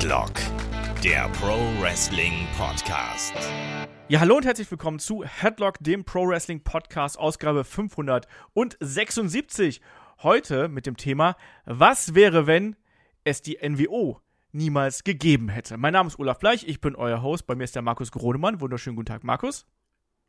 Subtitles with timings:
[0.00, 0.32] Headlock,
[1.04, 3.34] der Pro Wrestling Podcast.
[4.08, 9.82] Ja, hallo und herzlich willkommen zu Headlock, dem Pro Wrestling Podcast, Ausgabe 576.
[10.22, 12.76] Heute mit dem Thema, was wäre, wenn
[13.24, 15.76] es die NWO niemals gegeben hätte?
[15.76, 17.46] Mein Name ist Olaf Bleich, ich bin euer Host.
[17.46, 18.62] Bei mir ist der Markus Gronemann.
[18.62, 19.66] Wunderschönen guten Tag, Markus.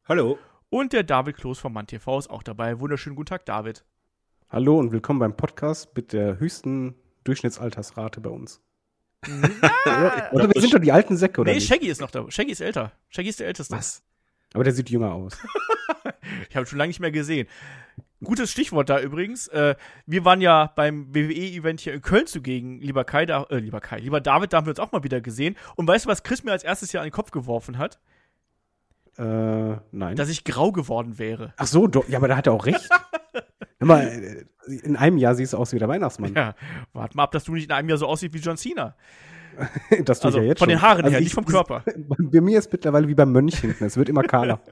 [0.04, 0.38] Hallo.
[0.70, 2.82] Und der David Kloß vom Mann TV ist auch dabei.
[2.82, 3.86] Wunderschönen guten Tag, David.
[4.50, 8.62] Hallo und willkommen beim Podcast mit der höchsten Durchschnittsaltersrate bei uns.
[9.86, 11.52] Ah, oder wir sind doch die alten Säcke, oder?
[11.52, 11.68] nee, nicht?
[11.68, 12.26] Shaggy ist noch da.
[12.30, 12.92] Shaggy ist älter.
[13.10, 13.76] Shaggy ist der Älteste.
[13.76, 14.02] Was?
[14.54, 15.38] Aber der sieht jünger aus.
[16.50, 17.48] Ich habe ihn schon lange nicht mehr gesehen.
[18.24, 19.48] Gutes Stichwort da übrigens.
[19.48, 19.76] Äh,
[20.06, 23.98] wir waren ja beim WWE-Event hier in Köln zugegen, lieber Kai, da, äh, lieber Kai,
[24.00, 25.58] lieber David, da haben wir uns auch mal wieder gesehen.
[25.76, 28.00] Und weißt du, was Chris mir als erstes hier an den Kopf geworfen hat?
[29.18, 30.16] äh, nein.
[30.16, 31.54] Dass ich grau geworden wäre.
[31.58, 32.88] Ach so, doch, ja, aber da hat er auch recht.
[33.88, 34.46] Mal, äh,
[34.84, 36.34] in einem Jahr siehst du aus wie der Weihnachtsmann.
[36.34, 36.56] Ja,
[36.94, 38.96] warte mal ab, dass du nicht in einem Jahr so aussiehst wie John Cena.
[40.06, 40.78] Das tue Also ich ja jetzt von schon.
[40.78, 41.84] den Haaren Also her, ich- nicht vom Körper.
[42.20, 43.84] Bei mir ist mittlerweile wie beim Mönch hinten.
[43.84, 44.60] Es wird immer kahler.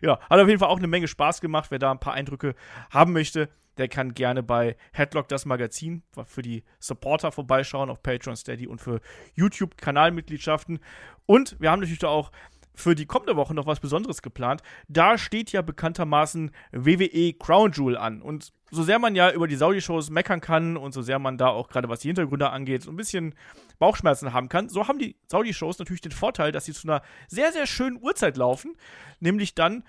[0.00, 1.70] Ja, hat auf jeden Fall auch eine Menge Spaß gemacht.
[1.70, 2.56] Wer da ein paar Eindrücke
[2.90, 8.34] haben möchte, der kann gerne bei Headlock das Magazin für die Supporter vorbeischauen auf Patreon,
[8.34, 9.00] Steady und für
[9.34, 10.80] YouTube-Kanalmitgliedschaften.
[11.26, 12.32] Und wir haben natürlich da auch
[12.74, 14.62] für die kommende Woche noch was Besonderes geplant.
[14.88, 18.22] Da steht ja bekanntermaßen WWE Crown Jewel an.
[18.22, 21.48] Und so sehr man ja über die Saudi-Shows meckern kann und so sehr man da
[21.48, 23.34] auch gerade was die Hintergründe angeht, so ein bisschen
[23.78, 27.52] Bauchschmerzen haben kann, so haben die Saudi-Shows natürlich den Vorteil, dass sie zu einer sehr,
[27.52, 28.74] sehr schönen Uhrzeit laufen.
[29.20, 29.84] Nämlich dann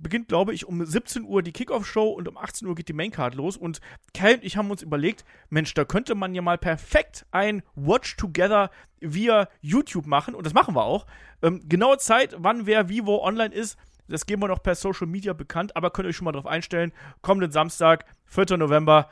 [0.00, 3.34] beginnt, glaube ich, um 17 Uhr die Kickoff-Show und um 18 Uhr geht die Maincard
[3.34, 3.56] los.
[3.56, 3.80] Und
[4.14, 8.16] Kai und ich haben uns überlegt, Mensch, da könnte man ja mal perfekt ein Watch
[8.16, 8.70] Together
[9.00, 10.34] via YouTube machen.
[10.34, 11.06] Und das machen wir auch.
[11.42, 15.06] Ähm, genaue Zeit, wann wer wie wo online ist, das geben wir noch per Social
[15.06, 16.92] Media bekannt, aber könnt ihr euch schon mal darauf einstellen.
[17.22, 18.56] Kommenden Samstag, 4.
[18.56, 19.08] November,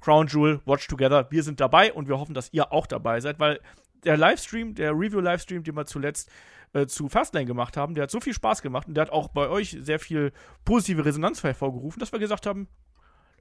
[0.00, 1.30] Crown Jewel, Watch Together.
[1.30, 3.60] Wir sind dabei und wir hoffen, dass ihr auch dabei seid, weil
[4.04, 6.30] der Livestream, der Review-Livestream, den wir zuletzt
[6.74, 9.28] äh, zu Fastlane gemacht haben, der hat so viel Spaß gemacht und der hat auch
[9.28, 10.32] bei euch sehr viel
[10.64, 12.68] positive Resonanz hervorgerufen, dass wir gesagt haben,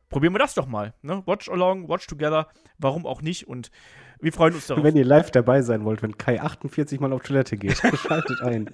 [0.10, 0.94] probieren wir das doch mal.
[1.02, 1.24] Ne?
[1.26, 3.48] Watch along, watch together, warum auch nicht?
[3.48, 3.72] Und
[4.22, 4.84] wir freuen uns darauf.
[4.84, 8.70] Wenn ihr live dabei sein wollt, wenn Kai 48 Mal auf Toilette geht, schaltet ein.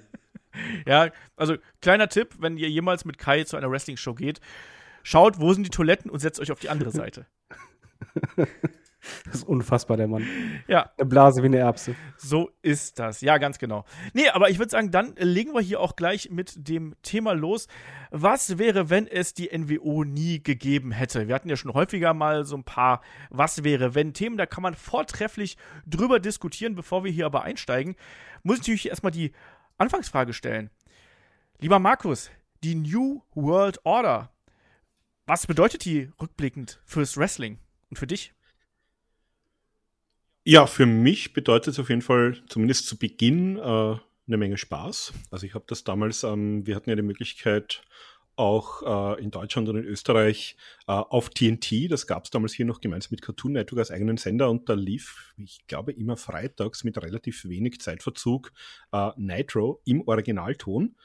[0.86, 4.40] Ja, also kleiner Tipp, wenn ihr jemals mit Kai zu einer Wrestling-Show geht,
[5.02, 7.26] schaut, wo sind die Toiletten und setzt euch auf die andere Seite.
[9.24, 10.26] Das ist unfassbar, der Mann.
[10.68, 11.94] Ja, Eine Blase wie eine Erbse.
[12.16, 13.20] So ist das.
[13.20, 13.84] Ja, ganz genau.
[14.12, 17.66] Nee, aber ich würde sagen, dann legen wir hier auch gleich mit dem Thema los.
[18.10, 21.28] Was wäre, wenn es die NWO nie gegeben hätte?
[21.28, 23.00] Wir hatten ja schon häufiger mal so ein paar
[23.30, 25.56] Was wäre, wenn Themen, da kann man vortrefflich
[25.86, 26.74] drüber diskutieren.
[26.74, 27.96] Bevor wir hier aber einsteigen,
[28.42, 29.32] muss ich natürlich erstmal die
[29.78, 30.70] Anfangsfrage stellen.
[31.58, 32.30] Lieber Markus,
[32.62, 34.30] die New World Order.
[35.26, 38.34] Was bedeutet die rückblickend fürs Wrestling und für dich?
[40.44, 45.12] Ja, für mich bedeutet es auf jeden Fall zumindest zu Beginn äh, eine Menge Spaß.
[45.30, 47.82] Also ich habe das damals, ähm, wir hatten ja die Möglichkeit
[48.36, 50.56] auch äh, in Deutschland und in Österreich
[50.86, 54.16] äh, auf TNT, das gab es damals hier noch gemeinsam mit Cartoon Network als eigenen
[54.16, 58.52] Sender und da lief, ich glaube, immer freitags mit relativ wenig Zeitverzug
[58.92, 60.96] äh, Nitro im Originalton.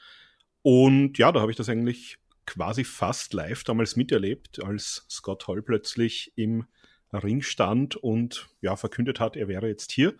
[0.62, 5.60] Und ja, da habe ich das eigentlich quasi fast live damals miterlebt, als Scott Hall
[5.60, 6.64] plötzlich im
[7.12, 10.16] Ring stand und ja, verkündet hat, er wäre jetzt hier.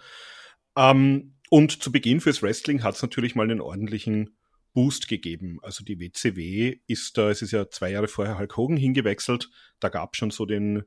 [0.77, 4.37] Ähm, und zu Beginn fürs Wrestling hat es natürlich mal einen ordentlichen
[4.73, 5.59] Boost gegeben.
[5.63, 9.51] Also die WCW ist da, es ist ja zwei Jahre vorher Hulk Hogan hingewechselt.
[9.81, 10.83] Da gab es schon so den,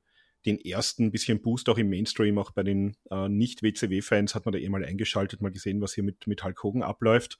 [0.45, 4.59] den ersten bisschen Boost auch im Mainstream, auch bei den äh, Nicht-WCW-Fans hat man da
[4.59, 7.39] eh mal eingeschaltet, mal gesehen, was hier mit, mit Hulk Hogan abläuft.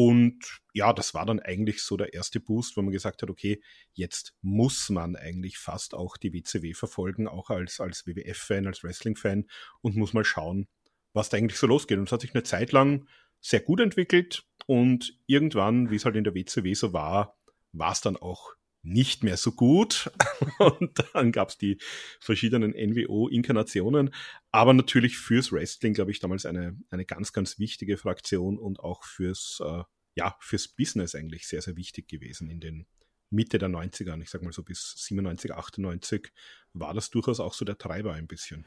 [0.00, 3.60] Und ja, das war dann eigentlich so der erste Boost, wo man gesagt hat, okay,
[3.94, 9.48] jetzt muss man eigentlich fast auch die WCW verfolgen, auch als, als WWF-Fan, als Wrestling-Fan
[9.80, 10.68] und muss mal schauen,
[11.14, 11.98] was da eigentlich so losgeht.
[11.98, 13.08] Und es hat sich eine Zeit lang
[13.40, 17.36] sehr gut entwickelt und irgendwann, wie es halt in der WCW so war,
[17.72, 18.52] war es dann auch
[18.82, 20.10] nicht mehr so gut.
[20.58, 21.78] Und dann gab es die
[22.20, 24.14] verschiedenen NWO-Inkarnationen.
[24.50, 29.04] Aber natürlich fürs Wrestling, glaube ich, damals eine, eine ganz, ganz wichtige Fraktion und auch
[29.04, 29.82] fürs, äh,
[30.14, 32.86] ja, fürs Business eigentlich sehr, sehr wichtig gewesen in den
[33.30, 34.14] Mitte der 90er.
[34.14, 36.32] Und ich sag mal so bis 97, 98
[36.72, 38.66] war das durchaus auch so der Treiber ein bisschen.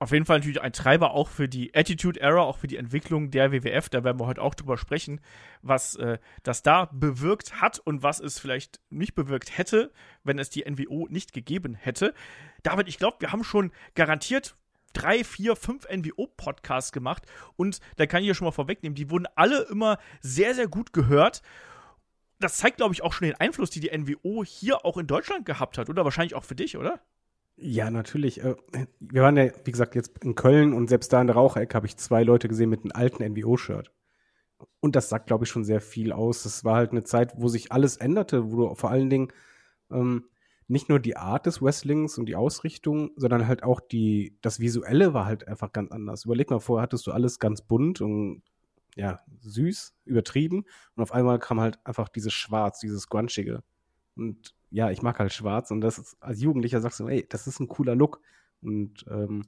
[0.00, 3.30] Auf jeden Fall natürlich ein Treiber auch für die Attitude Era, auch für die Entwicklung
[3.30, 3.88] der WWF.
[3.88, 5.20] Da werden wir heute auch drüber sprechen,
[5.62, 9.92] was äh, das da bewirkt hat und was es vielleicht nicht bewirkt hätte,
[10.22, 12.14] wenn es die NWO nicht gegeben hätte.
[12.62, 14.56] David, ich glaube, wir haben schon garantiert
[14.92, 17.24] drei, vier, fünf NWO-Podcasts gemacht
[17.56, 20.92] und da kann ich ja schon mal vorwegnehmen, die wurden alle immer sehr, sehr gut
[20.92, 21.42] gehört.
[22.38, 25.44] Das zeigt, glaube ich, auch schon den Einfluss, die die NWO hier auch in Deutschland
[25.44, 26.04] gehabt hat, oder?
[26.04, 27.00] Wahrscheinlich auch für dich, oder?
[27.60, 28.42] Ja, natürlich.
[28.42, 28.54] Äh,
[29.00, 31.86] wir waren ja, wie gesagt, jetzt in Köln und selbst da in der Raucherecke habe
[31.86, 33.90] ich zwei Leute gesehen mit einem alten NWO-Shirt.
[34.80, 36.44] Und das sagt, glaube ich, schon sehr viel aus.
[36.44, 39.32] Das war halt eine Zeit, wo sich alles änderte, wo du vor allen Dingen
[39.90, 40.26] ähm,
[40.68, 45.14] nicht nur die Art des Wrestlings und die Ausrichtung, sondern halt auch die, das Visuelle
[45.14, 46.26] war halt einfach ganz anders.
[46.26, 48.42] Überleg mal, vorher hattest du alles ganz bunt und
[48.94, 50.64] ja, süß, übertrieben.
[50.94, 53.64] Und auf einmal kam halt einfach dieses Schwarz, dieses Grunchige.
[54.16, 57.46] Und ja, ich mag halt Schwarz und das ist, als Jugendlicher sagst du, ey, das
[57.46, 58.20] ist ein cooler Look.
[58.60, 59.44] Und ähm,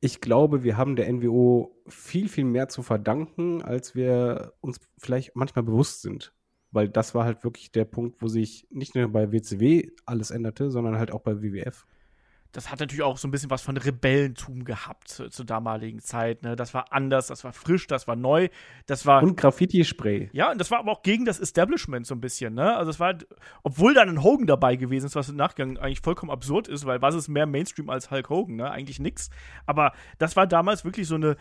[0.00, 5.34] ich glaube, wir haben der NWO viel, viel mehr zu verdanken, als wir uns vielleicht
[5.34, 6.32] manchmal bewusst sind.
[6.70, 10.70] Weil das war halt wirklich der Punkt, wo sich nicht nur bei WCW alles änderte,
[10.70, 11.86] sondern halt auch bei WWF
[12.52, 16.42] das hat natürlich auch so ein bisschen was von Rebellentum gehabt zu, zur damaligen Zeit.
[16.42, 16.56] Ne?
[16.56, 18.48] Das war anders, das war frisch, das war neu,
[18.86, 19.22] das war.
[19.22, 20.30] Und Graffiti-Spray.
[20.32, 22.74] Ja, und das war aber auch gegen das Establishment so ein bisschen, ne?
[22.76, 23.14] Also es war,
[23.62, 27.02] obwohl da ein Hogan dabei gewesen ist, was im Nachgang eigentlich vollkommen absurd ist, weil
[27.02, 28.70] was ist mehr Mainstream als Hulk Hogan, ne?
[28.70, 29.28] Eigentlich nix.
[29.66, 31.36] Aber das war damals wirklich so eine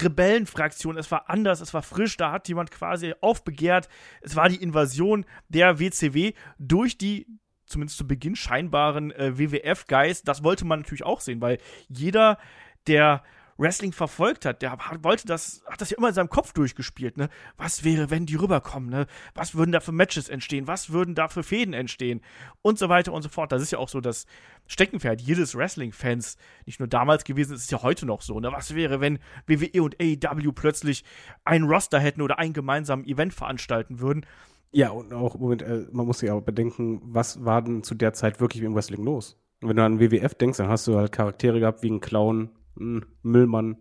[0.00, 0.96] Rebellenfraktion.
[0.96, 3.88] Es war anders, es war frisch, da hat jemand quasi aufbegehrt.
[4.20, 7.26] Es war die Invasion der WCW durch die
[7.72, 11.58] zumindest zu Beginn scheinbaren äh, WWF-Geist, das wollte man natürlich auch sehen, weil
[11.88, 12.38] jeder,
[12.86, 13.22] der
[13.58, 17.28] Wrestling verfolgt hat, der wollte das, hat das ja immer in seinem Kopf durchgespielt, ne?
[17.56, 19.06] Was wäre, wenn die rüberkommen, ne?
[19.34, 20.66] Was würden da für Matches entstehen?
[20.66, 22.22] Was würden da für Fäden entstehen?
[22.62, 23.52] Und so weiter und so fort.
[23.52, 24.26] Das ist ja auch so das
[24.66, 26.38] Steckenpferd jedes Wrestling-Fans.
[26.66, 28.50] Nicht nur damals gewesen, es ist ja heute noch so, ne?
[28.52, 31.04] Was wäre, wenn WWE und AEW plötzlich
[31.44, 34.26] ein Roster hätten oder ein gemeinsames Event veranstalten würden?
[34.72, 38.14] Ja, und auch, Moment, äh, man muss sich aber bedenken, was war denn zu der
[38.14, 39.38] Zeit wirklich im Wrestling los?
[39.60, 42.50] Und wenn du an WWF denkst, dann hast du halt Charaktere gehabt wie ein Clown,
[42.78, 43.76] ein Müllmann.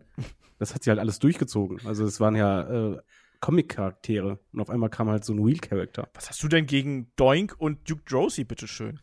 [0.60, 1.80] Das hat sich halt alles durchgezogen.
[1.86, 3.00] Also es waren ja äh,
[3.40, 4.38] Comic-Charaktere.
[4.54, 6.10] Und auf einmal kam halt so ein Wheel-Charakter.
[6.14, 9.00] Was hast du denn gegen Doink und Duke Drosy, bitteschön?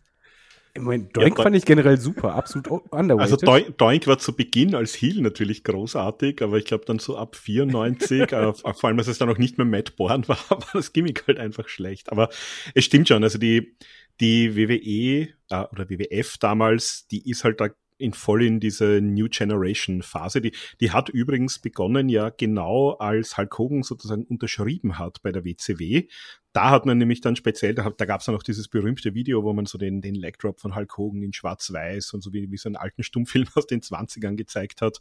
[0.77, 3.21] Moment, Doink ja, fand ich generell super, absolut underrated.
[3.21, 7.17] Also Doink, Doink, war zu Beginn als Heel natürlich großartig, aber ich glaube dann so
[7.17, 10.67] ab 94, äh, vor allem als es dann auch nicht mehr Matt Bourne war, war
[10.73, 12.13] das Gimmick halt einfach schlecht.
[12.13, 12.29] Aber
[12.75, 13.77] es stimmt schon, also die,
[14.21, 17.69] die WWE äh, oder WWF damals, die ist halt da
[17.99, 20.41] in voll in diese New Generation Phase.
[20.41, 25.45] Die, die hat übrigens begonnen ja genau als Hulk Hogan sozusagen unterschrieben hat bei der
[25.45, 26.09] WCW.
[26.53, 29.45] Da hat man nämlich dann speziell, da, da gab es dann auch dieses berühmte Video,
[29.45, 32.51] wo man so den, den Leg Drop von Hulk Hogan in schwarz-weiß und so wie,
[32.51, 35.01] wie so einen alten Stummfilm aus den 20ern gezeigt hat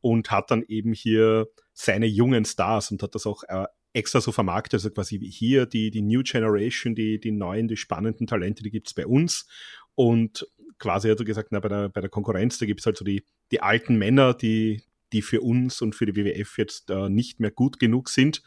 [0.00, 4.32] und hat dann eben hier seine jungen Stars und hat das auch äh, extra so
[4.32, 8.70] vermarktet, also quasi hier die, die New Generation, die, die neuen, die spannenden Talente, die
[8.70, 9.46] gibt's bei uns.
[9.94, 10.46] Und
[10.82, 13.24] quasi hat er gesagt, na, bei der, bei der Konkurrenz, da gibt's halt so die,
[13.52, 14.82] die alten Männer, die,
[15.12, 18.42] die für uns und für die WWF jetzt äh, nicht mehr gut genug sind.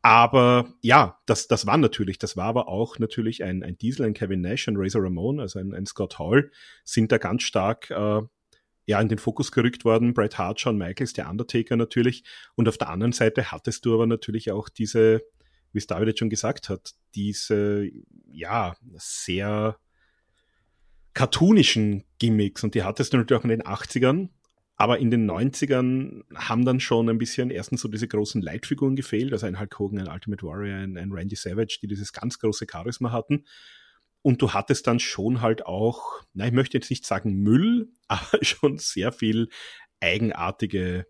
[0.00, 4.14] Aber ja, das, das war natürlich, das war aber auch natürlich ein, ein Diesel, ein
[4.14, 6.52] Kevin Nash, ein Razor Ramon, also ein, ein Scott Hall,
[6.84, 8.20] sind da ganz stark äh,
[8.86, 10.14] ja, in den Fokus gerückt worden.
[10.14, 12.22] Bret Hart, Shawn Michaels, der Undertaker natürlich.
[12.54, 15.24] Und auf der anderen Seite hattest du aber natürlich auch diese,
[15.72, 17.90] wie es David jetzt schon gesagt hat, diese,
[18.30, 19.76] ja, sehr
[21.18, 22.62] cartoonischen Gimmicks.
[22.62, 24.28] Und die hattest du natürlich auch in den 80ern.
[24.76, 29.32] Aber in den 90ern haben dann schon ein bisschen erstens so diese großen Leitfiguren gefehlt,
[29.32, 32.66] also ein Hulk Hogan, ein Ultimate Warrior, ein, ein Randy Savage, die dieses ganz große
[32.70, 33.46] Charisma hatten.
[34.22, 38.38] Und du hattest dann schon halt auch, na, ich möchte jetzt nicht sagen Müll, aber
[38.42, 39.48] schon sehr viel
[39.98, 41.04] eigenartige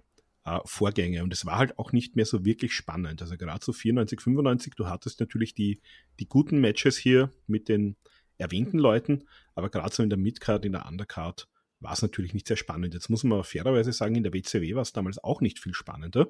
[0.47, 1.23] äh, Vorgänge.
[1.23, 3.21] Und es war halt auch nicht mehr so wirklich spannend.
[3.21, 5.83] Also gerade so 94, 95, du hattest natürlich die,
[6.19, 7.97] die guten Matches hier mit den
[8.39, 11.49] erwähnten Leuten, aber gerade so in der Midcard, in der Undercard
[11.81, 12.95] war es natürlich nicht sehr spannend.
[12.95, 16.29] Jetzt muss man fairerweise sagen, in der WCW war es damals auch nicht viel spannender,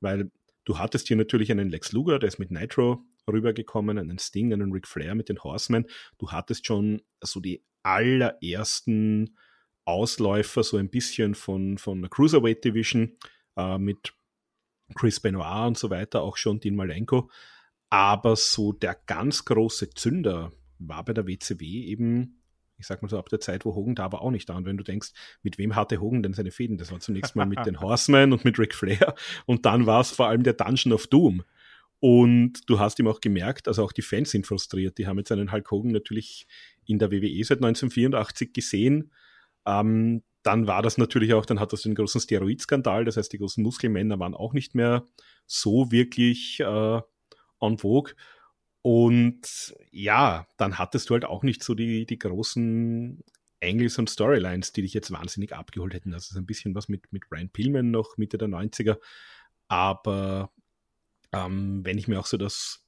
[0.00, 0.30] weil
[0.64, 4.72] du hattest hier natürlich einen Lex Luger, der ist mit Nitro rübergekommen, einen Sting, einen
[4.72, 5.86] Ric Flair mit den Horsemen.
[6.18, 9.36] Du hattest schon so die allerersten
[9.84, 13.16] Ausläufer, so ein bisschen von, von der Cruiserweight Division
[13.56, 14.14] äh, mit
[14.94, 17.30] Chris Benoit und so weiter, auch schon Dean Malenko.
[17.90, 20.52] Aber so der ganz große Zünder
[20.88, 22.42] war bei der WCW eben
[22.82, 24.56] ich sag mal so, ab der Zeit, wo Hogan da war, auch nicht da.
[24.56, 25.12] Und wenn du denkst,
[25.42, 26.78] mit wem hatte Hogan denn seine Fäden?
[26.78, 29.14] Das war zunächst mal mit den Horsemen und mit Ric Flair.
[29.46, 31.44] Und dann war es vor allem der Dungeon of Doom.
[32.00, 34.98] Und du hast ihm auch gemerkt, also auch die Fans sind frustriert.
[34.98, 36.48] Die haben jetzt einen Hulk Hogan natürlich
[36.84, 39.12] in der WWE seit 1984 gesehen.
[39.64, 43.38] Ähm, dann war das natürlich auch, dann hat das den großen Steroidskandal, das heißt, die
[43.38, 45.04] großen Muskelmänner waren auch nicht mehr
[45.46, 47.00] so wirklich äh,
[47.60, 48.14] en vogue.
[48.82, 53.22] Und ja, dann hattest du halt auch nicht so die, die großen
[53.62, 56.10] Angles und Storylines, die dich jetzt wahnsinnig abgeholt hätten.
[56.10, 58.98] Das ist ein bisschen was mit, mit Ryan Pillman noch Mitte der 90er.
[59.68, 60.50] Aber
[61.32, 62.84] ähm, wenn ich mir auch so das,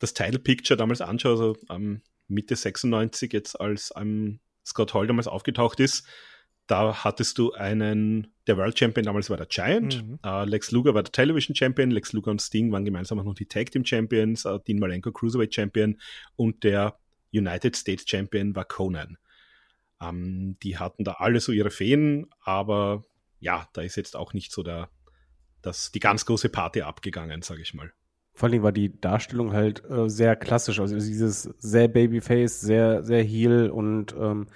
[0.00, 5.28] das Title Picture damals anschaue, also ähm, Mitte 96 jetzt als ähm, Scott Hall damals
[5.28, 6.06] aufgetaucht ist,
[6.68, 10.18] da hattest du einen, der World Champion damals war der Giant, mhm.
[10.24, 13.34] uh, Lex Luger war der Television Champion, Lex Luger und Sting waren gemeinsam auch noch
[13.34, 15.98] die Tag Team Champions, uh, Dean Malenko Cruiserweight Champion
[16.36, 16.98] und der
[17.32, 19.18] United States Champion war Conan.
[20.00, 23.04] Um, ähm, die hatten da alle so ihre Feen, aber
[23.40, 24.90] ja, da ist jetzt auch nicht so der,
[25.62, 27.92] das, die ganz große Party abgegangen, sage ich mal.
[28.32, 33.24] Vor allem war die Darstellung halt äh, sehr klassisch, also dieses sehr Babyface, sehr, sehr
[33.24, 34.46] Heel und ähm.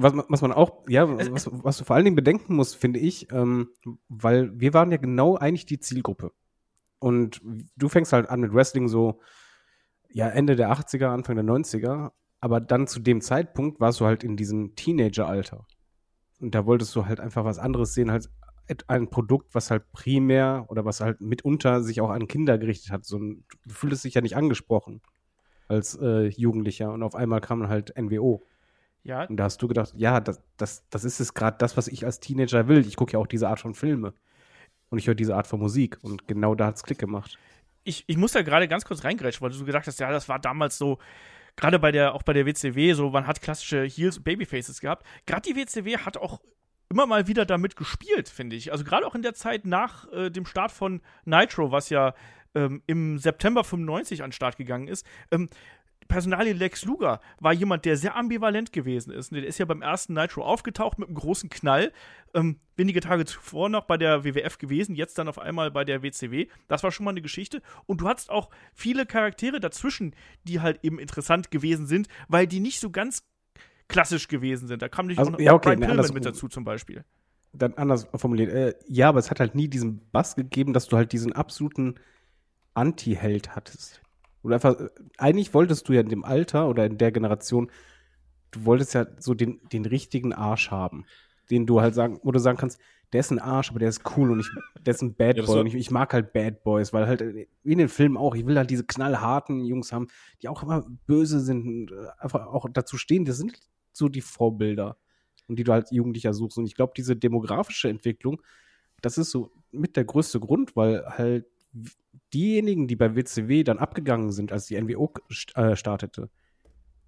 [0.00, 3.30] Was, was man auch, ja, was, was du vor allen Dingen bedenken musst, finde ich,
[3.32, 3.70] ähm,
[4.08, 6.32] weil wir waren ja genau eigentlich die Zielgruppe.
[7.00, 7.40] Und
[7.76, 9.20] du fängst halt an mit Wrestling so,
[10.10, 14.24] ja, Ende der 80er, Anfang der 90er, aber dann zu dem Zeitpunkt warst du halt
[14.24, 15.66] in diesem Teenager-Alter.
[16.40, 18.30] Und da wolltest du halt einfach was anderes sehen als
[18.86, 23.04] ein Produkt, was halt primär oder was halt mitunter sich auch an Kinder gerichtet hat.
[23.04, 25.00] So ein, du fühltest dich ja nicht angesprochen
[25.68, 28.42] als äh, Jugendlicher und auf einmal kam halt NWO.
[29.08, 29.24] Ja.
[29.24, 32.04] Und da hast du gedacht, ja, das, das, das ist es gerade das, was ich
[32.04, 32.86] als Teenager will.
[32.86, 34.12] Ich gucke ja auch diese Art von Filme.
[34.90, 35.96] Und ich höre diese Art von Musik.
[36.02, 37.38] Und genau da hat es Klick gemacht.
[37.84, 40.28] Ich, ich muss da gerade ganz kurz reingrätschen, weil du so gedacht hast, ja, das
[40.28, 40.98] war damals so,
[41.56, 45.06] gerade bei der, auch bei der WCW, so, man hat klassische Heels und Babyfaces gehabt.
[45.24, 46.42] Gerade die WCW hat auch
[46.90, 48.72] immer mal wieder damit gespielt, finde ich.
[48.72, 52.12] Also gerade auch in der Zeit nach äh, dem Start von Nitro, was ja
[52.54, 55.06] ähm, im September 95 an den Start gegangen ist.
[55.30, 55.48] Ähm,
[56.08, 59.30] Personalie Lex Luger war jemand, der sehr ambivalent gewesen ist.
[59.30, 61.92] Der ist ja beim ersten Nitro aufgetaucht mit einem großen Knall.
[62.34, 66.02] Ähm, wenige Tage zuvor noch bei der WWF gewesen, jetzt dann auf einmal bei der
[66.02, 66.48] WCW.
[66.66, 67.62] Das war schon mal eine Geschichte.
[67.86, 72.60] Und du hattest auch viele Charaktere dazwischen, die halt eben interessant gewesen sind, weil die
[72.60, 73.22] nicht so ganz
[73.88, 74.82] klassisch gewesen sind.
[74.82, 77.04] Da kam nicht also, auch ja, okay, Brian Pillman mit dazu zum Beispiel.
[77.52, 78.52] Dann anders formuliert.
[78.52, 81.94] Äh, ja, aber es hat halt nie diesen Bass gegeben, dass du halt diesen absoluten
[82.74, 84.02] Anti-Held hattest.
[84.48, 84.76] Oder einfach,
[85.18, 87.70] eigentlich wolltest du ja in dem Alter oder in der Generation,
[88.50, 91.04] du wolltest ja so den, den richtigen Arsch haben.
[91.50, 92.80] Den du halt sagen, wo du sagen kannst,
[93.12, 94.48] der ist ein Arsch, aber der ist cool und ich,
[94.84, 97.22] der ist ein Bad Boy ja, und ich, ich, mag halt Bad Boys, weil halt,
[97.22, 100.08] wie in den Filmen auch, ich will halt diese knallharten Jungs haben,
[100.42, 103.58] die auch immer böse sind und äh, einfach auch dazu stehen, das sind
[103.92, 104.96] so die Vorbilder
[105.46, 106.58] und die du als Jugendlicher suchst.
[106.58, 108.42] Und ich glaube, diese demografische Entwicklung,
[109.00, 111.46] das ist so mit der größte Grund, weil halt
[112.32, 115.12] diejenigen, die bei WCW dann abgegangen sind, als die NWO
[115.54, 116.30] äh, startete,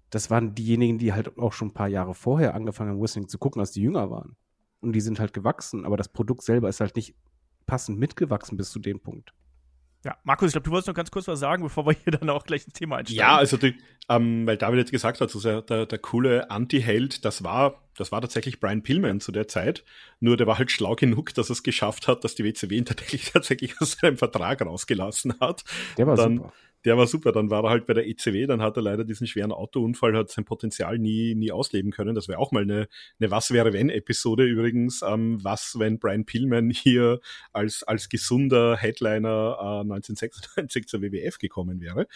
[0.09, 3.37] das waren diejenigen, die halt auch schon ein paar Jahre vorher angefangen haben, Wrestling zu
[3.37, 4.35] gucken, als die jünger waren.
[4.81, 7.15] Und die sind halt gewachsen, aber das Produkt selber ist halt nicht
[7.65, 9.33] passend mitgewachsen bis zu dem Punkt.
[10.03, 12.29] Ja, Markus, ich glaube, du wolltest noch ganz kurz was sagen, bevor wir hier dann
[12.29, 13.19] auch gleich ins Thema einsteigen.
[13.19, 13.75] Ja, also die,
[14.09, 18.11] ähm, weil David jetzt gesagt hat, so der, der, der coole Anti-Held, das war, das
[18.11, 19.83] war tatsächlich Brian Pillman zu der Zeit.
[20.19, 22.85] Nur der war halt schlau genug, dass er es geschafft hat, dass die WCW ihn
[22.85, 25.63] tatsächlich, tatsächlich aus seinem Vertrag rausgelassen hat.
[25.97, 26.53] Der war dann, super
[26.85, 27.31] der war super.
[27.31, 30.29] Dann war er halt bei der ECW, dann hat er leider diesen schweren Autounfall, hat
[30.29, 32.15] sein Potenzial nie, nie ausleben können.
[32.15, 32.87] Das wäre auch mal eine,
[33.19, 35.01] eine Was wäre wenn Episode übrigens.
[35.01, 37.19] Ähm, was, wenn Brian Pillman hier
[37.53, 42.07] als, als gesunder Headliner äh, 1996 zur WWF gekommen wäre.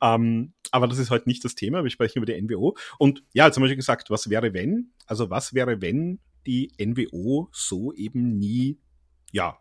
[0.00, 1.82] Ähm, aber das ist halt nicht das Thema.
[1.82, 2.76] Wir sprechen über die NWO.
[2.98, 4.92] Und ja, jetzt haben wir schon gesagt, was wäre wenn?
[5.06, 8.78] Also was wäre, wenn die NWO so eben nie
[9.32, 9.58] ja,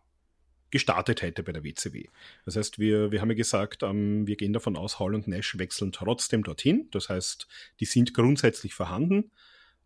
[0.76, 2.08] gestartet hätte bei der WCW.
[2.44, 5.58] Das heißt, wir, wir haben ja gesagt, ähm, wir gehen davon aus, Hall und Nash
[5.58, 6.90] wechseln trotzdem dorthin.
[6.92, 7.48] Das heißt,
[7.80, 9.32] die sind grundsätzlich vorhanden,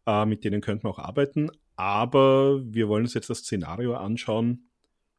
[0.07, 1.51] äh, mit denen könnten wir auch arbeiten.
[1.75, 4.71] Aber wir wollen uns jetzt das Szenario anschauen,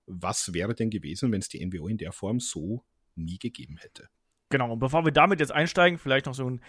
[0.07, 2.83] was wäre denn gewesen, wenn es die NWO in der Form so
[3.15, 4.09] nie gegeben hätte.
[4.49, 6.61] Genau, und bevor wir damit jetzt einsteigen, vielleicht noch so ein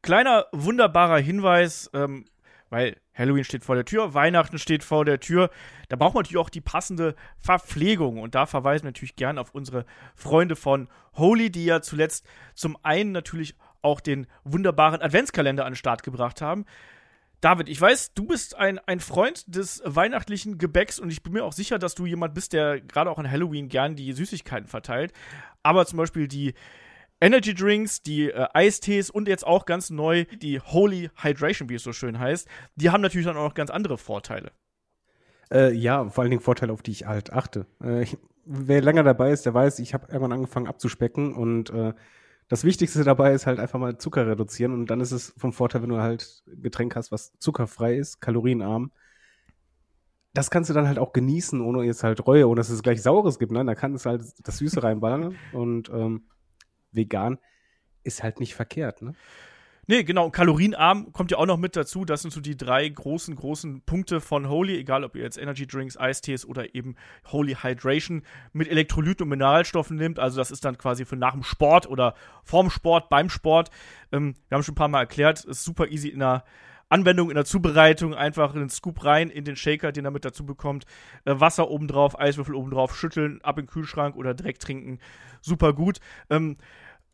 [0.00, 1.90] kleiner, wunderbarer Hinweis.
[1.92, 2.24] Ähm,
[2.70, 5.50] weil Halloween steht vor der Tür, Weihnachten steht vor der Tür.
[5.88, 8.18] Da braucht man natürlich auch die passende Verpflegung.
[8.20, 12.76] Und da verweisen wir natürlich gern auf unsere Freunde von Holy, die ja zuletzt zum
[12.82, 16.64] einen natürlich auch den wunderbaren Adventskalender an den Start gebracht haben.
[17.40, 21.44] David, ich weiß, du bist ein, ein Freund des weihnachtlichen Gebäcks und ich bin mir
[21.44, 25.12] auch sicher, dass du jemand bist, der gerade auch an Halloween gern die Süßigkeiten verteilt.
[25.62, 26.54] Aber zum Beispiel die
[27.20, 31.82] Energy Drinks, die äh, Eistees und jetzt auch ganz neu die Holy Hydration, wie es
[31.82, 34.52] so schön heißt, die haben natürlich dann auch noch ganz andere Vorteile.
[35.50, 37.66] Äh, ja, vor allen Dingen Vorteile, auf die ich halt achte.
[37.82, 41.94] Äh, ich, wer länger dabei ist, der weiß, ich habe irgendwann angefangen abzuspecken und äh,
[42.48, 45.82] das Wichtigste dabei ist halt einfach mal Zucker reduzieren und dann ist es vom Vorteil,
[45.82, 48.92] wenn du halt Getränk hast, was zuckerfrei ist, kalorienarm.
[50.32, 53.02] Das kannst du dann halt auch genießen, ohne jetzt halt Reue, ohne dass es gleich
[53.02, 53.52] Saures gibt.
[53.52, 53.64] Ne?
[53.64, 56.24] Da kann es halt das Süße reinballern und ähm,
[56.96, 57.38] vegan
[58.04, 59.14] ist halt nicht verkehrt, ne?
[59.88, 60.30] Nee, genau.
[60.30, 62.04] Kalorienarm kommt ja auch noch mit dazu.
[62.04, 64.76] Das sind so die drei großen, großen Punkte von Holy.
[64.76, 66.96] Egal, ob ihr jetzt Energy Drinks, Eistees oder eben
[67.30, 70.18] Holy Hydration mit Elektrolyten und Mineralstoffen nimmt.
[70.18, 73.70] Also, das ist dann quasi für nach dem Sport oder vorm Sport, beim Sport.
[74.10, 76.42] Ähm, wir haben schon ein paar Mal erklärt, ist super easy in der
[76.88, 80.46] Anwendung in der Zubereitung, einfach einen Scoop rein in den Shaker, den er mit dazu
[80.46, 80.84] bekommt,
[81.24, 85.00] äh, Wasser obendrauf, Eiswürfel obendrauf, schütteln, ab in den Kühlschrank oder direkt trinken,
[85.40, 85.98] super gut.
[86.30, 86.56] Ähm,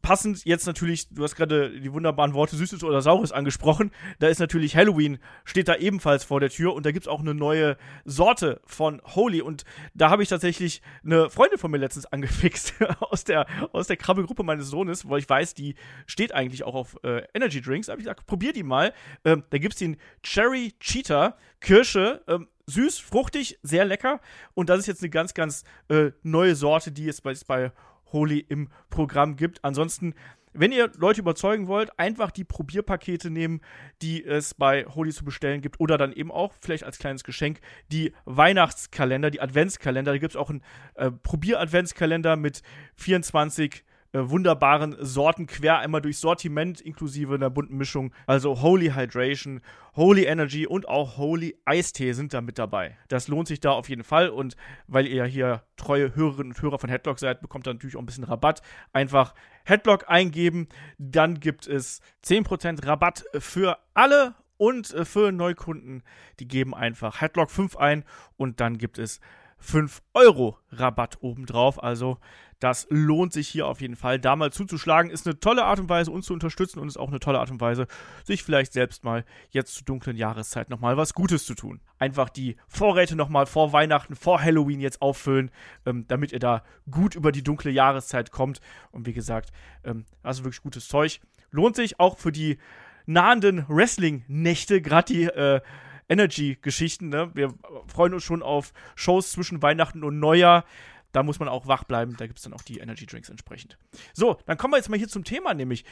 [0.03, 3.93] passend jetzt natürlich, du hast gerade die wunderbaren Worte Süßes oder Saures angesprochen.
[4.19, 7.21] Da ist natürlich Halloween, steht da ebenfalls vor der Tür und da gibt es auch
[7.21, 9.41] eine neue Sorte von Holy.
[9.41, 13.97] Und da habe ich tatsächlich eine Freundin von mir letztens angefixt aus der, aus der
[13.97, 17.87] Krabbelgruppe meines Sohnes, weil ich weiß, die steht eigentlich auch auf äh, Energy Drinks.
[17.87, 18.93] Da habe ich gesagt, probier die mal.
[19.25, 24.21] Ähm, da gibt es den Cherry Cheetah, Kirsche, ähm, süß, fruchtig, sehr lecker.
[24.55, 27.73] Und das ist jetzt eine ganz, ganz äh, neue Sorte, die es bei, bei
[28.13, 29.65] Holy im Programm gibt.
[29.65, 30.15] Ansonsten,
[30.53, 33.61] wenn ihr Leute überzeugen wollt, einfach die Probierpakete nehmen,
[34.03, 35.81] die es bei Holy zu bestellen gibt.
[35.81, 40.13] Oder dann eben auch, vielleicht als kleines Geschenk, die Weihnachtskalender, die Adventskalender.
[40.13, 40.63] Da gibt es auch einen
[40.95, 42.63] äh, Probier-Adventskalender mit
[42.97, 48.13] 24 äh, wunderbaren Sorten quer einmal durchs Sortiment inklusive einer bunten Mischung.
[48.27, 49.61] Also Holy Hydration,
[49.95, 52.97] Holy Energy und auch Holy Eistee sind da mit dabei.
[53.09, 56.63] Das lohnt sich da auf jeden Fall und weil ihr ja hier treue Hörerinnen und
[56.63, 58.63] Hörer von Headlock seid, bekommt ihr natürlich auch ein bisschen Rabatt.
[58.93, 66.03] Einfach Headlock eingeben, dann gibt es 10% Rabatt für alle und äh, für Neukunden,
[66.39, 68.05] die geben einfach Headlock 5 ein
[68.37, 69.21] und dann gibt es
[69.59, 71.83] 5 Euro Rabatt obendrauf.
[71.83, 72.19] Also
[72.63, 74.21] das lohnt sich hier auf jeden Fall.
[74.21, 77.09] Da mal zuzuschlagen ist eine tolle Art und Weise, uns zu unterstützen und ist auch
[77.09, 77.89] eine tolle Art und Weise,
[78.23, 81.81] sich vielleicht selbst mal jetzt zur dunklen Jahreszeit nochmal was Gutes zu tun.
[81.99, 85.51] Einfach die Vorräte nochmal vor Weihnachten, vor Halloween jetzt auffüllen,
[85.87, 88.61] ähm, damit ihr da gut über die dunkle Jahreszeit kommt.
[88.93, 89.51] Und wie gesagt,
[89.83, 91.21] ähm, also wirklich gutes Zeug.
[91.51, 92.59] Lohnt sich auch für die
[93.07, 95.61] nahenden Wrestling-Nächte, gerade die äh,
[96.09, 97.09] Energy-Geschichten.
[97.09, 97.31] Ne?
[97.35, 97.53] Wir
[97.89, 100.65] freuen uns schon auf Shows zwischen Weihnachten und Neujahr.
[101.13, 102.17] Da muss man auch wach bleiben.
[102.17, 103.79] Da gibt es dann auch die Energy Drinks entsprechend.
[104.15, 105.85] So, dann kommen wir jetzt mal hier zum Thema, nämlich,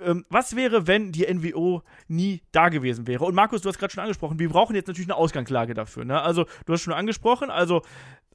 [0.00, 3.24] ähm, was wäre, wenn die NWO nie da gewesen wäre?
[3.24, 6.04] Und Markus, du hast gerade schon angesprochen, wir brauchen jetzt natürlich eine Ausgangslage dafür.
[6.04, 6.20] Ne?
[6.20, 7.82] Also, du hast schon angesprochen, also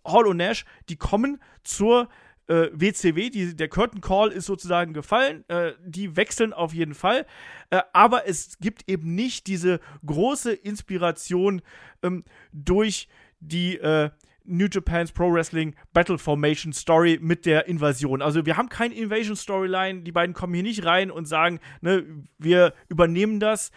[0.04, 2.10] Hall und Nash, die kommen zur
[2.48, 7.26] äh, WCW, die, der Curtain Call ist sozusagen gefallen, äh, die wechseln auf jeden Fall,
[7.70, 11.62] äh, aber es gibt eben nicht diese große Inspiration
[12.04, 13.08] ähm, durch
[13.39, 14.10] die äh,
[14.45, 18.21] New Japan's Pro Wrestling Battle Formation Story mit der Invasion.
[18.21, 22.06] Also wir haben keine Invasion Storyline, die beiden kommen hier nicht rein und sagen, ne,
[22.38, 23.71] wir übernehmen das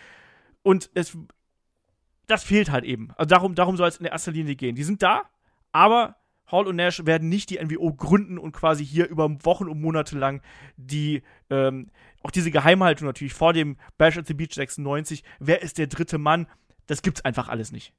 [0.63, 1.17] und es
[2.27, 3.11] das fehlt halt eben.
[3.17, 4.75] Also darum, darum soll es in erster Linie gehen.
[4.75, 5.23] Die sind da,
[5.73, 9.81] aber Hall und Nash werden nicht die NWO gründen und quasi hier über Wochen und
[9.81, 10.43] Monate lang
[10.77, 11.91] die, ähm,
[12.23, 16.19] auch diese Geheimhaltung natürlich vor dem Bash at the Beach 96, wer ist der dritte
[16.19, 16.47] Mann,
[16.87, 17.93] das gibt's einfach alles nicht.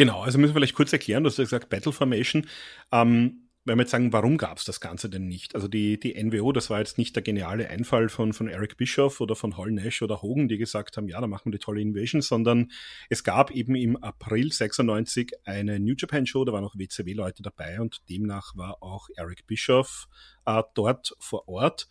[0.00, 2.46] Genau, also müssen wir vielleicht kurz erklären, du hast gesagt Battle Formation.
[2.90, 5.54] Ähm, wenn wir jetzt sagen, warum gab es das Ganze denn nicht?
[5.54, 9.20] Also die, die NWO, das war jetzt nicht der geniale Einfall von, von Eric Bischoff
[9.20, 11.82] oder von Hall Nash oder Hogan, die gesagt haben, ja, da machen wir die tolle
[11.82, 12.70] Invasion, sondern
[13.10, 17.78] es gab eben im April 96 eine New Japan Show, da waren auch WCW-Leute dabei
[17.78, 20.08] und demnach war auch Eric Bischoff
[20.46, 21.88] äh, dort vor Ort.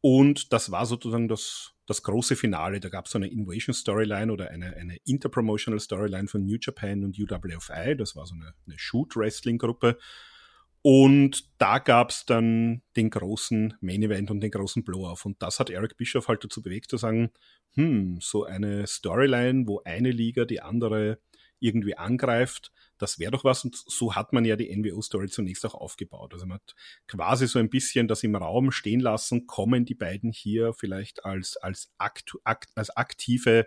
[0.00, 2.80] Und das war sozusagen das, das große Finale.
[2.80, 7.04] Da gab es so eine Invasion Storyline oder eine, eine Interpromotional Storyline von New Japan
[7.04, 7.96] und UWFI.
[7.96, 9.98] Das war so eine, eine Shoot-Wrestling-Gruppe.
[10.82, 15.24] Und da gab's dann den großen Main Event und den großen Blow-off.
[15.24, 17.30] Und das hat Eric Bischoff halt dazu bewegt zu sagen,
[17.74, 21.18] hm, so eine Storyline, wo eine Liga die andere
[21.62, 23.64] irgendwie angreift, das wäre doch was.
[23.64, 26.34] Und so hat man ja die NWO-Story zunächst auch aufgebaut.
[26.34, 26.74] Also man hat
[27.08, 31.56] quasi so ein bisschen das im Raum stehen lassen, kommen die beiden hier vielleicht als,
[31.56, 33.66] als, akt, akt, als aktive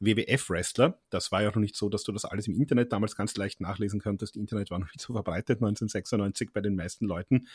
[0.00, 1.00] WWF-Wrestler.
[1.10, 3.60] Das war ja noch nicht so, dass du das alles im Internet damals ganz leicht
[3.60, 4.36] nachlesen konntest.
[4.36, 7.48] Internet war noch nicht so verbreitet 1996 bei den meisten Leuten.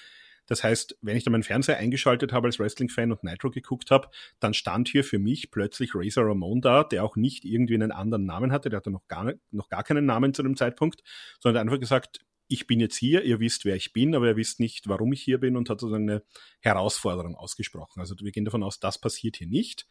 [0.52, 4.10] Das heißt, wenn ich dann meinen Fernseher eingeschaltet habe als Wrestling-Fan und Nitro geguckt habe,
[4.42, 8.26] dann stand hier für mich plötzlich Razor Ramon da, der auch nicht irgendwie einen anderen
[8.26, 11.04] Namen hatte, der hatte noch gar, noch gar keinen Namen zu dem Zeitpunkt,
[11.40, 14.60] sondern einfach gesagt, ich bin jetzt hier, ihr wisst, wer ich bin, aber ihr wisst
[14.60, 16.22] nicht, warum ich hier bin und hat sozusagen eine
[16.60, 18.02] Herausforderung ausgesprochen.
[18.02, 19.88] Also wir gehen davon aus, das passiert hier nicht.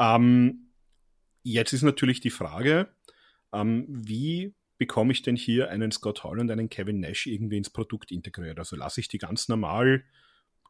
[0.00, 0.72] Ähm,
[1.42, 2.88] Jetzt ist natürlich die Frage,
[3.52, 7.70] ähm, wie bekomme ich denn hier einen Scott Hall und einen Kevin Nash irgendwie ins
[7.70, 8.58] Produkt integriert?
[8.58, 10.02] Also lasse ich die ganz normal,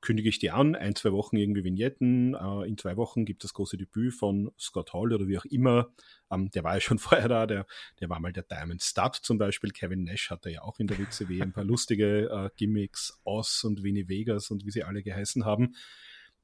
[0.02, 3.54] kündige ich die an, ein, zwei Wochen irgendwie Vignetten, äh, in zwei Wochen gibt das
[3.54, 5.94] große Debüt von Scott Hall oder wie auch immer.
[6.30, 7.66] Ähm, der war ja schon vorher da, der,
[8.00, 9.70] der war mal der Diamond Stud zum Beispiel.
[9.70, 13.82] Kevin Nash hatte ja auch in der WCW ein paar lustige äh, Gimmicks, Oz und
[13.82, 15.74] Winnie Vegas und wie sie alle geheißen haben.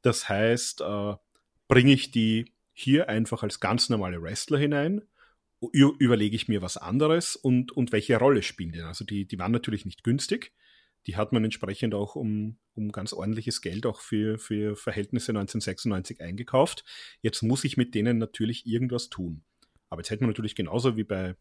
[0.01, 1.17] Das heißt, äh,
[1.69, 5.03] bringe ich die hier einfach als ganz normale Wrestler hinein,
[5.61, 8.81] überlege ich mir was anderes und, und welche Rolle spielen die.
[8.81, 10.53] Also die, die waren natürlich nicht günstig.
[11.07, 16.21] die hat man entsprechend auch um, um ganz ordentliches Geld auch für, für Verhältnisse 1996
[16.21, 16.85] eingekauft.
[17.23, 19.43] Jetzt muss ich mit denen natürlich irgendwas tun.
[19.89, 21.35] Aber jetzt hätte man natürlich genauso wie bei,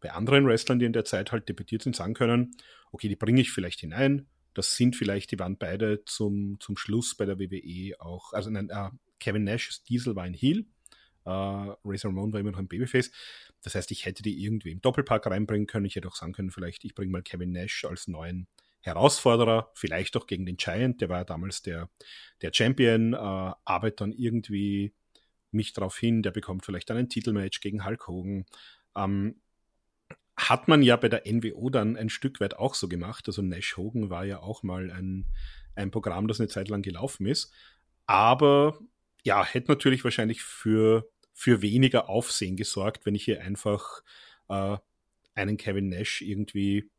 [0.00, 2.52] bei anderen Wrestlern, die in der Zeit halt debütiert sind, sagen können,
[2.92, 4.26] okay, die bringe ich vielleicht hinein.
[4.54, 8.68] Das sind vielleicht, die waren beide zum, zum Schluss bei der WWE auch, also nein,
[8.70, 10.66] äh, Kevin Nash, Diesel war ein Heel,
[11.30, 13.10] äh, Razor Ramon war immer noch ein Babyface.
[13.62, 15.86] Das heißt, ich hätte die irgendwie im Doppelpack reinbringen können.
[15.86, 18.48] Ich hätte auch sagen können, vielleicht ich bringe mal Kevin Nash als neuen
[18.82, 21.90] Herausforderer, vielleicht auch gegen den Giant, der war ja damals der,
[22.40, 24.94] der Champion, äh, arbeitet dann irgendwie
[25.50, 28.46] mich darauf hin, der bekommt vielleicht dann ein Titelmatch gegen Hulk Hogan.
[28.96, 29.40] Ähm,
[30.36, 33.24] hat man ja bei der NWO dann ein Stück weit auch so gemacht.
[33.26, 35.26] Also Nash Hogan war ja auch mal ein,
[35.74, 37.52] ein Programm, das eine Zeit lang gelaufen ist.
[38.06, 38.78] Aber
[39.22, 44.02] ja, hätte natürlich wahrscheinlich für, für weniger Aufsehen gesorgt, wenn ich hier einfach
[44.50, 44.76] äh,
[45.34, 46.90] einen Kevin Nash irgendwie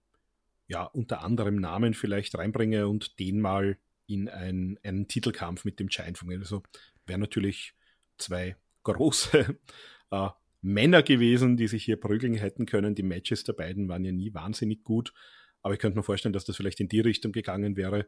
[0.65, 3.77] ja unter anderem Namen vielleicht reinbringe und den mal
[4.08, 6.63] in ein, einen Titelkampf mit dem Giant von Also
[7.06, 7.75] wäre natürlich
[8.17, 9.60] zwei große
[10.10, 10.30] äh,
[10.62, 12.95] Männer gewesen, die sich hier prügeln hätten können.
[12.95, 15.13] Die Matches der beiden waren ja nie wahnsinnig gut,
[15.62, 18.08] aber ich könnte mir vorstellen, dass das vielleicht in die Richtung gegangen wäre.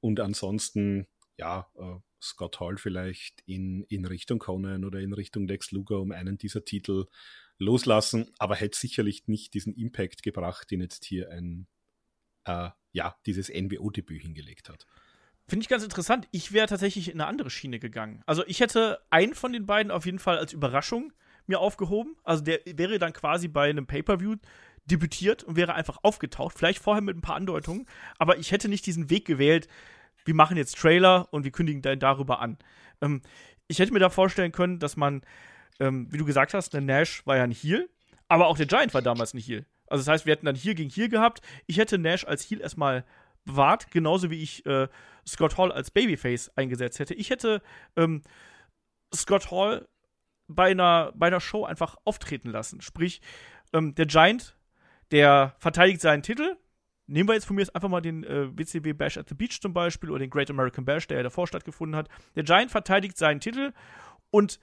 [0.00, 5.70] Und ansonsten, ja, äh, Scott Hall vielleicht in, in Richtung Conan oder in Richtung Lex
[5.70, 7.06] Luger um einen dieser Titel
[7.58, 11.66] loslassen, aber hätte sicherlich nicht diesen Impact gebracht, den jetzt hier ein,
[12.44, 14.86] äh, ja, dieses NWO-Debüt hingelegt hat.
[15.46, 16.26] Finde ich ganz interessant.
[16.30, 18.22] Ich wäre tatsächlich in eine andere Schiene gegangen.
[18.26, 21.12] Also ich hätte einen von den beiden auf jeden Fall als Überraschung
[21.46, 22.16] mir aufgehoben.
[22.24, 24.36] Also der wäre dann quasi bei einem Pay-per-View
[24.86, 26.56] debütiert und wäre einfach aufgetaucht.
[26.56, 27.86] Vielleicht vorher mit ein paar Andeutungen.
[28.18, 29.68] Aber ich hätte nicht diesen Weg gewählt,
[30.24, 32.58] wir machen jetzt Trailer und wir kündigen dann darüber an.
[33.00, 33.22] Ähm,
[33.68, 35.22] ich hätte mir da vorstellen können, dass man,
[35.80, 37.88] ähm, wie du gesagt hast, der Nash war ja ein Heel,
[38.28, 39.66] aber auch der Giant war damals ein Heel.
[39.86, 41.40] Also das heißt, wir hätten dann hier gegen hier gehabt.
[41.66, 43.04] Ich hätte Nash als Heel erstmal
[43.44, 44.88] bewahrt, genauso wie ich äh,
[45.26, 47.14] Scott Hall als Babyface eingesetzt hätte.
[47.14, 47.62] Ich hätte
[47.96, 48.22] ähm,
[49.14, 49.88] Scott Hall
[50.48, 52.80] bei einer, bei einer Show einfach auftreten lassen.
[52.80, 53.20] Sprich,
[53.72, 54.56] ähm, der Giant,
[55.10, 56.56] der verteidigt seinen Titel.
[57.06, 59.74] Nehmen wir jetzt von mir einfach mal den äh, WCW Bash at the Beach zum
[59.74, 62.08] Beispiel oder den Great American Bash, der ja davor stattgefunden hat.
[62.34, 63.72] Der Giant verteidigt seinen Titel
[64.30, 64.58] und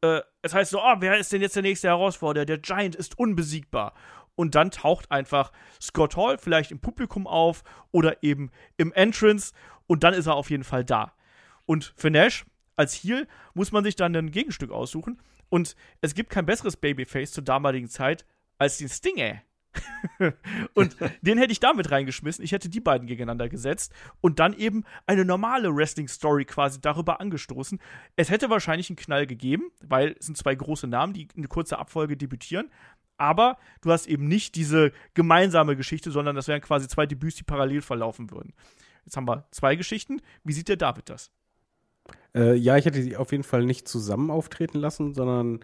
[0.00, 2.44] äh, es heißt so, oh, wer ist denn jetzt der nächste Herausforderer?
[2.44, 3.94] Der Giant ist unbesiegbar
[4.34, 9.52] und dann taucht einfach Scott Hall vielleicht im Publikum auf oder eben im Entrance
[9.86, 11.12] und dann ist er auf jeden Fall da.
[11.66, 12.44] Und für Nash
[12.76, 17.32] als Heel muss man sich dann ein Gegenstück aussuchen und es gibt kein besseres Babyface
[17.32, 18.24] zur damaligen Zeit
[18.58, 19.42] als den Stinger.
[20.74, 22.44] und den hätte ich damit reingeschmissen.
[22.44, 27.80] Ich hätte die beiden gegeneinander gesetzt und dann eben eine normale Wrestling-Story quasi darüber angestoßen.
[28.16, 31.78] Es hätte wahrscheinlich einen Knall gegeben, weil es sind zwei große Namen, die in kurzer
[31.78, 32.70] Abfolge debütieren
[33.18, 37.44] aber du hast eben nicht diese gemeinsame Geschichte, sondern das wären quasi zwei Debüts, die
[37.44, 38.52] parallel verlaufen würden.
[39.04, 40.20] Jetzt haben wir zwei Geschichten.
[40.42, 41.30] Wie sieht der David das?
[42.34, 45.60] Äh, ja, ich hätte sie auf jeden Fall nicht zusammen auftreten lassen, sondern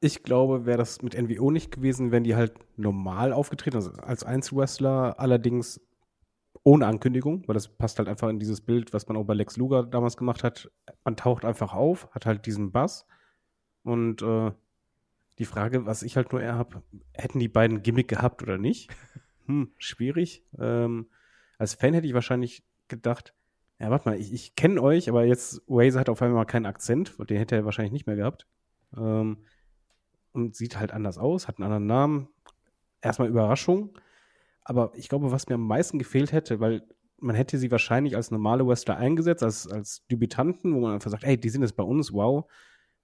[0.00, 4.24] ich glaube, wäre das mit NWO nicht gewesen, wären die halt normal aufgetreten, also als
[4.24, 5.80] Einzelwrestler, allerdings
[6.62, 9.56] ohne Ankündigung, weil das passt halt einfach in dieses Bild, was man auch bei Lex
[9.56, 10.70] Luger damals gemacht hat.
[11.04, 13.06] Man taucht einfach auf, hat halt diesen Bass
[13.82, 14.52] und äh,
[15.38, 16.82] die Frage, was ich halt nur eher habe,
[17.14, 18.90] hätten die beiden Gimmick gehabt oder nicht?
[19.46, 20.44] Hm, schwierig.
[20.58, 21.06] Ähm,
[21.56, 23.32] als Fan hätte ich wahrscheinlich gedacht,
[23.78, 27.16] ja, warte mal, ich, ich kenne euch, aber jetzt Waze hat auf einmal keinen Akzent,
[27.30, 28.46] den hätte er wahrscheinlich nicht mehr gehabt.
[28.94, 29.38] Ähm,
[30.38, 32.28] und sieht halt anders aus, hat einen anderen Namen.
[33.00, 33.96] Erstmal Überraschung.
[34.62, 36.86] Aber ich glaube, was mir am meisten gefehlt hätte, weil
[37.20, 41.24] man hätte sie wahrscheinlich als normale Wrestler eingesetzt, als, als Debütanten, wo man einfach sagt,
[41.24, 42.50] ey, die sind jetzt bei uns, wow,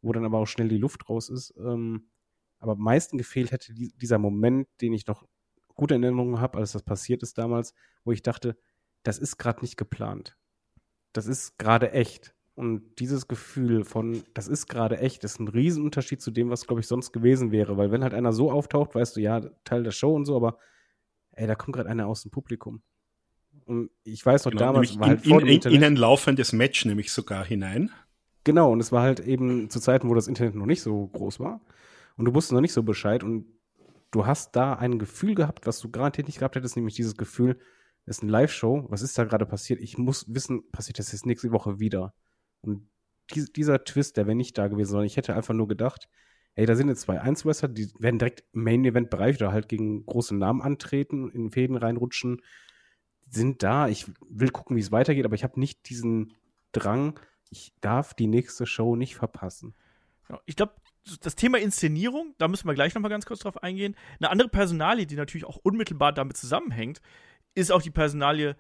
[0.03, 1.55] wo dann aber auch schnell die Luft raus ist.
[1.59, 2.09] Ähm,
[2.59, 5.27] aber am meisten gefehlt hätte die, dieser Moment, den ich noch
[5.75, 8.57] gute Erinnerungen habe, als das passiert ist damals, wo ich dachte,
[9.03, 10.37] das ist gerade nicht geplant.
[11.13, 12.34] Das ist gerade echt.
[12.55, 16.81] Und dieses Gefühl von, das ist gerade echt, ist ein Riesenunterschied zu dem, was, glaube
[16.81, 17.77] ich, sonst gewesen wäre.
[17.77, 20.59] Weil wenn halt einer so auftaucht, weißt du, ja, Teil der Show und so, aber
[21.33, 22.83] ey, da kommt gerade einer aus dem Publikum.
[23.65, 27.13] Und ich weiß noch, genau, damals war halt in, in, in, ein laufendes Match nämlich
[27.13, 27.91] sogar hinein.
[28.45, 31.41] Genau, und es war halt eben zu Zeiten, wo das Internet noch nicht so groß
[31.41, 31.61] war
[32.17, 33.47] und du wusstest noch nicht so Bescheid und
[34.11, 37.59] du hast da ein Gefühl gehabt, was du garantiert nicht gehabt hättest, nämlich dieses Gefühl,
[38.07, 39.81] es ist eine Live-Show, was ist da gerade passiert?
[39.81, 42.13] Ich muss wissen, passiert das jetzt nächste Woche wieder?
[42.67, 42.89] Und
[43.35, 46.09] dies, dieser Twist, der wäre nicht da gewesen, sondern ich hätte einfach nur gedacht,
[46.55, 50.37] ey, da sind jetzt zwei Einzelwrestler, die werden direkt im Main-Event-Bereich oder halt gegen große
[50.37, 52.43] Namen antreten, in Fäden reinrutschen,
[53.29, 53.89] sind da.
[53.89, 56.35] Ich will gucken, wie es weitergeht, aber ich habe nicht diesen
[56.73, 57.19] Drang,
[57.51, 59.75] ich darf die nächste Show nicht verpassen.
[60.47, 60.75] Ich glaube,
[61.21, 63.95] das Thema Inszenierung, da müssen wir gleich nochmal ganz kurz drauf eingehen.
[64.19, 67.01] Eine andere Personalie, die natürlich auch unmittelbar damit zusammenhängt,
[67.55, 68.57] ist auch die Personalie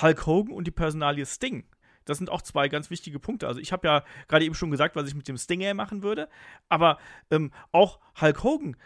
[0.00, 1.64] Hulk Hogan und die Personalie Sting.
[2.06, 3.46] Das sind auch zwei ganz wichtige Punkte.
[3.46, 6.28] Also ich habe ja gerade eben schon gesagt, was ich mit dem Stinger machen würde,
[6.70, 6.98] aber
[7.30, 8.76] ähm, auch Hulk Hogan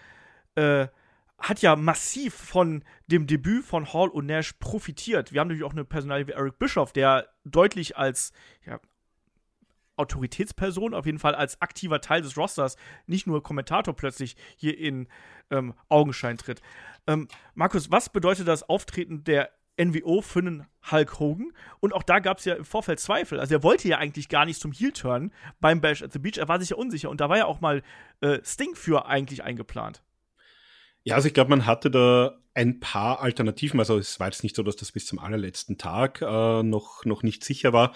[0.56, 0.88] äh,
[1.38, 5.32] hat ja massiv von dem Debüt von Hall und Nash profitiert.
[5.32, 8.32] Wir haben natürlich auch eine Personalie wie Eric Bischoff, der deutlich als
[8.66, 8.78] ja,
[9.96, 15.08] Autoritätsperson, auf jeden Fall als aktiver Teil des Rosters, nicht nur Kommentator plötzlich hier in
[15.50, 16.60] ähm, Augenschein tritt.
[17.06, 19.50] Ähm, Markus, was bedeutet das Auftreten der
[19.84, 21.52] NWO für einen Hulk Hogan?
[21.80, 23.40] Und auch da gab es ja im Vorfeld Zweifel.
[23.40, 26.38] Also er wollte ja eigentlich gar nicht zum Heel-Turn beim Bash at the Beach.
[26.38, 27.10] Er war sich ja unsicher.
[27.10, 27.82] Und da war ja auch mal
[28.20, 30.02] äh, Sting für eigentlich eingeplant.
[31.02, 33.80] Ja, also ich glaube, man hatte da ein paar Alternativen.
[33.80, 37.22] Also es war jetzt nicht so, dass das bis zum allerletzten Tag äh, noch, noch
[37.22, 37.94] nicht sicher war.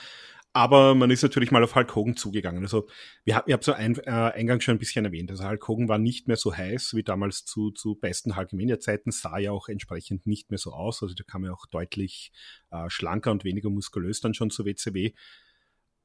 [0.56, 2.62] Aber man ist natürlich mal auf Hulk Hogan zugegangen.
[2.62, 2.86] Also
[3.24, 5.28] wir haben, ihr habt so ein, äh, eingangs schon ein bisschen erwähnt.
[5.32, 9.38] Also Hulk Hogan war nicht mehr so heiß wie damals zu, zu besten Hulkamania-Zeiten, sah
[9.38, 11.02] ja auch entsprechend nicht mehr so aus.
[11.02, 12.30] Also da kam ja auch deutlich
[12.70, 15.10] äh, schlanker und weniger muskulös dann schon zu WCW.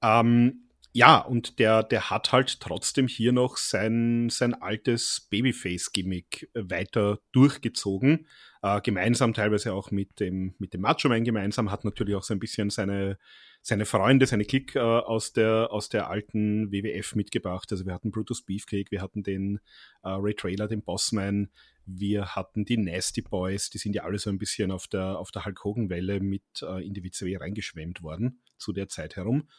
[0.01, 7.19] Ähm, ja, und der, der hat halt trotzdem hier noch sein, sein altes Babyface-Gimmick weiter
[7.33, 8.27] durchgezogen.
[8.63, 12.33] Äh, gemeinsam teilweise auch mit dem, mit dem Macho Man gemeinsam, hat natürlich auch so
[12.33, 13.19] ein bisschen seine,
[13.61, 17.71] seine Freunde, seine Klick äh, aus, der, aus der alten WWF mitgebracht.
[17.71, 19.59] Also wir hatten Brutus Beefcake, wir hatten den
[20.03, 21.49] äh, Ray Trailer, den Bossman,
[21.85, 25.31] wir hatten die Nasty Boys, die sind ja alle so ein bisschen auf der, auf
[25.31, 29.49] der Hulk Hogan-Welle mit äh, in die WCW reingeschwemmt worden zu der Zeit herum.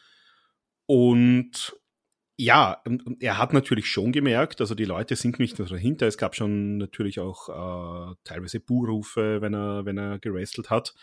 [0.85, 1.75] Und
[2.37, 2.81] ja,
[3.19, 6.77] er hat natürlich schon gemerkt, also die Leute sind nicht nur dahinter, es gab schon
[6.77, 10.95] natürlich auch äh, teilweise Buhrufe, wenn er, wenn er gerestelt hat.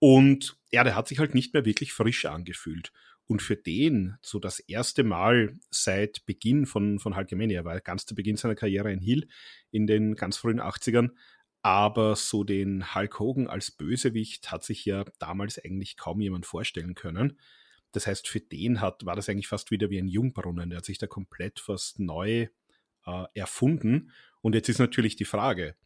[0.00, 2.92] Und ja, der hat sich halt nicht mehr wirklich frisch angefühlt.
[3.26, 8.04] Und für den, so das erste Mal seit Beginn von, von Hulkamania, er war ganz
[8.04, 9.28] zu Beginn seiner Karriere ein Heel
[9.70, 11.10] in den ganz frühen 80ern,
[11.62, 16.94] aber so den Hulk Hogan als Bösewicht hat sich ja damals eigentlich kaum jemand vorstellen
[16.94, 17.38] können.
[17.92, 20.70] Das heißt, für den hat, war das eigentlich fast wieder wie ein Jungbrunnen.
[20.70, 22.48] Der hat sich da komplett fast neu
[23.06, 24.10] äh, erfunden.
[24.40, 25.76] Und jetzt ist natürlich die Frage,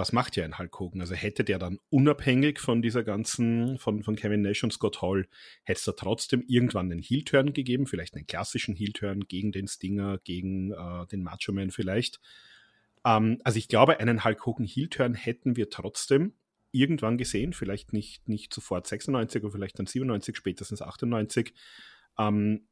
[0.00, 1.02] was macht ja ein Hulk Hogan?
[1.02, 5.28] Also hätte der dann unabhängig von dieser ganzen, von, von Kevin Nash und Scott Hall,
[5.62, 10.18] hätte es da trotzdem irgendwann einen Heel-Turn gegeben, vielleicht einen klassischen Heel-Turn gegen den Stinger,
[10.24, 12.18] gegen äh, den Macho Man vielleicht.
[13.04, 16.32] Ähm, also ich glaube, einen Hulk Hogan Heel-Turn hätten wir trotzdem
[16.72, 21.52] irgendwann gesehen, vielleicht nicht, nicht sofort 96, aber vielleicht dann 97, spätestens 98.
[22.18, 22.66] Ähm,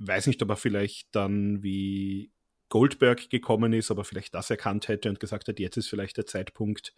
[0.00, 2.30] weiß nicht, ob er vielleicht dann wie
[2.68, 6.26] Goldberg gekommen ist, aber vielleicht das erkannt hätte und gesagt hat, jetzt ist vielleicht der
[6.26, 6.94] Zeitpunkt,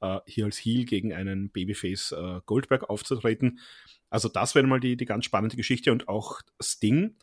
[0.00, 3.60] äh, hier als Heel gegen einen Babyface äh, Goldberg aufzutreten.
[4.08, 7.16] Also das wäre mal die, die ganz spannende Geschichte und auch Sting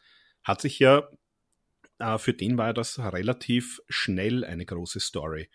[0.44, 1.10] hat sich ja,
[2.00, 5.50] äh, für den war das relativ schnell eine große Story.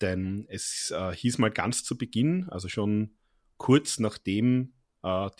[0.00, 3.16] Denn es hieß mal ganz zu Beginn, also schon
[3.56, 4.74] kurz nachdem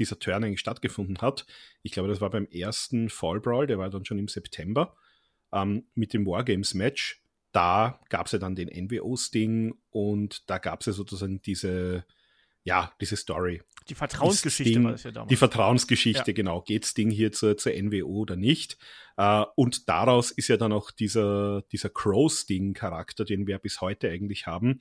[0.00, 1.46] dieser Turn eigentlich stattgefunden hat,
[1.82, 4.96] ich glaube, das war beim ersten Fall Brawl, der war dann schon im September,
[5.52, 10.86] ähm, mit dem Wargames-Match, da gab es ja dann den NWO-Sting und da gab es
[10.86, 12.04] ja sozusagen diese,
[12.64, 13.62] ja, diese Story.
[13.88, 15.30] Die Vertrauensgeschichte Sting, war das ja damals.
[15.30, 16.34] Die Vertrauensgeschichte, Ja.
[16.34, 16.60] genau.
[16.60, 18.76] Geht's Ding hier zur, zur NWO oder nicht?
[19.16, 24.46] Äh, und daraus ist ja dann auch dieser, dieser Crow-Sting-Charakter, den wir bis heute eigentlich
[24.46, 24.78] haben,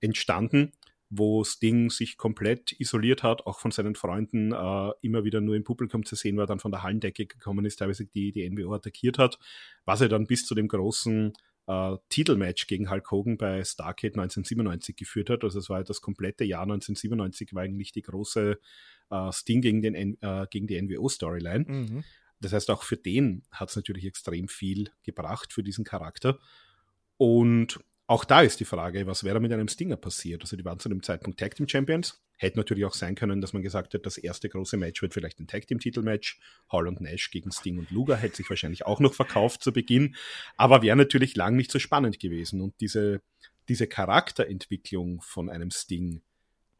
[0.00, 0.72] entstanden,
[1.10, 5.64] wo Sting sich komplett isoliert hat, auch von seinen Freunden äh, immer wieder nur im
[5.64, 9.18] Publikum zu sehen war, dann von der Hallendecke gekommen ist, teilweise die, die NWO attackiert
[9.18, 9.38] hat,
[9.84, 11.32] was er dann bis zu dem großen
[11.66, 15.42] äh, Titelmatch gegen Hulk Hogan bei Starcade 1997 geführt hat.
[15.42, 18.60] Also es war ja das komplette Jahr 1997 war eigentlich die große
[19.10, 21.64] äh, Sting gegen, den, N- äh, gegen die NWO-Storyline.
[21.66, 22.04] Mhm.
[22.40, 26.38] Das heißt, auch für den hat es natürlich extrem viel gebracht für diesen Charakter.
[27.16, 30.42] Und auch da ist die Frage, was wäre mit einem Stinger passiert?
[30.42, 32.20] Also die waren zu dem Zeitpunkt Tag Team Champions.
[32.38, 35.38] Hätte natürlich auch sein können, dass man gesagt hat, das erste große Match wird vielleicht
[35.38, 36.40] ein Tag Team Titelmatch.
[36.72, 40.16] Hall und Nash gegen Sting und Luger hätte sich wahrscheinlich auch noch verkauft zu Beginn.
[40.56, 42.60] Aber wäre natürlich lang nicht so spannend gewesen.
[42.60, 43.22] Und diese,
[43.68, 46.20] diese Charakterentwicklung von einem Sting,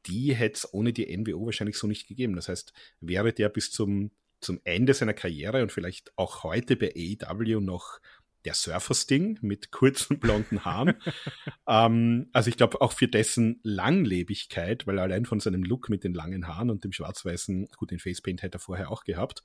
[0.07, 2.35] die hätte es ohne die NWO wahrscheinlich so nicht gegeben.
[2.35, 6.93] Das heißt, wäre der bis zum, zum Ende seiner Karriere und vielleicht auch heute bei
[6.93, 8.01] AEW noch
[8.45, 10.95] der Surfer-Sting mit kurzen blonden Haaren.
[11.69, 16.15] ähm, also ich glaube auch für dessen Langlebigkeit, weil allein von seinem Look mit den
[16.15, 19.43] langen Haaren und dem schwarz-weißen, gut, den Facepaint hätte er vorher auch gehabt.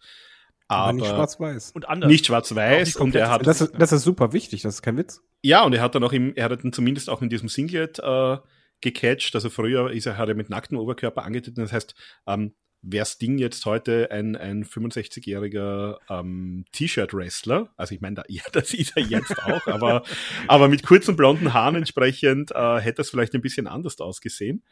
[0.68, 1.72] Aber Aber, nicht schwarz-weiß.
[1.72, 2.10] Und anders.
[2.10, 5.22] nicht schwarz-weiß und er hat Das ist, das ist super wichtig, das ist kein Witz.
[5.44, 8.00] ja, und er hat dann auch im, er hat dann zumindest auch in diesem Singlet
[8.00, 8.38] äh,
[8.82, 9.36] gecatcht.
[9.36, 11.62] Also früher ist er, hat er mit nacktem Oberkörper angetreten.
[11.62, 11.96] Das heißt,
[12.28, 18.44] ähm, wäre Sting jetzt heute ein, ein 65-jähriger ähm, T-Shirt-Wrestler, also ich meine, da, ja,
[18.52, 20.04] das ist er jetzt auch, aber,
[20.48, 24.64] aber mit kurzen blonden Haaren entsprechend äh, hätte das vielleicht ein bisschen anders ausgesehen.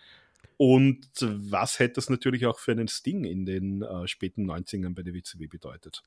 [0.58, 5.02] Und was hätte das natürlich auch für einen Sting in den äh, späten 90ern bei
[5.02, 6.04] der WCW bedeutet?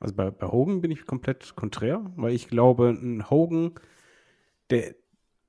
[0.00, 3.74] Also bei, bei Hogan bin ich komplett konträr, weil ich glaube, ein Hogan,
[4.70, 4.94] der,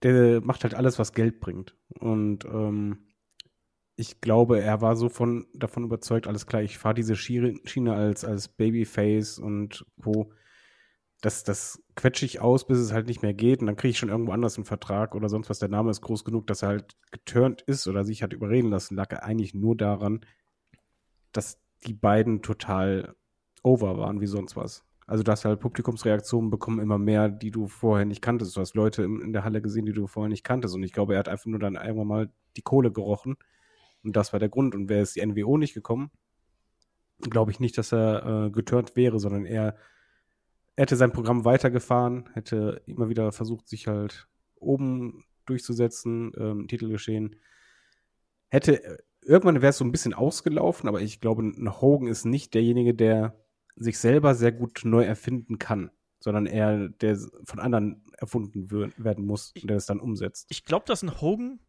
[0.04, 1.76] der macht halt alles, was Geld bringt.
[2.00, 2.98] Und ähm,
[4.02, 8.26] ich glaube, er war so von, davon überzeugt, alles klar, ich fahre diese Schiene als,
[8.26, 10.34] als Babyface und wo
[11.22, 14.00] das, das quetsche ich aus, bis es halt nicht mehr geht und dann kriege ich
[14.00, 15.60] schon irgendwo anders einen Vertrag oder sonst was.
[15.60, 18.96] Der Name ist groß genug, dass er halt geturnt ist oder sich hat überreden lassen,
[18.96, 20.26] lag er eigentlich nur daran,
[21.32, 23.16] dass die beiden total
[23.62, 24.84] over waren wie sonst was.
[25.06, 28.58] Also du hast halt Publikumsreaktionen bekommen immer mehr, die du vorher nicht kanntest.
[28.58, 30.74] Du hast Leute in, in der Halle gesehen, die du vorher nicht kanntest.
[30.74, 33.38] Und ich glaube, er hat einfach nur dann irgendwann mal die Kohle gerochen.
[34.04, 34.76] Und das war der Grund.
[34.76, 36.12] Und wäre es die NWO nicht gekommen,
[37.22, 39.76] glaube ich nicht, dass er äh, geturnt wäre, sondern er
[40.76, 47.36] hätte sein Programm weitergefahren, hätte immer wieder versucht, sich halt oben durchzusetzen, ähm, Titelgeschehen.
[48.50, 52.26] Hätte, äh, irgendwann wäre es so ein bisschen ausgelaufen, aber ich glaube, ein Hogan ist
[52.26, 53.36] nicht derjenige, der
[53.76, 59.54] sich selber sehr gut neu erfinden kann, sondern er, der von anderen erfunden werden muss
[59.60, 60.48] und der es dann umsetzt.
[60.50, 61.60] Ich glaube, dass ein Hogan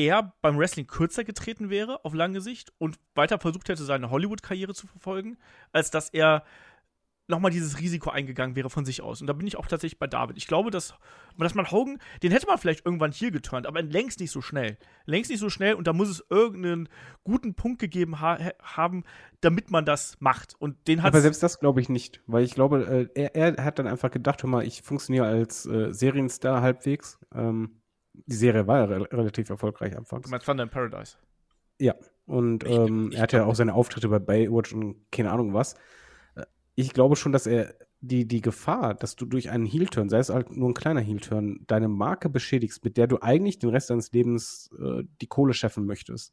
[0.00, 4.74] eher beim Wrestling kürzer getreten wäre, auf lange Sicht, und weiter versucht hätte, seine Hollywood-Karriere
[4.74, 5.38] zu verfolgen,
[5.72, 6.44] als dass er
[7.30, 9.20] nochmal dieses Risiko eingegangen wäre von sich aus.
[9.20, 10.36] Und da bin ich auch tatsächlich bei David.
[10.36, 10.94] Ich glaube, dass,
[11.38, 14.76] dass man Hogan, den hätte man vielleicht irgendwann hier geturnt, aber längst nicht so schnell.
[15.06, 16.88] Längst nicht so schnell und da muss es irgendeinen
[17.24, 19.04] guten Punkt gegeben ha haben,
[19.40, 20.54] damit man das macht.
[20.58, 23.78] Und den Aber selbst das glaube ich nicht, weil ich glaube, äh, er, er, hat
[23.78, 27.18] dann einfach gedacht, hör mal, ich funktioniere als äh, Serienstar halbwegs.
[27.34, 27.79] Ähm,
[28.12, 30.24] die Serie war ja re relativ erfolgreich anfangs.
[30.24, 31.16] Du meinst Thunder in Paradise?
[31.78, 31.94] Ja,
[32.26, 35.76] und ähm, er hatte ja auch seine Auftritte bei Baywatch und keine Ahnung was
[36.80, 40.30] ich glaube schon, dass er die, die Gefahr, dass du durch einen Heel-Turn, sei es
[40.30, 44.10] halt nur ein kleiner Heel-Turn, deine Marke beschädigst, mit der du eigentlich den Rest deines
[44.12, 46.32] Lebens äh, die Kohle scheffeln möchtest.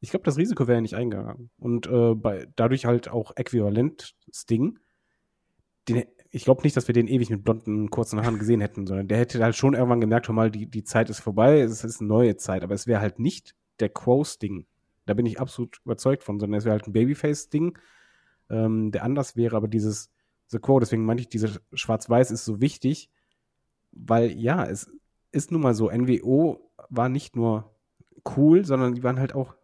[0.00, 1.50] Ich glaube, das Risiko wäre nicht eingegangen.
[1.58, 4.78] Und äh, bei, dadurch halt auch äquivalent Sting.
[5.88, 6.04] Den,
[6.36, 9.18] ich glaube nicht, dass wir den ewig mit blonden, kurzen Haaren gesehen hätten, sondern der
[9.18, 12.08] hätte halt schon irgendwann gemerkt, hör mal, die, die Zeit ist vorbei, es ist eine
[12.08, 12.62] neue Zeit.
[12.62, 14.66] Aber es wäre halt nicht der Quo-Sting.
[15.06, 17.78] Da bin ich absolut überzeugt von, sondern es wäre halt ein Babyface-Ding
[18.50, 20.10] ähm, der anders wäre, aber dieses
[20.48, 23.10] The Quo, deswegen meinte ich, diese Schwarz-Weiß ist so wichtig,
[23.92, 24.90] weil ja, es
[25.32, 27.74] ist nun mal so, NWO war nicht nur
[28.36, 29.54] cool, sondern die waren halt auch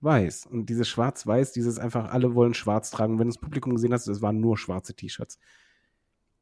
[0.00, 0.46] schwarz-weiß.
[0.46, 3.18] Und dieses schwarz-weiß, dieses einfach, alle wollen schwarz tragen.
[3.18, 5.38] Wenn du das Publikum gesehen hast, es waren nur schwarze T-Shirts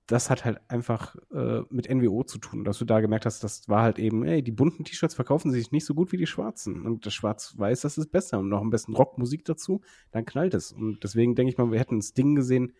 [0.09, 3.68] das hat halt einfach äh, mit NWO zu tun, dass du da gemerkt hast, das
[3.68, 6.87] war halt eben, ey, die bunten T-Shirts verkaufen sich nicht so gut wie die schwarzen.
[6.87, 8.38] Und das Schwarz-Weiß, das ist besser.
[8.38, 10.73] Und noch am besten Rockmusik dazu, dann knallt es.
[10.73, 12.73] Und deswegen denke ich mal, wir hätten ein Ding gesehen,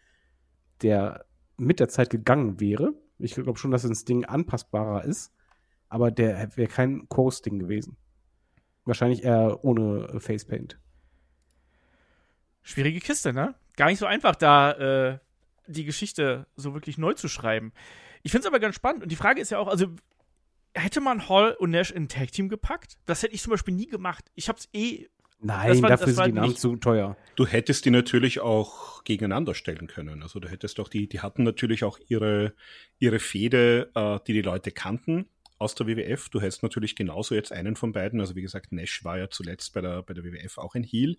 [0.81, 1.27] der
[1.59, 2.95] mit der Zeit gegangen wäre.
[3.19, 5.31] Ich glaube schon, dass ein Ding anpassbarer ist,
[5.91, 7.99] aber der wäre kein Coast-Ding gewesen.
[8.89, 10.79] Wahrscheinlich eher ohne Facepaint.
[12.63, 13.55] Schwierige Kiste, ne?
[13.77, 15.19] Gar nicht so einfach, da äh,
[15.67, 17.73] die Geschichte so wirklich neu zu schreiben.
[18.23, 19.03] Ich finde es aber ganz spannend.
[19.03, 19.89] Und die Frage ist ja auch, also
[20.75, 22.97] hätte man Hall und Nash in ein Tag-Team gepackt?
[23.05, 24.25] Das hätte ich zum Beispiel nie gemacht.
[24.35, 25.07] Ich habe es eh.
[25.39, 27.17] Nein, war, dafür sind die Namen zu teuer.
[27.37, 30.23] Du hättest die natürlich auch gegeneinander stellen können.
[30.23, 32.55] Also du hättest doch die, die hatten natürlich auch ihre,
[32.99, 36.29] ihre Fehde, äh, die die Leute kannten aus der WWF.
[36.29, 38.21] Du hättest natürlich genauso jetzt einen von beiden.
[38.21, 41.17] Also wie gesagt, Nash war ja zuletzt bei der, bei der WWF auch ein Heel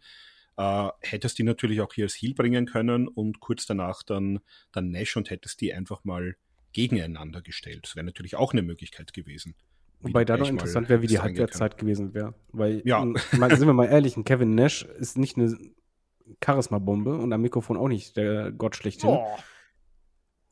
[0.59, 4.39] äh, hättest die natürlich auch hier als Heal bringen können und kurz danach dann,
[4.73, 6.35] dann Nash und hättest die einfach mal
[6.73, 7.79] gegeneinander gestellt.
[7.83, 9.55] Das wäre natürlich auch eine Möglichkeit gewesen.
[10.01, 12.33] Wobei da noch interessant wäre, wie die Halbwertszeit gewesen wäre.
[12.51, 13.03] Weil, ja.
[13.37, 15.57] mal, sind wir mal ehrlich, ein Kevin Nash ist nicht eine
[16.43, 19.09] Charisma-Bombe und am Mikrofon auch nicht der Gott schlechthin.
[19.09, 19.37] Oh.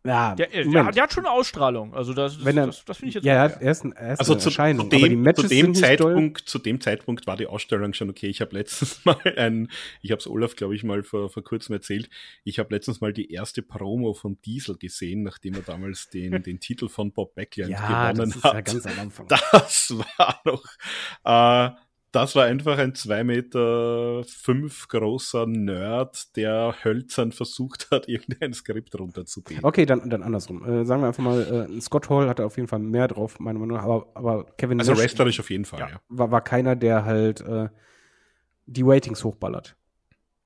[0.07, 1.93] Ja, der, der, der, hat schon eine Ausstrahlung.
[1.93, 3.25] Also das, Wenn er, das, das finde ich jetzt.
[3.25, 4.49] Ja, er, er ist, ein, er ist also zu.
[4.49, 8.27] Zu dem, zu dem Zeitpunkt, zu dem Zeitpunkt war die Ausstellung schon okay.
[8.27, 9.69] Ich habe letztens mal ein,
[10.01, 12.09] ich habe es Olaf, glaube ich, mal vor, vor kurzem erzählt.
[12.45, 16.59] Ich habe letztens mal die erste Promo von Diesel gesehen, nachdem er damals den, den
[16.61, 18.53] Titel von Bob Backlund ja, gewonnen das ist hat.
[18.53, 19.27] Ja ganz am Anfang.
[19.27, 20.63] Das war noch.
[21.25, 28.53] Äh, das war einfach ein zwei Meter fünf großer Nerd, der hölzern versucht hat, irgendein
[28.53, 29.63] Skript runterzubeten.
[29.63, 30.63] Okay, dann, dann andersrum.
[30.63, 33.59] Äh, sagen wir einfach mal, äh, Scott Hall hatte auf jeden Fall mehr drauf, meiner
[33.59, 35.89] Meinung nach, aber, aber Kevin Also wrestlerisch auf jeden Fall, ja.
[35.89, 36.01] ja.
[36.09, 37.69] War, war keiner, der halt äh,
[38.65, 39.75] die Ratings hochballert.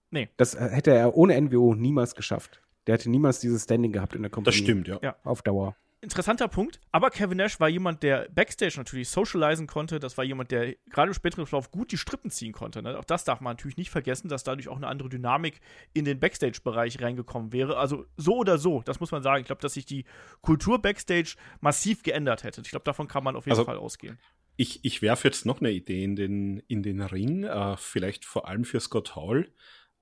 [0.09, 0.29] Nee.
[0.37, 2.61] Das äh, hätte er ohne NWO niemals geschafft.
[2.87, 4.55] Der hätte niemals dieses Standing gehabt in der Company.
[4.55, 4.99] Das stimmt, ja.
[5.01, 5.15] ja.
[5.23, 6.79] Auf Dauer interessanter Punkt.
[6.91, 9.99] Aber Kevin Nash war jemand, der Backstage natürlich socialisen konnte.
[9.99, 12.81] Das war jemand, der gerade im späteren Verlauf gut die Strippen ziehen konnte.
[12.81, 12.97] Ne?
[12.97, 15.61] Auch das darf man natürlich nicht vergessen, dass dadurch auch eine andere Dynamik
[15.93, 17.77] in den Backstage-Bereich reingekommen wäre.
[17.77, 19.41] Also so oder so, das muss man sagen.
[19.41, 20.05] Ich glaube, dass sich die
[20.41, 22.61] Kultur Backstage massiv geändert hätte.
[22.61, 24.17] Ich glaube, davon kann man auf jeden also, Fall ausgehen
[24.57, 28.47] Ich, ich werfe jetzt noch eine Idee in den, in den Ring, äh, vielleicht vor
[28.47, 29.51] allem für Scott Hall.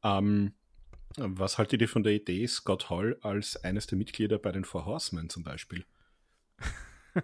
[0.01, 0.53] Ähm,
[1.17, 4.85] was haltet ihr von der Idee, Scott Hall als eines der Mitglieder bei den Four
[4.85, 5.85] Horsemen zum Beispiel?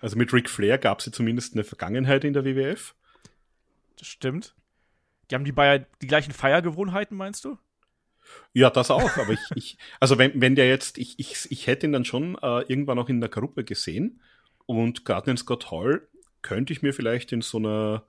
[0.00, 2.94] also mit Ric Flair gab es ja zumindest eine Vergangenheit in der WWF.
[3.96, 4.54] Das stimmt.
[5.30, 7.58] Die haben die Bayer die gleichen Feiergewohnheiten, meinst du?
[8.52, 11.86] Ja, das auch, aber ich, ich also wenn, wenn der jetzt, ich, ich, ich hätte
[11.86, 14.20] ihn dann schon äh, irgendwann auch in der Gruppe gesehen
[14.66, 16.06] und gerade den Scott Hall
[16.42, 18.04] könnte ich mir vielleicht in so einer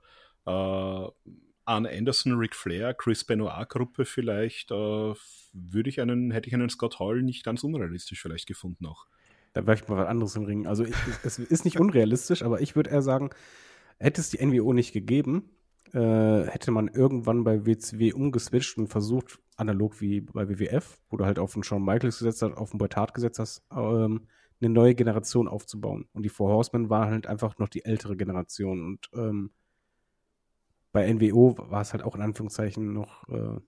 [0.46, 1.30] äh,
[1.70, 5.14] Arne Anderson, Ric Flair, Chris Benoit-Gruppe vielleicht, äh,
[5.52, 9.06] würde ich einen, hätte ich einen Scott Hall nicht ganz unrealistisch vielleicht gefunden auch.
[9.52, 10.66] Da wäre ich mal was anderes im Ring.
[10.66, 10.94] Also ich,
[11.24, 13.30] es ist nicht unrealistisch, aber ich würde eher sagen,
[13.98, 15.50] hätte es die NWO nicht gegeben,
[15.92, 21.24] äh, hätte man irgendwann bei WCW umgeswitcht und versucht, analog wie bei WWF, wo du
[21.24, 24.26] halt auf den Shawn Michaels gesetzt hast, auf den Bret Hart gesetzt hast, ähm,
[24.60, 26.08] eine neue Generation aufzubauen.
[26.12, 28.84] Und die Four Horsemen waren halt einfach noch die ältere Generation.
[28.84, 29.50] Und ähm,
[30.92, 33.60] bei NWO war es halt auch in Anführungszeichen noch äh,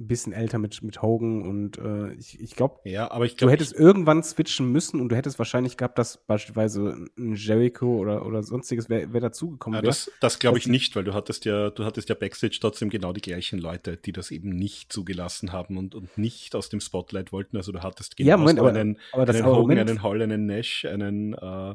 [0.00, 3.48] ein bisschen älter mit, mit Hogan und äh, ich, ich glaube, ja, aber ich glaub,
[3.48, 7.96] du hättest ich, irgendwann switchen müssen und du hättest wahrscheinlich gehabt, dass beispielsweise ein Jericho
[7.96, 9.78] oder, oder sonstiges wäre wär dazugekommen.
[9.78, 12.90] Ja, das, das glaube ich nicht, weil du hattest ja, du hattest ja Backstage trotzdem
[12.90, 16.80] genau die gleichen Leute, die das eben nicht zugelassen haben und, und nicht aus dem
[16.80, 17.56] Spotlight wollten.
[17.56, 20.84] Also du hattest genau ja, Moment, aber, einen, aber einen Hogan, einen Hall, einen Nash,
[20.84, 21.74] einen äh,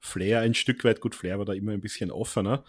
[0.00, 2.64] Flair ein Stück weit, gut, Flair war da immer ein bisschen offener,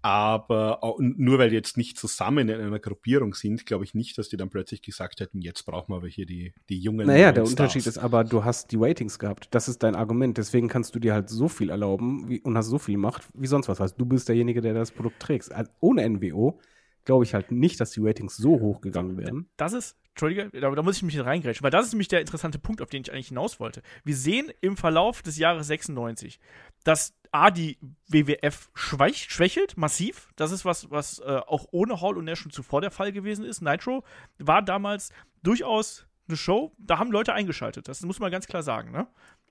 [0.00, 4.28] aber nur weil die jetzt nicht zusammen in einer Gruppierung sind, glaube ich nicht, dass
[4.28, 7.42] die dann plötzlich gesagt hätten, jetzt brauchen wir aber hier die, die jungen Naja, der
[7.42, 7.50] Stars.
[7.50, 9.48] Unterschied ist aber, du hast die Ratings gehabt.
[9.50, 10.38] Das ist dein Argument.
[10.38, 13.46] Deswegen kannst du dir halt so viel erlauben wie, und hast so viel Macht wie
[13.48, 13.80] sonst was.
[13.80, 15.52] Also du bist derjenige, der das Produkt trägst.
[15.52, 16.60] Also ohne NWO
[17.04, 19.48] glaube ich halt nicht, dass die Ratings so hoch gegangen wären.
[19.56, 22.58] Das ist, Entschuldige, da, da muss ich mich reingrätschen, weil das ist nämlich der interessante
[22.58, 23.82] Punkt, auf den ich eigentlich hinaus wollte.
[24.04, 26.38] Wir sehen im Verlauf des Jahres 96,
[26.84, 30.28] dass A, die WWF schweich, schwächelt massiv.
[30.36, 33.44] Das ist was, was äh, auch ohne Hall und Nash schon zuvor der Fall gewesen
[33.44, 33.62] ist.
[33.62, 34.04] Nitro
[34.38, 35.10] war damals
[35.42, 37.88] durchaus eine Show, da haben Leute eingeschaltet.
[37.88, 38.92] Das muss man ganz klar sagen.
[38.92, 39.08] Ne?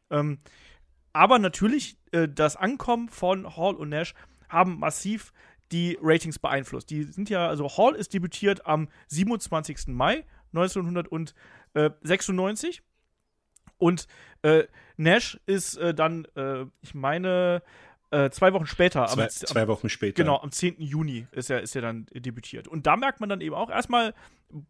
[0.09, 0.39] Ähm,
[1.13, 4.13] aber natürlich, äh, das Ankommen von Hall und Nash
[4.49, 5.34] haben massiv
[5.71, 6.89] die Ratings beeinflusst.
[6.89, 9.88] Die sind ja, also Hall ist debütiert am 27.
[9.88, 12.82] Mai 1996
[13.78, 14.07] und
[14.41, 14.63] äh,
[14.97, 17.61] Nash ist äh, dann, äh, ich meine,
[18.11, 19.05] äh, zwei Wochen später.
[19.07, 20.23] Zwei, am, zwei, Wochen später.
[20.23, 20.75] Genau, am 10.
[20.80, 22.67] Juni ist er, ist er dann debütiert.
[22.67, 24.13] Und da merkt man dann eben auch, erstmal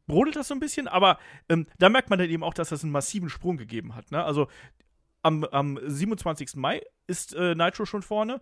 [0.08, 2.84] brodelt das so ein bisschen, aber ähm, da merkt man dann eben auch, dass das
[2.84, 4.12] einen massiven Sprung gegeben hat.
[4.12, 4.24] Ne?
[4.24, 4.48] Also
[5.22, 6.56] am, am 27.
[6.56, 8.42] Mai ist äh, Nitro schon vorne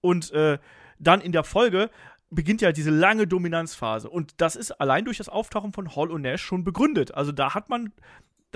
[0.00, 0.58] und äh,
[0.98, 1.90] dann in der Folge
[2.30, 4.10] beginnt ja diese lange Dominanzphase.
[4.10, 7.14] Und das ist allein durch das Auftauchen von Hall und Nash schon begründet.
[7.14, 7.92] Also da hat man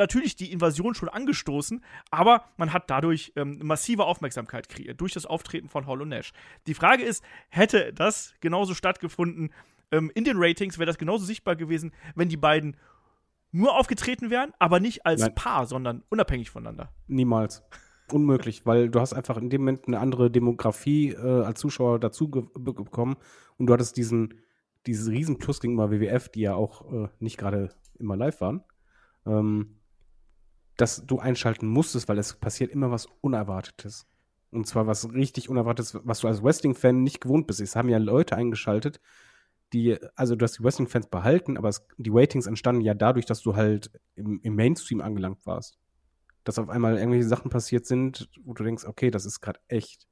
[0.01, 5.27] natürlich die Invasion schon angestoßen, aber man hat dadurch ähm, massive Aufmerksamkeit kreiert durch das
[5.27, 6.33] Auftreten von und Nash.
[6.67, 9.53] Die Frage ist, hätte das genauso stattgefunden
[9.93, 12.77] ähm, in den Ratings, wäre das genauso sichtbar gewesen, wenn die beiden
[13.53, 15.35] nur aufgetreten wären, aber nicht als Nein.
[15.35, 16.93] Paar, sondern unabhängig voneinander?
[17.07, 17.63] Niemals.
[18.13, 22.29] Unmöglich, weil du hast einfach in dem Moment eine andere Demografie äh, als Zuschauer dazu
[22.29, 23.17] bekommen
[23.57, 24.35] und du hattest diesen,
[24.87, 28.65] dieses Riesenplus gegenüber WWF, die ja auch äh, nicht gerade immer live waren.
[29.27, 29.80] Ähm,
[30.81, 34.07] dass du einschalten musstest, weil es passiert immer was Unerwartetes.
[34.51, 37.61] Und zwar was richtig Unerwartetes, was du als Wrestling-Fan nicht gewohnt bist.
[37.61, 39.01] Es haben ja Leute eingeschaltet,
[39.73, 43.43] die, also du hast die Wrestling-Fans behalten, aber es, die Ratings entstanden ja dadurch, dass
[43.43, 45.79] du halt im, im, Mainstream angelangt warst.
[46.45, 50.09] Dass auf einmal irgendwelche Sachen passiert sind, wo du denkst, okay, das ist gerade echt.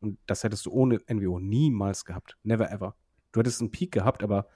[0.00, 2.38] Und das hättest du ohne NWO niemals gehabt.
[2.42, 2.96] Never ever.
[3.32, 4.48] Du hättest einen Peak gehabt, aber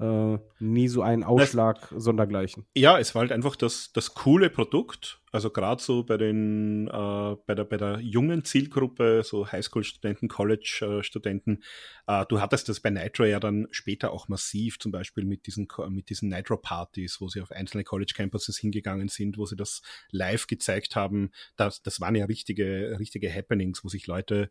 [0.00, 2.66] äh, nie so einen Ausschlag das, sondergleichen.
[2.74, 5.20] Ja, es war halt einfach das, das coole Produkt.
[5.32, 11.62] Also gerade so bei den äh, bei der bei der jungen Zielgruppe, so Highschool-Studenten, College-Studenten,
[12.06, 15.68] äh, du hattest das bei Nitro ja dann später auch massiv, zum Beispiel mit diesen
[15.90, 20.96] mit diesen Nitro-Partys, wo sie auf einzelne College-Campuses hingegangen sind, wo sie das live gezeigt
[20.96, 21.30] haben.
[21.56, 24.50] Das, das waren ja richtige, richtige Happenings, wo sich Leute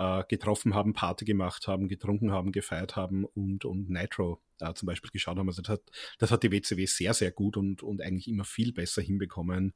[0.00, 4.86] äh, getroffen haben, Party gemacht haben, getrunken haben, gefeiert haben und, und Nitro äh, zum
[4.86, 5.48] Beispiel geschaut haben.
[5.48, 5.82] Also das hat,
[6.18, 9.74] das hat die WCW sehr, sehr gut und, und eigentlich immer viel besser hinbekommen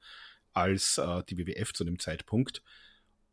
[0.55, 2.63] als äh, die WWF zu dem Zeitpunkt.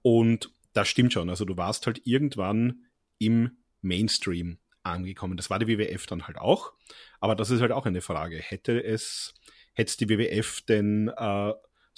[0.01, 1.29] Und das stimmt schon.
[1.29, 2.87] Also du warst halt irgendwann
[3.19, 5.37] im Mainstream angekommen.
[5.37, 6.73] Das war die WWF dann halt auch.
[7.21, 8.37] Aber das ist halt auch eine Frage.
[8.37, 9.33] Hätte es,
[9.73, 11.53] hätte die WWF denn äh,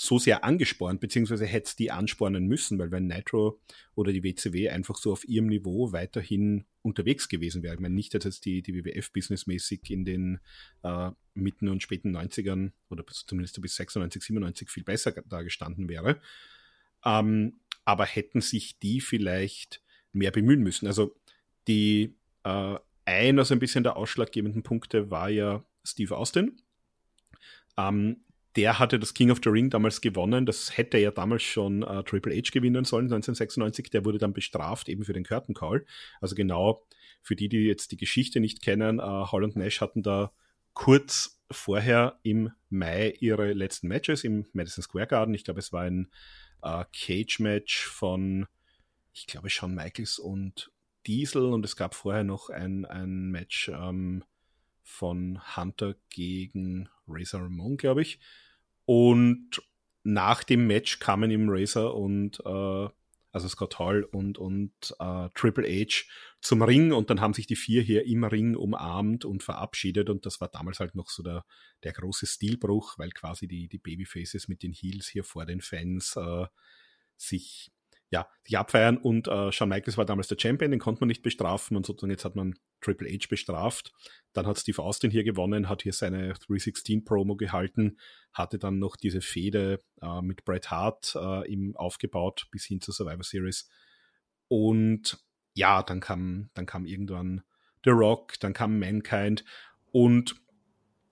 [0.06, 3.62] so sehr angespornt, beziehungsweise hätte es die anspornen müssen, weil wenn Nitro
[3.96, 7.76] oder die WCW einfach so auf ihrem Niveau weiterhin unterwegs gewesen wäre.
[7.76, 10.40] Ich meine nicht, dass jetzt die, die WWF businessmäßig in den
[10.84, 16.20] äh, mitten und späten 90ern oder zumindest bis 96, 97 viel besser da gestanden wäre.
[17.06, 19.82] Ähm, aber hätten sich die vielleicht
[20.12, 20.88] mehr bemühen müssen.
[20.88, 21.16] Also
[21.68, 26.62] die äh, einer so ein bisschen der ausschlaggebenden Punkte war ja Steve Austin.
[27.78, 28.18] Ähm,
[28.56, 30.46] der hatte das King of the Ring damals gewonnen.
[30.46, 33.90] Das hätte ja damals schon äh, Triple H gewinnen sollen, 1996.
[33.90, 35.86] Der wurde dann bestraft, eben für den Curtain Call.
[36.22, 36.86] Also genau
[37.22, 40.32] für die, die jetzt die Geschichte nicht kennen, äh, Hall und Nash hatten da
[40.74, 45.34] kurz vorher im Mai ihre letzten Matches im Madison Square Garden.
[45.34, 46.12] Ich glaube, es war ein
[46.62, 48.48] äh, Cage-Match von,
[49.14, 50.72] ich glaube, Shawn Michaels und
[51.06, 54.24] Diesel und es gab vorher noch ein, ein Match ähm,
[54.82, 58.20] von Hunter gegen Razor Ramon, glaube ich.
[58.86, 59.62] Und
[60.04, 62.90] nach dem Match kamen ihm Razor und äh,
[63.34, 66.06] also Scott Hall und, und äh, Triple H
[66.40, 70.26] zum Ring und dann haben sich die vier hier im Ring umarmt und verabschiedet und
[70.26, 71.44] das war damals halt noch so der,
[71.84, 76.16] der große Stilbruch, weil quasi die, die Babyfaces mit den Heels hier vor den Fans
[76.16, 76.46] äh,
[77.18, 77.72] sich
[78.14, 81.24] ja, sich abfeiern und äh, Shawn Michaels war damals der Champion, den konnte man nicht
[81.24, 83.92] bestrafen und sozusagen jetzt hat man Triple H bestraft.
[84.34, 87.98] Dann hat Steve Austin hier gewonnen, hat hier seine 316 Promo gehalten,
[88.32, 92.94] hatte dann noch diese Fehde äh, mit Bret Hart äh, ihm aufgebaut bis hin zur
[92.94, 93.68] Survivor Series.
[94.48, 95.18] Und
[95.56, 97.42] ja, dann kam, dann kam irgendwann
[97.84, 99.44] The Rock, dann kam Mankind
[99.92, 100.36] und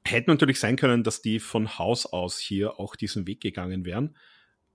[0.05, 4.15] hätte natürlich sein können, dass die von Haus aus hier auch diesen Weg gegangen wären.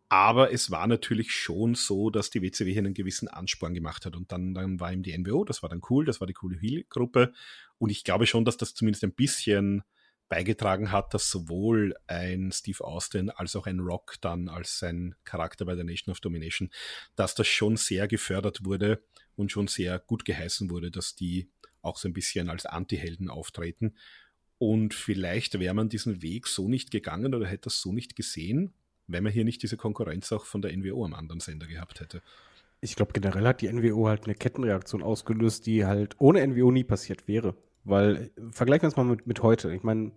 [0.08, 4.14] Aber es war natürlich schon so, dass die WCW hier einen gewissen Ansporn gemacht hat.
[4.14, 6.58] Und dann, dann war ihm die NWO, das war dann cool, das war die coole
[6.58, 7.32] Heel-Gruppe.
[7.78, 9.82] Und ich glaube schon, dass das zumindest ein bisschen
[10.28, 15.64] beigetragen hat, dass sowohl ein Steve Austin als auch ein Rock dann als sein Charakter
[15.64, 16.70] bei der Nation of Domination,
[17.14, 19.02] dass das schon sehr gefördert wurde
[19.36, 21.50] und schon sehr gut geheißen wurde, dass die
[21.82, 23.96] auch so ein bisschen als Anti-Helden auftreten.
[24.58, 28.74] Und vielleicht wäre man diesen Weg so nicht gegangen oder hätte das so nicht gesehen,
[29.06, 32.22] wenn man hier nicht diese Konkurrenz auch von der NWO am anderen Sender gehabt hätte.
[32.80, 36.84] Ich glaube, generell hat die NWO halt eine Kettenreaktion ausgelöst, die halt ohne NWO nie
[36.84, 37.56] passiert wäre.
[37.84, 39.72] Weil, vergleichen wir es mal mit, mit heute.
[39.72, 40.12] Ich meine,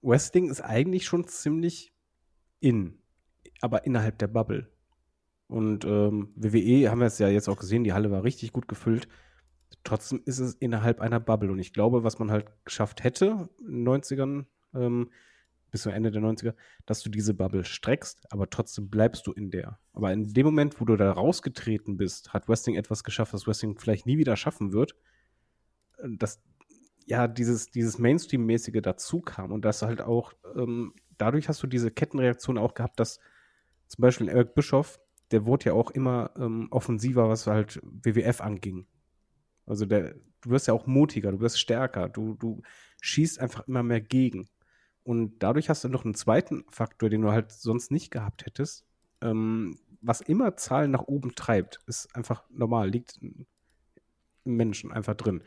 [0.00, 1.92] Wrestling ist eigentlich schon ziemlich
[2.60, 2.98] in,
[3.60, 4.70] aber innerhalb der Bubble.
[5.48, 8.68] Und ähm, WWE haben wir es ja jetzt auch gesehen, die Halle war richtig gut
[8.68, 9.08] gefüllt.
[9.84, 11.50] Trotzdem ist es innerhalb einer Bubble.
[11.50, 15.10] Und ich glaube, was man halt geschafft hätte in den 90ern, ähm,
[15.72, 16.54] bis zum Ende der 90er,
[16.86, 19.78] dass du diese Bubble streckst, aber trotzdem bleibst du in der.
[19.94, 23.78] Aber in dem Moment, wo du da rausgetreten bist, hat Wrestling etwas geschafft, was Wrestling
[23.78, 24.94] vielleicht nie wieder schaffen wird.
[26.04, 26.42] Dass
[27.06, 31.90] ja dieses, dieses Mainstream-mäßige dazu kam und das halt auch, ähm, dadurch hast du diese
[31.90, 33.18] Kettenreaktion auch gehabt, dass
[33.88, 35.00] zum Beispiel Eric Bischoff,
[35.30, 38.86] der wurde ja auch immer ähm, offensiver, was halt WWF anging.
[39.64, 42.62] Also der, du wirst ja auch mutiger, du wirst stärker, du, du
[43.00, 44.48] schießt einfach immer mehr gegen.
[45.04, 48.86] Und dadurch hast du noch einen zweiten Faktor, den du halt sonst nicht gehabt hättest.
[49.20, 53.46] Ähm, was immer Zahlen nach oben treibt, ist einfach normal, liegt im
[54.44, 55.42] Menschen einfach drin.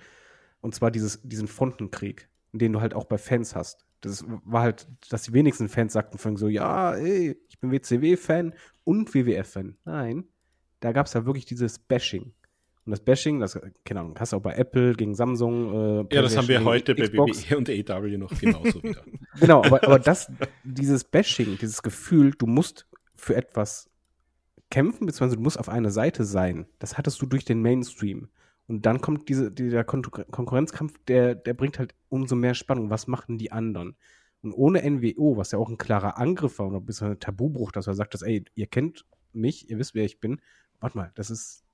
[0.61, 3.85] Und zwar dieses, diesen Frontenkrieg, den du halt auch bei Fans hast.
[4.01, 8.53] Das war halt, dass die wenigsten Fans sagten von so, ja, ey, ich bin WCW-Fan
[8.83, 9.77] und WWF-Fan.
[9.85, 10.25] Nein,
[10.79, 12.33] da gab es ja wirklich dieses Bashing.
[12.85, 16.05] Und das Bashing, das, keine Ahnung, hast du auch bei Apple gegen Samsung.
[16.09, 19.01] Äh, ja, das haben wir heute bei WWE und AW noch genauso wieder.
[19.39, 20.31] genau, aber, aber das,
[20.63, 23.89] dieses Bashing, dieses Gefühl, du musst für etwas
[24.69, 28.29] kämpfen, beziehungsweise du musst auf einer Seite sein, das hattest du durch den Mainstream.
[28.67, 32.89] Und dann kommt diese, dieser Kon Konkurrenzkampf, der, der bringt halt umso mehr Spannung.
[32.91, 33.95] Was machen die anderen?
[34.41, 37.71] Und ohne NWO, was ja auch ein klarer Angriff war und ein bisschen ein Tabubruch,
[37.71, 40.39] dass er sagt, dass, ey, ihr kennt mich, ihr wisst, wer ich bin.
[40.79, 41.64] Warte mal, das ist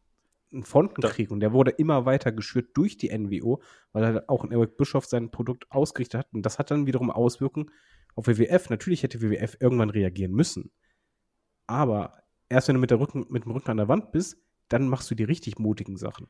[0.54, 1.34] ein Frontenkrieg da.
[1.34, 5.32] und der wurde immer weiter geschürt durch die NWO, weil er auch Eric Bischoff sein
[5.32, 7.72] Produkt ausgerichtet hat und das hat dann wiederum Auswirkungen
[8.16, 8.70] auf WWF.
[8.70, 10.72] Natürlich hätte WWF irgendwann reagieren müssen,
[11.68, 14.38] aber erst wenn du mit, Rücken, mit dem Rücken an der Wand bist,
[14.68, 16.28] dann machst du die richtig mutigen Sachen.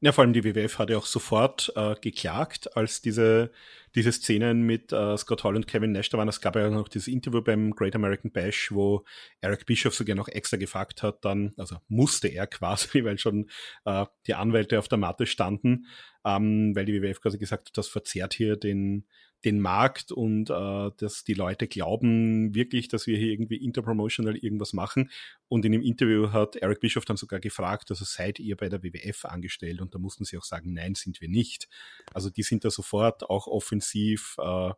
[0.00, 3.50] Ja, vor allem die WWF hat ja auch sofort äh, geklagt, als diese,
[3.96, 6.28] diese Szenen mit äh, Scott Hall und Kevin Nash da waren.
[6.28, 9.04] Es gab ja noch dieses Interview beim Great American Bash, wo
[9.40, 13.50] Eric Bischoff sogar noch extra gefragt hat, dann, also musste er quasi, weil schon
[13.86, 15.86] äh, die Anwälte auf der Matte standen,
[16.24, 19.04] ähm, weil die WWF quasi gesagt hat, das verzerrt hier den,
[19.44, 24.72] den Markt und äh, dass die Leute glauben wirklich, dass wir hier irgendwie interpromotional irgendwas
[24.72, 25.10] machen.
[25.48, 28.82] Und in dem Interview hat Eric Bischoff dann sogar gefragt, also seid ihr bei der
[28.82, 29.80] WWF angestellt?
[29.80, 31.68] Und da mussten sie auch sagen, nein, sind wir nicht.
[32.12, 34.72] Also die sind da sofort auch offensiv äh,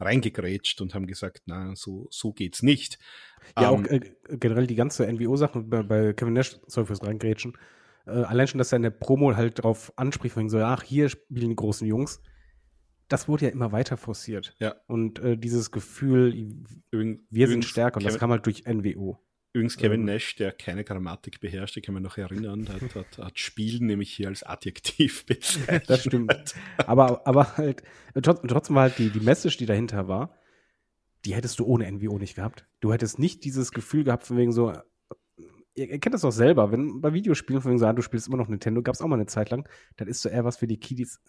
[0.00, 2.98] reingegrätscht und haben gesagt, na, so, so geht's nicht.
[3.58, 7.58] Ja, ähm, auch äh, generell die ganze NWO-Sache bei, bei Kevin Nash, soll fürs reingrätschen.
[8.06, 11.10] Äh, allein schon, dass er in der Promo halt drauf anspricht, von so, ach, hier
[11.10, 12.22] spielen die großen Jungs
[13.12, 14.54] das wurde ja immer weiter forciert.
[14.58, 14.74] Ja.
[14.86, 16.54] Und äh, dieses Gefühl,
[16.90, 19.18] wir sind stärker, und das kam halt durch NWO.
[19.54, 23.18] Übrigens Kevin ähm, Nash, der keine Grammatik beherrscht, ich kann mich noch erinnern, hat, hat,
[23.18, 25.90] hat Spielen nämlich hier als Adjektiv bezeichnet.
[25.90, 26.54] Das stimmt.
[26.78, 27.82] Aber, aber halt,
[28.22, 30.34] trotzdem war halt die, die Message, die dahinter war,
[31.26, 32.66] die hättest du ohne NWO nicht gehabt.
[32.80, 34.72] Du hättest nicht dieses Gefühl gehabt, von wegen so,
[35.74, 38.28] ihr, ihr kennt das doch selber, wenn bei Videospielen von wegen so, ah, du spielst
[38.28, 40.56] immer noch Nintendo, gab es auch mal eine Zeit lang, dann ist so eher was
[40.56, 41.20] für die Kiddies.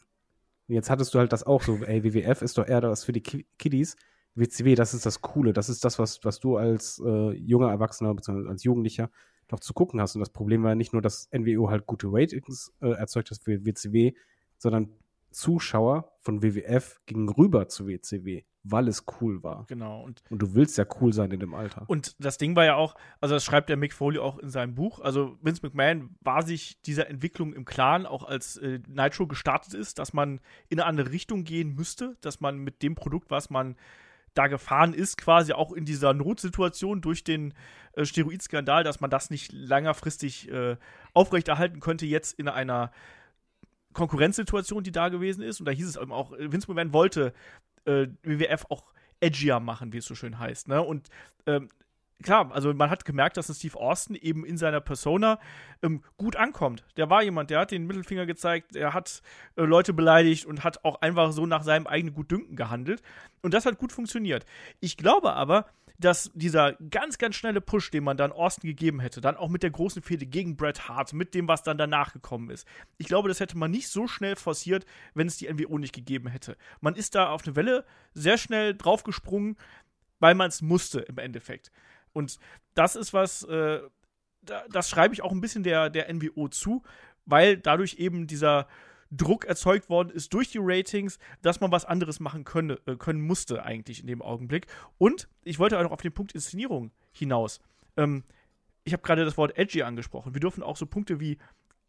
[0.67, 3.13] Und jetzt hattest du halt das auch so, ey, WWF ist doch eher das für
[3.13, 3.95] die Kiddies.
[4.35, 8.13] WCW, das ist das Coole, das ist das, was, was du als äh, junger Erwachsener
[8.15, 8.47] bzw.
[8.49, 9.11] als Jugendlicher
[9.51, 10.15] noch zu gucken hast.
[10.15, 13.63] Und das Problem war nicht nur, dass NWO halt gute Ratings äh, erzeugt hat für
[13.65, 14.13] WCW,
[14.57, 14.89] sondern
[15.33, 19.65] Zuschauer von WWF gingen rüber zu WCW, weil es cool war.
[19.67, 20.03] Genau.
[20.03, 21.83] Und, und du willst ja cool sein in dem Alter.
[21.87, 24.75] Und das Ding war ja auch, also das schreibt der Mick Foley auch in seinem
[24.75, 29.73] Buch, also Vince McMahon war sich dieser Entwicklung im Klaren, auch als äh, Nitro gestartet
[29.73, 33.49] ist, dass man in eine andere Richtung gehen müsste, dass man mit dem Produkt, was
[33.49, 33.75] man
[34.33, 37.53] da gefahren ist, quasi auch in dieser Notsituation durch den
[37.93, 40.77] äh, Steroidskandal, dass man das nicht längerfristig äh,
[41.13, 42.91] aufrechterhalten könnte, jetzt in einer
[43.93, 45.59] Konkurrenzsituation, die da gewesen ist.
[45.59, 47.33] Und da hieß es eben auch, äh, Vince McMahon wollte
[47.85, 50.67] äh, WWF auch edgier machen, wie es so schön heißt.
[50.67, 50.81] Ne?
[50.81, 51.09] Und
[51.45, 51.69] ähm,
[52.23, 55.39] klar, also man hat gemerkt, dass Steve Austin eben in seiner Persona
[55.81, 56.83] ähm, gut ankommt.
[56.97, 59.21] Der war jemand, der hat den Mittelfinger gezeigt, der hat
[59.55, 63.01] äh, Leute beleidigt und hat auch einfach so nach seinem eigenen Gutdünken gehandelt.
[63.41, 64.45] Und das hat gut funktioniert.
[64.79, 65.65] Ich glaube aber,
[66.03, 69.63] dass dieser ganz, ganz schnelle Push, den man dann Austin gegeben hätte, dann auch mit
[69.63, 73.29] der großen Fehde gegen Bret Hart, mit dem, was dann danach gekommen ist, ich glaube,
[73.29, 76.57] das hätte man nicht so schnell forciert, wenn es die NWO nicht gegeben hätte.
[76.81, 79.57] Man ist da auf eine Welle sehr schnell draufgesprungen,
[80.19, 81.71] weil man es musste im Endeffekt.
[82.11, 82.37] Und
[82.73, 83.79] das ist was, äh,
[84.41, 86.83] das schreibe ich auch ein bisschen der, der NWO zu,
[87.25, 88.67] weil dadurch eben dieser
[89.15, 93.21] Druck erzeugt worden ist durch die Ratings, dass man was anderes machen könne, äh, können
[93.21, 94.67] musste eigentlich in dem Augenblick.
[94.97, 97.59] Und ich wollte auch noch auf den Punkt Inszenierung hinaus.
[97.97, 98.23] Ähm,
[98.83, 100.33] ich habe gerade das Wort edgy angesprochen.
[100.33, 101.37] Wir dürfen auch so Punkte wie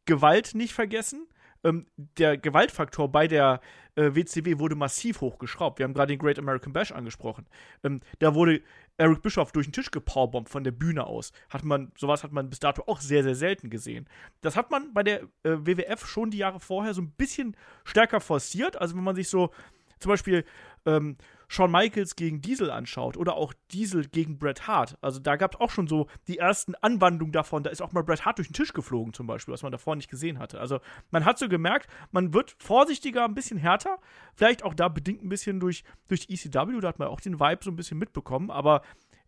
[0.04, 1.26] Gewalt nicht vergessen
[1.64, 3.60] ähm, der Gewaltfaktor bei der
[3.96, 5.78] äh, WCW wurde massiv hochgeschraubt.
[5.78, 7.46] Wir haben gerade den Great American Bash angesprochen.
[7.82, 8.60] Ähm, da wurde
[8.96, 11.32] Eric Bischoff durch den Tisch gepowerbombt von der Bühne aus.
[11.50, 14.08] Hat man, sowas hat man bis dato auch sehr, sehr selten gesehen.
[14.40, 18.20] Das hat man bei der äh, WWF schon die Jahre vorher so ein bisschen stärker
[18.20, 18.80] forciert.
[18.80, 19.50] Also wenn man sich so
[19.98, 20.44] zum Beispiel
[20.86, 21.16] ähm,
[21.48, 25.60] Shawn Michaels gegen Diesel anschaut oder auch Diesel gegen Bret Hart, also da gab es
[25.60, 27.62] auch schon so die ersten Anwandlungen davon.
[27.62, 29.96] Da ist auch mal Bret Hart durch den Tisch geflogen, zum Beispiel, was man davor
[29.96, 30.60] nicht gesehen hatte.
[30.60, 30.80] Also
[31.10, 33.98] man hat so gemerkt, man wird vorsichtiger, ein bisschen härter.
[34.34, 37.60] Vielleicht auch da bedingt ein bisschen durch, durch ECW, da hat man auch den Vibe
[37.62, 38.82] so ein bisschen mitbekommen, aber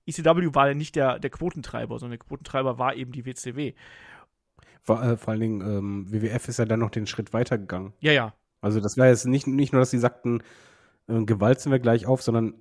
[0.06, 3.74] ECW war ja nicht der, der Quotentreiber, sondern der Quotentreiber war eben die WCW.
[4.82, 7.92] Vor, äh, vor allen Dingen, ähm, WWF ist ja dann noch den Schritt weitergegangen.
[8.00, 8.34] Ja, ja.
[8.60, 10.42] Also das war jetzt nicht, nicht nur, dass sie sagten,
[11.06, 12.54] Gewalt sind wir gleich auf, sondern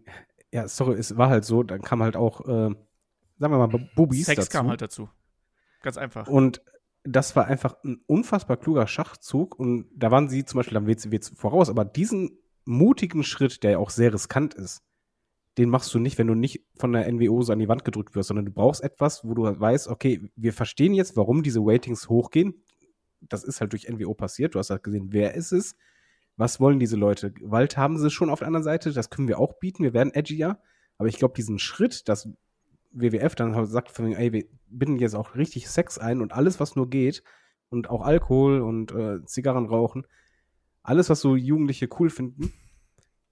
[0.52, 2.80] ja, sorry, es war halt so, dann kam halt auch, äh, sagen
[3.40, 4.58] wir mal, Bubis Sex dazu.
[4.58, 5.10] kam halt dazu.
[5.82, 6.28] Ganz einfach.
[6.28, 6.62] Und
[7.04, 11.20] das war einfach ein unfassbar kluger Schachzug und da waren sie zum Beispiel am WCW
[11.36, 14.82] voraus, aber diesen mutigen Schritt, der ja auch sehr riskant ist,
[15.58, 18.16] den machst du nicht, wenn du nicht von der NWO so an die Wand gedrückt
[18.16, 22.10] wirst, sondern du brauchst etwas, wo du weißt, okay, wir verstehen jetzt, warum diese Ratings
[22.10, 22.62] hochgehen.
[23.22, 24.56] Das ist halt durch NWO passiert.
[24.56, 25.76] Du hast halt gesehen, wer ist es?
[26.38, 27.32] Was wollen diese Leute?
[27.32, 30.14] Gewalt haben sie schon auf der anderen Seite, das können wir auch bieten, wir werden
[30.14, 30.60] edgier.
[30.98, 32.30] Aber ich glaube, diesen Schritt, dass
[32.92, 36.60] WWF dann halt sagt, von, ey, wir binden jetzt auch richtig Sex ein und alles,
[36.60, 37.24] was nur geht,
[37.70, 40.06] und auch Alkohol und äh, Zigarren rauchen,
[40.84, 42.54] alles, was so Jugendliche cool finden,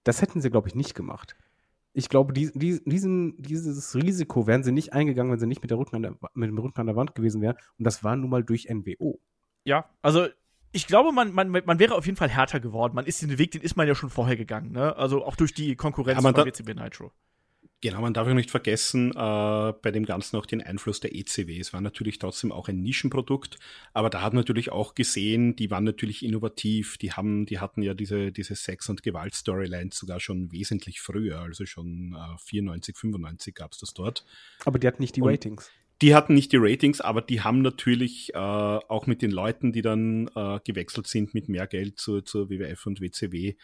[0.02, 1.36] das hätten sie, glaube ich, nicht gemacht.
[1.92, 5.70] Ich glaube, die, die, diesen, dieses Risiko wären sie nicht eingegangen, wenn sie nicht mit,
[5.70, 7.56] der Rücken der, mit dem Rücken an der Wand gewesen wären.
[7.78, 9.20] Und das war nun mal durch NWO.
[9.62, 10.26] Ja, also
[10.74, 12.94] ich glaube, man, man, man wäre auf jeden Fall härter geworden.
[12.94, 14.96] Man ist den Weg, den ist man ja schon vorher gegangen, ne?
[14.96, 17.12] Also auch durch die Konkurrenz ja, von WCW Nitro.
[17.80, 21.60] Genau, man darf ja nicht vergessen, äh, bei dem Ganzen auch den Einfluss der ECW.
[21.60, 23.58] Es war natürlich trotzdem auch ein Nischenprodukt,
[23.92, 27.82] aber da hat man natürlich auch gesehen, die waren natürlich innovativ, die haben, die hatten
[27.82, 33.54] ja diese, diese Sex- und Gewalt-Storylines sogar schon wesentlich früher, also schon äh, 94, 95
[33.54, 34.24] gab es das dort.
[34.64, 35.70] Aber die hatten nicht die und, Ratings
[36.02, 39.82] die hatten nicht die Ratings, aber die haben natürlich äh, auch mit den Leuten, die
[39.82, 43.54] dann äh, gewechselt sind mit mehr Geld zur, zur WWF und WCW,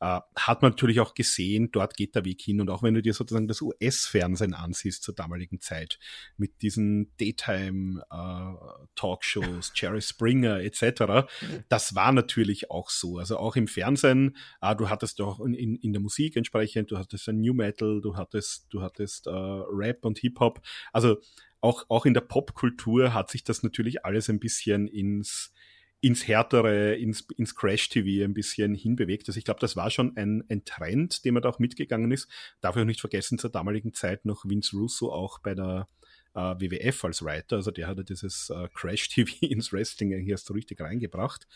[0.00, 2.62] äh, hat man natürlich auch gesehen, dort geht der Weg hin.
[2.62, 5.98] Und auch wenn du dir sozusagen das US-Fernsehen ansiehst zur damaligen Zeit,
[6.38, 11.28] mit diesen Daytime-Talkshows, äh, Jerry Springer etc.,
[11.68, 13.18] das war natürlich auch so.
[13.18, 16.96] Also auch im Fernsehen, äh, du hattest auch in, in, in der Musik entsprechend, du
[16.96, 20.62] hattest ein New Metal, du hattest, du hattest äh, Rap und Hip-Hop.
[20.92, 21.18] Also
[21.60, 25.52] auch, auch in der Popkultur hat sich das natürlich alles ein bisschen ins,
[26.00, 29.28] ins härtere, ins, ins Crash-TV ein bisschen hinbewegt.
[29.28, 32.28] Also ich glaube, das war schon ein, ein Trend, dem man da auch mitgegangen ist.
[32.60, 35.88] Darf ich auch nicht vergessen, zur damaligen Zeit noch Vince Russo auch bei der
[36.34, 37.56] äh, WWF als Writer.
[37.56, 41.46] Also der hatte dieses äh, Crash-TV ins Wrestling eigentlich erst so richtig reingebracht.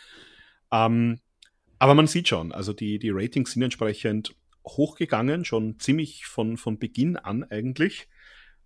[0.70, 1.20] Ähm,
[1.78, 4.34] aber man sieht schon, also die, die Ratings sind entsprechend
[4.66, 8.08] hochgegangen, schon ziemlich von, von Beginn an eigentlich.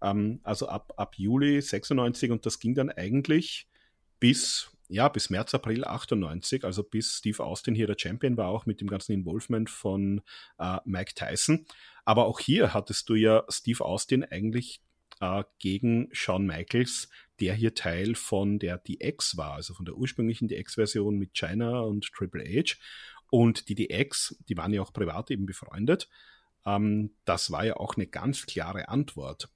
[0.03, 3.69] Ähm, also ab, ab Juli 96 und das ging dann eigentlich
[4.21, 8.67] bis, ja, bis März, April 98, also bis Steve Austin hier der Champion war, auch
[8.67, 10.23] mit dem ganzen Involvement von
[10.59, 11.67] äh, Mike Tyson.
[12.05, 14.81] Aber auch hier hattest du ja Steve Austin eigentlich
[15.21, 17.09] äh, gegen Shawn Michaels,
[17.41, 22.11] der hier Teil von der DX war, also von der ursprünglichen DX-Version mit China und
[22.13, 22.77] Triple H.
[23.31, 26.09] Und die DX, die waren ja auch privat eben befreundet.
[26.65, 29.51] Ähm, das war ja auch eine ganz klare Antwort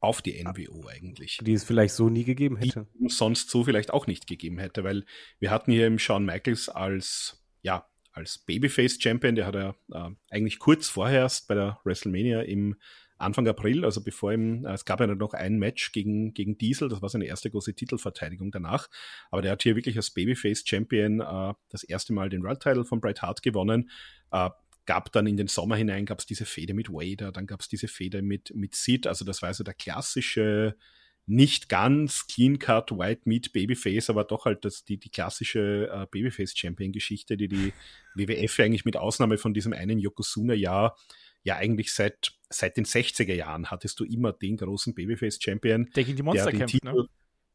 [0.00, 1.38] auf die NWO eigentlich.
[1.42, 2.86] Die es vielleicht so nie gegeben hätte.
[2.94, 5.04] Die sonst so vielleicht auch nicht gegeben hätte, weil
[5.38, 10.58] wir hatten hier im Shawn Michaels als, ja, als Babyface-Champion, der hat ja äh, eigentlich
[10.58, 12.76] kurz vorher erst bei der WrestleMania im
[13.18, 16.88] Anfang April, also bevor ihm, äh, es gab ja noch ein Match gegen, gegen Diesel,
[16.88, 18.88] das war seine erste große Titelverteidigung danach,
[19.30, 23.00] aber der hat hier wirklich als Babyface-Champion äh, das erste Mal den World Title von
[23.00, 23.90] Bret Hart gewonnen,
[24.32, 24.50] äh,
[24.86, 27.68] gab dann in den Sommer hinein, gab es diese Feder mit Wader, dann gab es
[27.68, 30.76] diese Feder mit, mit Sid, also das war so der klassische,
[31.26, 37.36] nicht ganz clean-cut White Meat Babyface, aber doch halt das, die, die klassische äh, Babyface-Champion-Geschichte,
[37.36, 37.72] die die
[38.14, 40.96] WWF eigentlich mit Ausnahme von diesem einen Yokozuna-Jahr
[41.42, 45.90] ja eigentlich seit, seit den 60er Jahren hattest du immer den großen Babyface-Champion.
[45.94, 47.08] Der gegen die Monster kämpft, Titel, ne?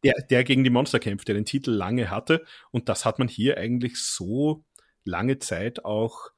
[0.03, 2.45] Der, der gegen die Monster kämpft, der den Titel lange hatte.
[2.71, 4.65] Und das hat man hier eigentlich so
[5.03, 6.31] lange Zeit auch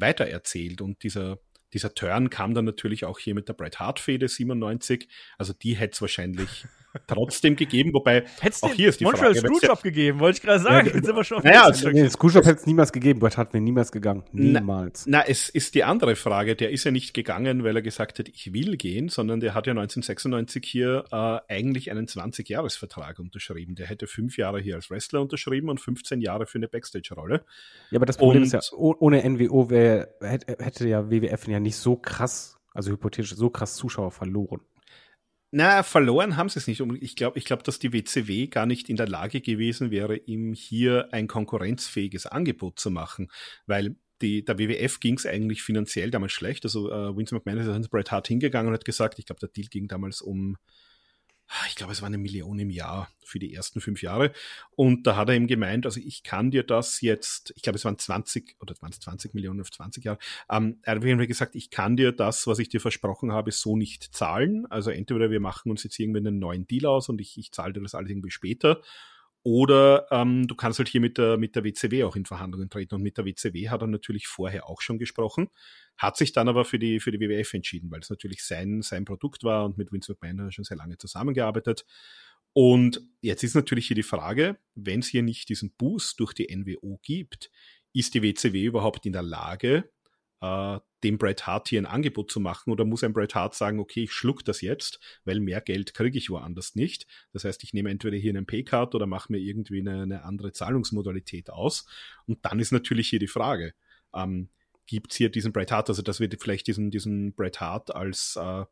[0.00, 0.80] weitererzählt.
[0.80, 1.38] Und dieser,
[1.72, 5.08] dieser Turn kam dann natürlich auch hier mit der Bret Hart-Fehde 97.
[5.38, 6.66] Also die hätte es wahrscheinlich
[7.06, 9.54] trotzdem gegeben, wobei Hättest auch hier ist die Montreal Frage.
[9.54, 10.88] Screwjob gegeben, wollte ich gerade sagen.
[10.88, 13.36] Ja, Jetzt sind wir schon auf naja, also, nee, Screwjob hätte es niemals gegeben, Bret
[13.36, 14.24] Hart wäre niemals gegangen.
[14.32, 15.06] Niemals.
[15.06, 16.56] Na, na, es ist die andere Frage.
[16.56, 19.66] Der ist ja nicht gegangen, weil er gesagt hat, ich will gehen, sondern der hat
[19.66, 23.74] ja 1996 hier äh, eigentlich einen 20-Jahres-Vertrag unterschrieben.
[23.74, 27.44] Der hätte fünf Jahre hier als Wrestler unterschrieben und 15 Jahre für eine Backstage-Rolle.
[27.90, 31.76] Ja, aber das Problem und, ist ja, ohne NWO wär, hätte ja WWF ja nicht
[31.76, 34.60] so krass, also hypothetisch so krass Zuschauer verloren.
[35.52, 36.80] Na, verloren haben sie es nicht.
[37.00, 40.52] Ich glaube, ich glaube, dass die WCW gar nicht in der Lage gewesen wäre, ihm
[40.52, 43.30] hier ein konkurrenzfähiges Angebot zu machen,
[43.66, 46.64] weil die, der WWF ging es eigentlich finanziell damals schlecht.
[46.64, 49.66] Also äh, Vince McMahon ist Bret Hart hingegangen und hat gesagt, ich glaube, der Deal
[49.68, 50.56] ging damals um
[51.68, 54.32] ich glaube, es war eine Million im Jahr für die ersten fünf Jahre.
[54.76, 57.84] Und da hat er ihm gemeint, also ich kann dir das jetzt, ich glaube, es
[57.84, 60.18] waren 20 oder 20, 20 Millionen auf 20 Jahre.
[60.50, 63.76] Ähm, er hat mir gesagt, ich kann dir das, was ich dir versprochen habe, so
[63.76, 64.66] nicht zahlen.
[64.70, 67.72] Also entweder wir machen uns jetzt irgendwie einen neuen Deal aus und ich, ich zahle
[67.72, 68.80] dir das alles irgendwie später.
[69.42, 72.94] Oder ähm, du kannst halt hier mit der, mit der WCW auch in Verhandlungen treten.
[72.94, 75.48] Und mit der WCW hat er natürlich vorher auch schon gesprochen,
[75.96, 79.04] hat sich dann aber für die, für die WWF entschieden, weil es natürlich sein, sein
[79.06, 81.86] Produkt war und mit Vince McMahon hat er schon sehr lange zusammengearbeitet.
[82.52, 86.54] Und jetzt ist natürlich hier die Frage, wenn es hier nicht diesen Boost durch die
[86.54, 87.50] NWO gibt,
[87.92, 89.90] ist die WCW überhaupt in der Lage,
[90.40, 93.80] äh, dem Bret Hart hier ein Angebot zu machen oder muss ein Bret Hart sagen,
[93.80, 97.06] okay, ich schluck das jetzt, weil mehr Geld kriege ich woanders nicht.
[97.32, 100.52] Das heißt, ich nehme entweder hier einen Paycard oder mache mir irgendwie eine, eine, andere
[100.52, 101.86] Zahlungsmodalität aus.
[102.26, 103.74] Und dann ist natürlich hier die Frage,
[104.14, 104.50] ähm,
[104.86, 108.36] gibt es hier diesen Bret Hart, also dass wir vielleicht diesen, diesen Bret Hart als
[108.36, 108.64] äh,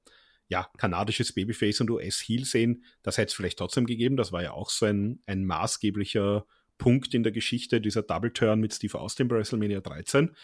[0.49, 4.17] ja, kanadisches Babyface und US-Heel sehen, das hätte es vielleicht trotzdem gegeben.
[4.17, 6.47] Das war ja auch so ein, ein maßgeblicher
[6.79, 10.35] Punkt in der Geschichte, dieser Double Turn mit Steve Austin bei WrestleMania 13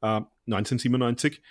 [0.00, 1.42] äh, 1997.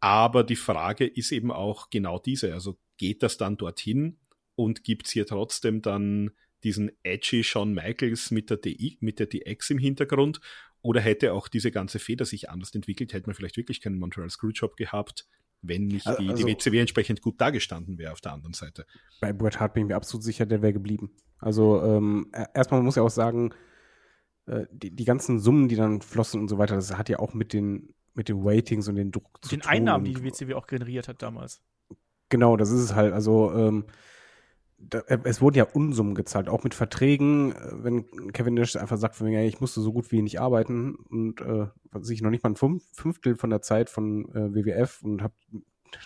[0.00, 2.54] Aber die Frage ist eben auch genau diese.
[2.54, 4.18] Also geht das dann dorthin
[4.54, 6.30] und gibt es hier trotzdem dann
[6.64, 10.40] diesen edgy Shawn Michaels mit der, DI, mit der DX im Hintergrund?
[10.82, 13.12] Oder hätte auch diese ganze Feder sich anders entwickelt?
[13.12, 15.26] Hätte man vielleicht wirklich keinen Montreal Screwjob gehabt,
[15.62, 18.86] wenn nicht die, also, die WCW entsprechend gut dargestanden wäre auf der anderen Seite?
[19.20, 21.10] Bei Bret Hart bin ich mir absolut sicher, der wäre geblieben.
[21.38, 23.54] Also ähm, erstmal muss ich auch sagen,
[24.50, 27.34] äh, die, die ganzen Summen, die dann flossen und so weiter, das hat ja auch
[27.34, 29.70] mit den, mit den Ratings und den Druck zu den tun.
[29.70, 31.62] Den Einnahmen, die die WCW auch generiert hat damals.
[32.28, 33.12] Genau, das ist es halt.
[33.12, 33.84] Also ähm,
[34.78, 38.96] da, äh, es wurden ja Unsummen gezahlt, auch mit Verträgen, äh, wenn Kevin Nash einfach
[38.96, 42.30] sagt, von mir, ich musste so gut wie nicht arbeiten und äh, was ich noch
[42.30, 45.34] nicht mal ein Fünftel von der Zeit von äh, WWF und habe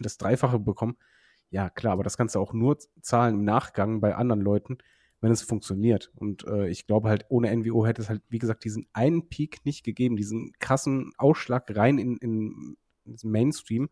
[0.00, 0.96] das Dreifache bekommen.
[1.50, 4.78] Ja, klar, aber das kannst du auch nur zahlen im Nachgang bei anderen Leuten,
[5.24, 6.12] wenn es funktioniert.
[6.14, 9.64] Und äh, ich glaube halt, ohne NWO hätte es halt, wie gesagt, diesen einen Peak
[9.64, 13.88] nicht gegeben, diesen krassen Ausschlag rein in, in, in Mainstream.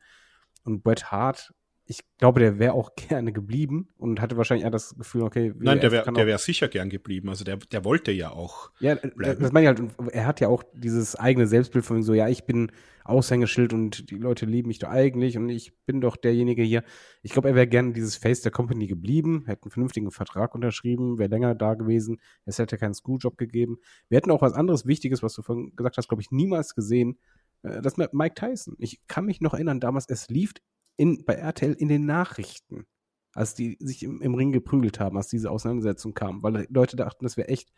[0.64, 1.54] Und Bret Hart,
[1.92, 5.80] ich glaube, der wäre auch gerne geblieben und hatte wahrscheinlich eher das Gefühl, okay, Nein,
[5.80, 7.28] der wäre wär sicher gern geblieben.
[7.28, 8.70] Also der, der wollte ja auch.
[8.80, 9.42] Ja, bleiben.
[9.42, 10.14] das meine ich halt.
[10.14, 12.72] Er hat ja auch dieses eigene Selbstbild von so, ja, ich bin
[13.04, 16.84] Aushängeschild und die Leute lieben mich doch eigentlich und ich bin doch derjenige hier.
[17.22, 21.18] Ich glaube, er wäre gerne dieses Face der Company geblieben, hätte einen vernünftigen Vertrag unterschrieben,
[21.18, 22.20] wäre länger da gewesen.
[22.44, 23.78] Es hätte keinen Schooljob gegeben.
[24.08, 27.18] Wir hätten auch was anderes Wichtiges, was du vorhin gesagt hast, glaube ich, niemals gesehen.
[27.62, 28.76] Äh, das mit Mike Tyson.
[28.78, 30.52] Ich kann mich noch erinnern, damals, es lief
[30.96, 32.86] in, bei RTL in den Nachrichten,
[33.34, 37.24] als die sich im, im Ring geprügelt haben, als diese Auseinandersetzung kam, weil Leute dachten,
[37.24, 37.72] das wäre echt.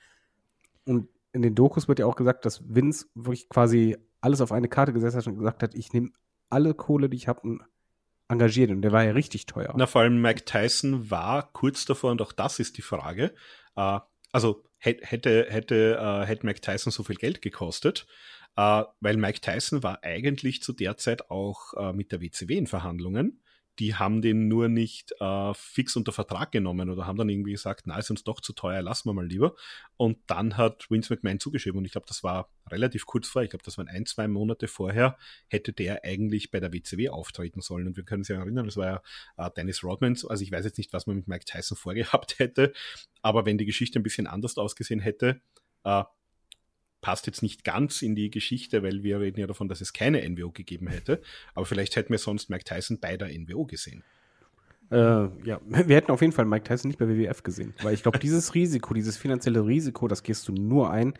[0.85, 4.69] Und in den Dokus wird ja auch gesagt, dass Vince wirklich quasi alles auf eine
[4.69, 6.11] Karte gesetzt hat und gesagt hat, ich nehme
[6.51, 7.63] alle Kohle, die ich habe und
[8.29, 8.71] engagiert.
[8.71, 9.75] Und der war ja richtig teuer.
[9.77, 13.35] Na, vor allem Mike Tyson war kurz davor, und auch das ist die Frage.
[13.77, 14.01] Äh,
[14.33, 18.07] also hätte, hätte, äh, hätte Mike Tyson so viel Geld gekostet,
[18.57, 23.41] weil Mike Tyson war eigentlich zu der Zeit auch äh, mit der WCW in Verhandlungen.
[23.81, 27.89] Die haben den nur nicht äh, fix unter Vertrag genommen oder haben dann irgendwie gesagt,
[27.89, 29.57] na, ist uns doch zu teuer, lassen wir mal lieber.
[29.97, 33.51] Und dann hat Vince McMahon zugeschrieben und ich glaube, das war relativ kurz vor, ich
[33.51, 37.89] glaube, das waren ein, zwei Monate vorher, hätte der eigentlich bei der WCW auftreten sollen.
[37.89, 39.03] Und wir können ja erinnern, das war ja
[39.45, 42.73] äh, Dennis Rodman, also ich weiß jetzt nicht, was man mit Mike Tyson vorgehabt hätte,
[43.23, 45.41] aber wenn die Geschichte ein bisschen anders ausgesehen hätte,
[45.83, 46.05] äh,
[47.05, 50.27] passt jetzt nicht ganz in die Geschichte, weil wir reden ja davon, dass es keine
[50.27, 51.21] NWO gegeben hätte.
[51.55, 54.03] Aber vielleicht hätten wir sonst Mike Tyson bei der NWO gesehen.
[54.91, 54.97] Äh,
[55.45, 57.75] ja, wir hätten auf jeden Fall Mike Tyson nicht bei WWF gesehen.
[57.83, 61.13] Weil ich glaube, dieses Risiko, dieses finanzielle Risiko, das gehst du nur ein,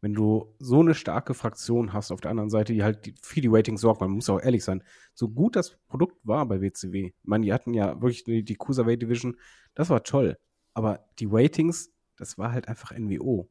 [0.00, 3.48] wenn du so eine starke Fraktion hast auf der anderen Seite, die halt für die
[3.48, 4.00] Ratings sorgt.
[4.00, 4.84] Man muss auch ehrlich sein.
[5.12, 8.54] So gut das Produkt war bei WCW, ich meine, die hatten ja wirklich die, die
[8.54, 9.36] Cruiserweight Division,
[9.74, 10.38] das war toll.
[10.72, 13.50] Aber die Ratings, das war halt einfach NWO.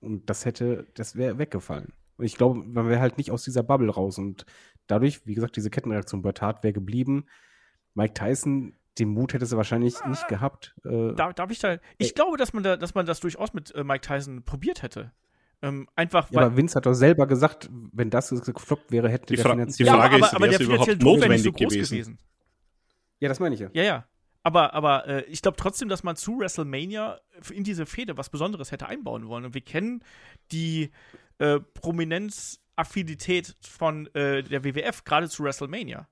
[0.00, 1.92] Und das hätte, das wäre weggefallen.
[2.16, 4.18] Und ich glaube, man wäre halt nicht aus dieser Bubble raus.
[4.18, 4.46] Und
[4.86, 7.26] dadurch, wie gesagt, diese Kettenreaktion bei Tat wäre geblieben.
[7.94, 10.74] Mike Tyson, den Mut hätte sie wahrscheinlich ah, nicht gehabt.
[10.84, 11.78] Äh, darf, darf, ich da?
[11.98, 14.82] Ich äh, glaube, dass man da, dass man das durchaus mit äh, Mike Tyson probiert
[14.82, 15.12] hätte.
[15.62, 19.36] Ähm, einfach, ja, aber Vince hat doch selber gesagt, wenn das gefloppt wäre, hätte die
[19.36, 21.90] der Fra Die Frage ja, aber, ist, aber der überhaupt notwendig so gewesen?
[21.90, 22.18] gewesen?
[23.20, 23.70] Ja, das meine ich ja.
[23.72, 24.06] Ja, ja.
[24.46, 27.18] Aber, aber äh, ich glaube trotzdem, dass man zu WrestleMania
[27.50, 29.44] in diese Fehde was Besonderes hätte einbauen wollen.
[29.44, 30.04] Und wir kennen
[30.52, 30.92] die
[31.38, 36.06] äh, Prominenzaffinität von äh, der WWF gerade zu WrestleMania.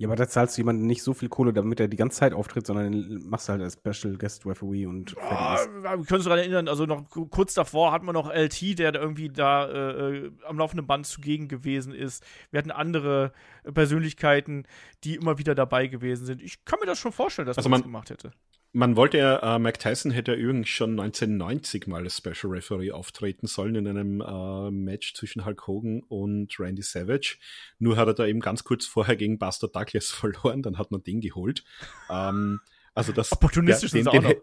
[0.00, 2.32] Ja, aber da zahlst du jemanden nicht so viel Kohle, damit er die ganze Zeit
[2.32, 6.68] auftritt, sondern machst du halt als Special Guest Referee und Wir können uns daran erinnern,
[6.68, 10.86] also noch kurz davor hatten wir noch LT, der irgendwie da äh, äh, am laufenden
[10.86, 12.24] Band zugegen gewesen ist.
[12.50, 13.34] Wir hatten andere
[13.74, 14.64] Persönlichkeiten,
[15.04, 16.40] die immer wieder dabei gewesen sind.
[16.40, 18.32] Ich kann mir das schon vorstellen, dass also man das gemacht hätte.
[18.72, 22.92] Man wollte ja, äh, Mike Tyson hätte ja übrigens schon 1990 mal als Special Referee
[22.92, 27.38] auftreten sollen in einem äh, Match zwischen Hulk Hogan und Randy Savage.
[27.80, 31.02] Nur hat er da eben ganz kurz vorher gegen Buster Douglas verloren, dann hat man
[31.02, 31.64] den geholt.
[32.08, 32.60] Ähm,
[32.94, 34.36] also das opportunistisch ja, den, den,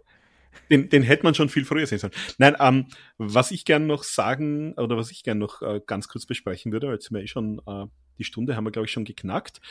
[0.69, 2.13] den, den, hätte man schon viel früher sehen sollen.
[2.37, 6.25] Nein, ähm, was ich gern noch sagen oder was ich gern noch äh, ganz kurz
[6.25, 7.85] besprechen würde, weil jetzt sind wir eh schon äh,
[8.17, 9.61] die Stunde haben wir glaube ich schon geknackt.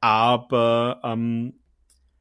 [0.00, 1.54] Aber ähm,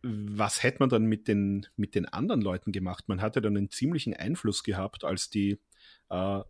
[0.05, 3.05] was hätte man dann mit den, mit den anderen Leuten gemacht?
[3.07, 5.59] Man hatte dann einen ziemlichen Einfluss gehabt, als die,
[6.09, 6.41] äh,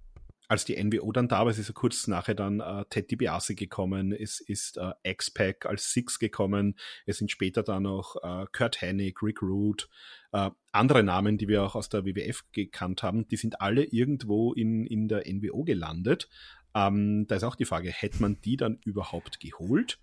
[0.48, 1.48] als die NWO dann da war.
[1.48, 5.94] Es ist ja kurz nachher dann äh, Ted DiBiase gekommen, es ist äh, X-Pac als
[5.94, 6.76] Six gekommen,
[7.06, 9.90] es sind später dann noch äh, Kurt Hennig, Rick Root,
[10.34, 14.54] äh, andere Namen, die wir auch aus der WWF gekannt haben, die sind alle irgendwo
[14.54, 16.30] in, in der NWO gelandet.
[16.76, 19.98] Ähm, da ist auch die Frage, hätte man die dann überhaupt geholt?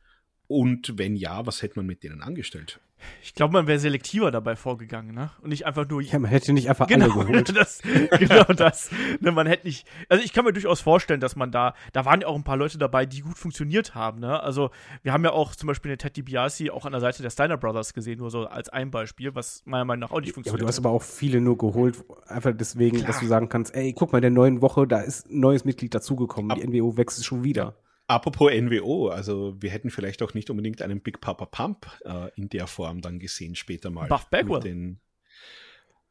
[0.52, 2.78] Und wenn ja, was hätte man mit denen angestellt?
[3.22, 5.30] Ich glaube, man wäre selektiver dabei vorgegangen, ne?
[5.40, 6.02] Und nicht einfach nur.
[6.02, 7.48] Ja, man hätte nicht einfach genau, alle geholt.
[7.56, 7.80] Das,
[8.18, 8.90] genau das.
[9.20, 9.88] Ne, man hätte nicht.
[10.10, 12.58] Also ich kann mir durchaus vorstellen, dass man da, da waren ja auch ein paar
[12.58, 14.42] Leute dabei, die gut funktioniert haben, ne?
[14.42, 14.70] Also
[15.02, 17.56] wir haben ja auch zum Beispiel den Ted DiBiase auch an der Seite der Steiner
[17.56, 20.60] Brothers gesehen, nur so als ein Beispiel, was meiner Meinung nach auch nicht funktioniert.
[20.60, 23.08] Ja, aber du hast aber auch viele nur geholt, einfach deswegen, Klar.
[23.08, 25.94] dass du sagen kannst, ey, guck mal, der neuen Woche, da ist ein neues Mitglied
[25.94, 27.74] dazugekommen, die NWO wächst schon wieder.
[28.12, 32.50] Apropos NWO, also wir hätten vielleicht auch nicht unbedingt einen Big Papa Pump äh, in
[32.50, 34.06] der Form dann gesehen später mal.
[34.06, 34.98] Buff Bagwell.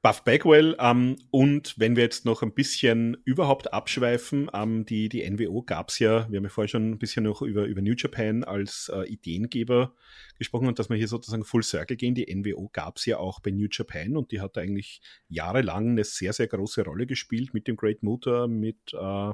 [0.01, 0.75] Buff Bagwell.
[0.79, 5.89] Ähm, und wenn wir jetzt noch ein bisschen überhaupt abschweifen, ähm, die, die NWO gab
[5.89, 8.91] es ja, wir haben ja vorher schon ein bisschen noch über, über New Japan als
[8.91, 9.93] äh, Ideengeber
[10.39, 12.15] gesprochen und dass wir hier sozusagen Full Circle gehen.
[12.15, 16.03] Die NWO gab es ja auch bei New Japan und die hat eigentlich jahrelang eine
[16.03, 19.33] sehr, sehr große Rolle gespielt mit dem Great Motor, mit äh,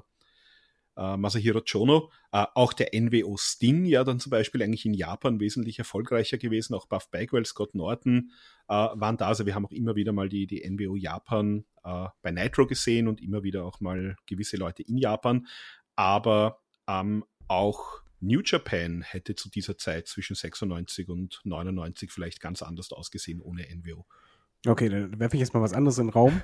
[0.98, 5.40] äh, Masahiro Chono, äh, auch der NWO Sting ja dann zum Beispiel eigentlich in Japan
[5.40, 8.32] wesentlich erfolgreicher gewesen, auch Buff Bagwell, Scott Norton
[8.68, 12.08] äh, waren da, also wir haben auch immer wieder mal die, die NWO Japan äh,
[12.22, 15.48] bei Nitro gesehen und immer wieder auch mal gewisse Leute in Japan,
[15.96, 22.64] aber ähm, auch New Japan hätte zu dieser Zeit zwischen 96 und 99 vielleicht ganz
[22.64, 24.06] anders ausgesehen ohne NWO.
[24.66, 26.42] Okay, dann werfe ich jetzt mal was anderes in den Raum.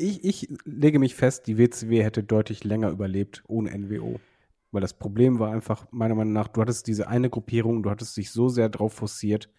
[0.00, 4.18] Ich, ich lege mich fest, die WCW hätte deutlich länger überlebt ohne NWO.
[4.72, 8.16] Weil das Problem war einfach, meiner Meinung nach, du hattest diese eine Gruppierung, du hattest
[8.16, 9.50] dich so sehr drauf forciert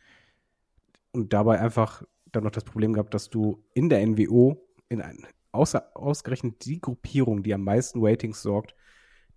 [1.11, 5.27] und dabei einfach dann noch das Problem gehabt, dass du in der NWO, in ein,
[5.51, 8.73] außer, ausgerechnet die Gruppierung, die am meisten Ratings sorgt,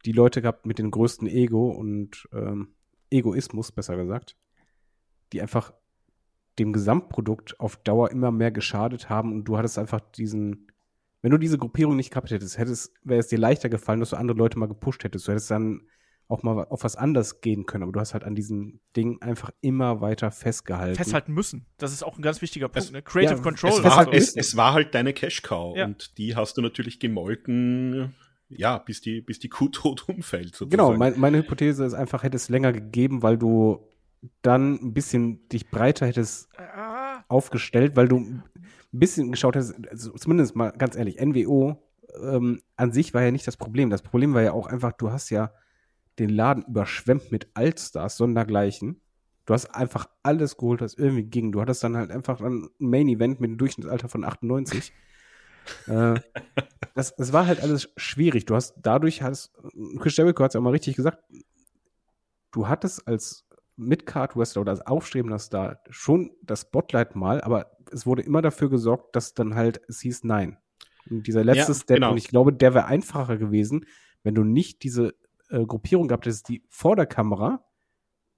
[0.05, 2.75] die Leute gehabt mit dem größten Ego und ähm,
[3.11, 4.37] Egoismus, besser gesagt,
[5.33, 5.75] die einfach
[6.59, 10.69] dem Gesamtprodukt auf Dauer immer mehr geschadet haben und du hattest einfach diesen,
[11.25, 14.17] wenn du diese Gruppierung nicht gehabt hättest, hättest wäre es dir leichter gefallen, dass du
[14.17, 15.27] andere Leute mal gepusht hättest.
[15.27, 15.89] Du hättest dann
[16.29, 19.51] auch mal auf was anderes gehen können, aber du hast halt an diesem Ding einfach
[19.63, 20.97] immer weiter festgehalten.
[20.97, 21.65] Festhalten müssen.
[21.79, 22.93] Das ist auch ein ganz wichtiger Punkt.
[22.93, 23.01] Ne?
[23.01, 23.71] Creative ja, Control.
[23.71, 24.11] Es war, so.
[24.11, 25.87] es, es war halt deine Cash-Cow Ja.
[25.87, 28.15] und die hast du natürlich gemolken,
[28.51, 30.55] ja, bis die, bis die Kuh tot umfällt.
[30.55, 30.69] Sozusagen.
[30.73, 33.89] Genau, mein, meine Hypothese ist einfach, hätte es länger gegeben, weil du
[34.43, 38.43] dann ein bisschen dich breiter hättest Ah, aufgestellt, weil du
[38.95, 41.83] ein bisschen geschaut hast, also zumindest mal ganz ehrlich, NWO
[42.23, 43.91] ähm, an sich war ja nicht das Problem.
[43.91, 45.53] Das Problem war ja auch einfach, du hast ja
[46.19, 49.01] den Laden überschwemmt mit Allstars, sondergleichen.
[49.47, 51.53] Du hast einfach alles geholt, was irgendwie ging.
[51.53, 54.93] Du hattest dann halt einfach ein Main Event mit einem Durchschnittsalter von 98.
[55.87, 56.15] äh,
[56.95, 58.47] das, das war halt alles schwierig.
[58.47, 59.53] Du hast dadurch hast
[59.99, 61.19] Chris Jericho hat es ja auch mal richtig gesagt.
[62.53, 63.45] Du hattest als
[63.77, 68.69] Mid-Card Wrestler oder als aufstrebender Star schon das Spotlight mal, aber es wurde immer dafür
[68.71, 70.59] gesorgt, dass dann halt es hieß nein.
[71.11, 72.11] Und dieser letzte Ja, Step, genau.
[72.13, 73.87] und ich glaube, der wäre einfacher gewesen,
[74.23, 75.15] wenn du nicht diese
[75.51, 77.65] äh, Gruppierung gehabt hättest, die vor der Kamera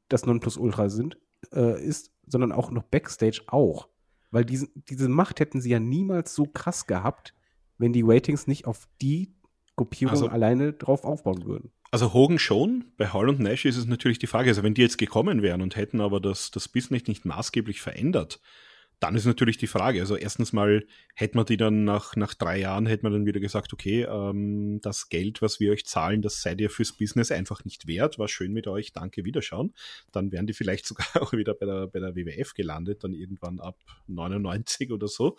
[0.08, 1.16] das Nonplusultra sind,
[1.52, 3.88] äh, ist, sondern auch noch Backstage auch.
[4.30, 7.34] Weil diesen, diese Macht hätten sie ja niemals so krass gehabt,
[7.78, 9.34] wenn die Ratings nicht auf die
[9.76, 11.70] Gruppierung Also- alleine drauf aufbauen würden.
[11.92, 14.82] Also Hogan schon, bei Hall und Nash ist es natürlich die Frage, also wenn die
[14.82, 18.40] jetzt gekommen wären und hätten aber das, das Business nicht maßgeblich verändert,
[18.98, 22.58] dann ist natürlich die Frage, also erstens mal hätte man die dann nach, nach drei
[22.58, 26.40] Jahren, hätte man dann wieder gesagt, okay, ähm, das Geld, was wir euch zahlen, das
[26.40, 29.74] seid ihr fürs Business einfach nicht wert, war schön mit euch, danke, Wiederschauen.
[30.12, 33.60] Dann wären die vielleicht sogar auch wieder bei der, bei der WWF gelandet, dann irgendwann
[33.60, 35.36] ab 99 oder so.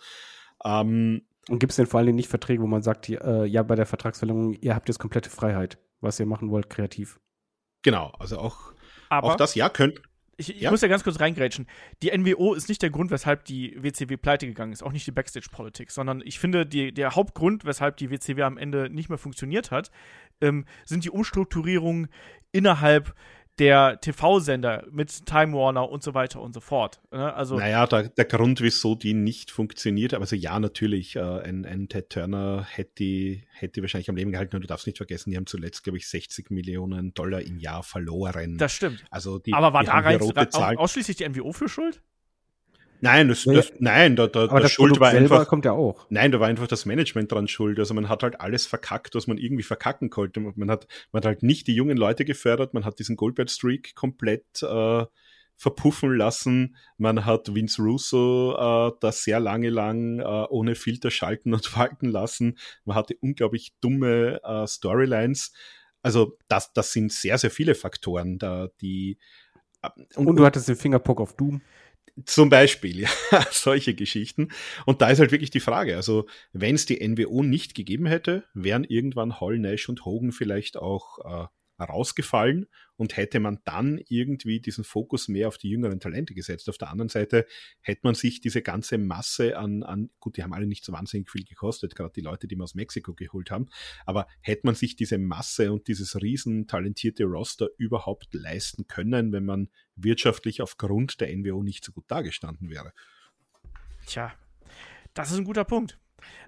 [0.64, 3.74] Ähm, Und gibt es denn vor allem nicht Verträge, wo man sagt, äh, ja, bei
[3.74, 7.18] der Vertragsverlängerung, ihr habt jetzt komplette Freiheit, was ihr machen wollt, kreativ.
[7.82, 8.72] genau, also auch,
[9.08, 10.00] aber auch das, ja, könnt,
[10.38, 10.70] ich, ich Ja.
[10.70, 11.66] muss ja ganz kurz reingrätschen.
[12.02, 15.12] Die NWO ist nicht der Grund, weshalb die WCW pleite gegangen ist, auch nicht die
[15.12, 19.70] Backstage-Politik, sondern ich finde, die, der Hauptgrund, weshalb die WCW am Ende nicht mehr funktioniert
[19.70, 19.90] hat,
[20.40, 22.08] ähm, sind die Umstrukturierungen
[22.52, 23.14] innerhalb
[23.58, 27.00] der TV-Sender mit Time Warner und so weiter und so fort.
[27.10, 27.32] Ne?
[27.34, 31.64] Also, Naja, der, der Grund, wieso die nicht funktioniert, aber also ja, natürlich, äh, ein,
[31.66, 35.30] ein Ted Turner hätte die, hätte wahrscheinlich am Leben gehalten und du darfst nicht vergessen,
[35.30, 38.58] die haben zuletzt, glaube ich, 60 Millionen Dollar im Jahr verloren.
[38.58, 39.04] das stimmt.
[39.10, 42.02] also die, aber war die da rein, ausschließlich die NWO für schuld?
[43.00, 45.72] Nein, das, das, nein, da, da, Aber das Schuld Produkt war selber einfach, kommt ja
[45.72, 46.06] auch.
[46.10, 47.78] Nein, da war einfach das Management dran schuld.
[47.78, 50.40] Also man hat halt alles verkackt, was man irgendwie verkacken konnte.
[50.40, 54.62] Man hat, man hat halt nicht die jungen Leute gefördert, man hat diesen Goldberg-Streak komplett
[54.62, 55.04] äh,
[55.58, 56.76] verpuffen lassen.
[56.96, 62.08] Man hat Vince Russo äh, das sehr lange lang äh, ohne Filter schalten und walten
[62.08, 62.58] lassen.
[62.84, 65.52] Man hatte unglaublich dumme äh, Storylines.
[66.00, 69.18] Also das, das sind sehr, sehr viele Faktoren, da die
[69.82, 71.60] äh, Und du hattest den Fingerpock auf Doom.
[72.24, 73.08] Zum Beispiel, ja,
[73.50, 74.48] solche Geschichten.
[74.86, 78.44] Und da ist halt wirklich die Frage, also wenn es die NWO nicht gegeben hätte,
[78.54, 81.46] wären irgendwann Hall, Nash und Hogan vielleicht auch äh,
[81.84, 82.66] rausgefallen
[82.96, 86.68] und hätte man dann irgendwie diesen Fokus mehr auf die jüngeren Talente gesetzt.
[86.68, 87.46] Auf der anderen Seite
[87.80, 91.30] hätte man sich diese ganze Masse an, an gut, die haben alle nicht so wahnsinnig
[91.30, 93.68] viel gekostet, gerade die Leute, die wir aus Mexiko geholt haben,
[94.06, 99.44] aber hätte man sich diese Masse und dieses riesen talentierte Roster überhaupt leisten können, wenn
[99.44, 102.92] man wirtschaftlich aufgrund der NWO nicht so gut dagestanden wäre?
[104.06, 104.32] Tja,
[105.14, 105.98] das ist ein guter Punkt.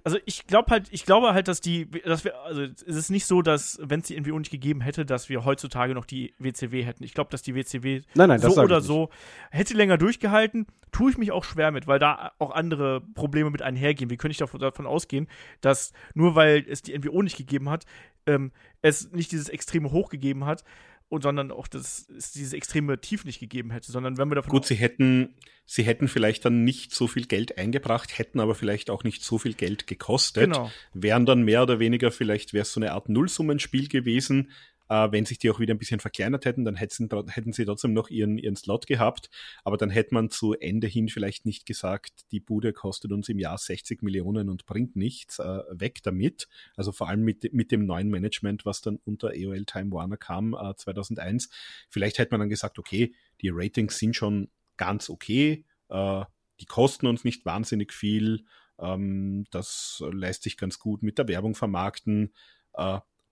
[0.05, 3.27] Also ich glaube halt, ich glaube halt, dass die, dass wir, also es ist nicht
[3.27, 6.83] so, dass wenn es die NWO nicht gegeben hätte, dass wir heutzutage noch die WCW
[6.83, 7.05] hätten.
[7.05, 9.11] Ich glaube, dass die WCW Nein, nein, so oder so
[9.51, 13.63] hätte länger durchgehalten, tue ich mich auch schwer mit, weil da auch andere Probleme mit
[13.63, 14.11] einhergehen.
[14.11, 15.29] Wie könnte ich davon, davon ausgehen,
[15.61, 17.85] dass nur weil es die NWO nicht gegeben hat,
[18.27, 18.53] ähm,
[18.83, 20.65] es nicht dieses extreme Hoch gegeben hat
[21.11, 24.51] und sondern auch das es dieses extreme Tief nicht gegeben hätte, sondern wenn wir davon
[24.51, 25.35] Gut, sie hätten,
[25.67, 29.37] sie hätten vielleicht dann nicht so viel Geld eingebracht, hätten aber vielleicht auch nicht so
[29.37, 30.45] viel Geld gekostet.
[30.45, 30.71] Genau.
[30.95, 34.51] Wären dann mehr oder weniger, vielleicht wäre es so eine Art Nullsummenspiel gewesen.
[34.91, 38.11] Äh, wenn sich die auch wieder ein bisschen verkleinert hätten, dann hätten, sie trotzdem noch
[38.11, 39.31] ihren, ihren Slot gehabt.
[39.63, 43.39] Aber dann hätte man zu Ende hin vielleicht nicht gesagt, die Bude kostet uns im
[43.39, 45.39] Jahr 60 Millionen und bringt nichts.
[45.39, 46.49] Äh, weg damit.
[46.75, 50.55] Also vor allem mit, mit dem neuen Management, was dann unter AOL Time Warner kam,
[50.55, 51.51] äh, 2001.
[51.89, 55.65] Vielleicht hätte man dann gesagt, okay, die Ratings sind schon ganz okay.
[55.89, 56.25] Äh,
[56.59, 58.45] die kosten uns nicht wahnsinnig viel.
[58.81, 62.33] Ähm, das lässt sich ganz gut mit der Werbung vermarkten.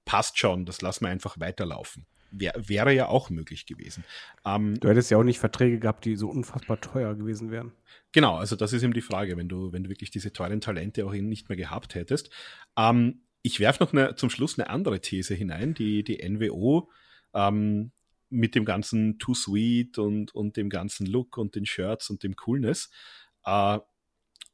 [0.09, 2.07] Passt schon, das lassen wir einfach weiterlaufen.
[2.31, 4.05] Wär, wäre ja auch möglich gewesen.
[4.47, 7.73] Ähm, du hättest ja auch nicht Verträge gehabt, die so unfassbar teuer gewesen wären.
[8.13, 11.05] Genau, also das ist eben die Frage, wenn du, wenn du wirklich diese teuren Talente
[11.05, 12.31] auch nicht mehr gehabt hättest.
[12.79, 16.91] Ähm, ich werfe noch eine, zum Schluss eine andere These hinein, die die NWO
[17.35, 17.93] ähm,
[18.31, 22.35] mit dem ganzen Too Sweet und, und dem ganzen Look und den Shirts und dem
[22.35, 22.89] Coolness
[23.45, 23.79] äh,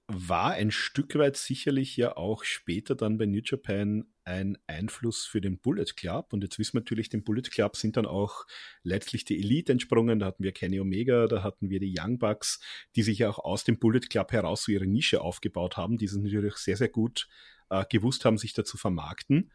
[0.07, 5.40] war ein Stück weit sicherlich ja auch später dann bei New Japan ein Einfluss für
[5.40, 6.32] den Bullet Club.
[6.32, 8.44] Und jetzt wissen wir natürlich, dem Bullet Club sind dann auch
[8.82, 10.18] letztlich die Elite entsprungen.
[10.18, 12.61] Da hatten wir Kenny Omega, da hatten wir die Young Bucks,
[12.96, 16.05] die sich ja auch aus dem Bullet Club heraus so ihre Nische aufgebaut haben, die
[16.05, 17.26] es natürlich sehr, sehr gut
[17.70, 19.50] äh, gewusst haben, sich da zu vermarkten.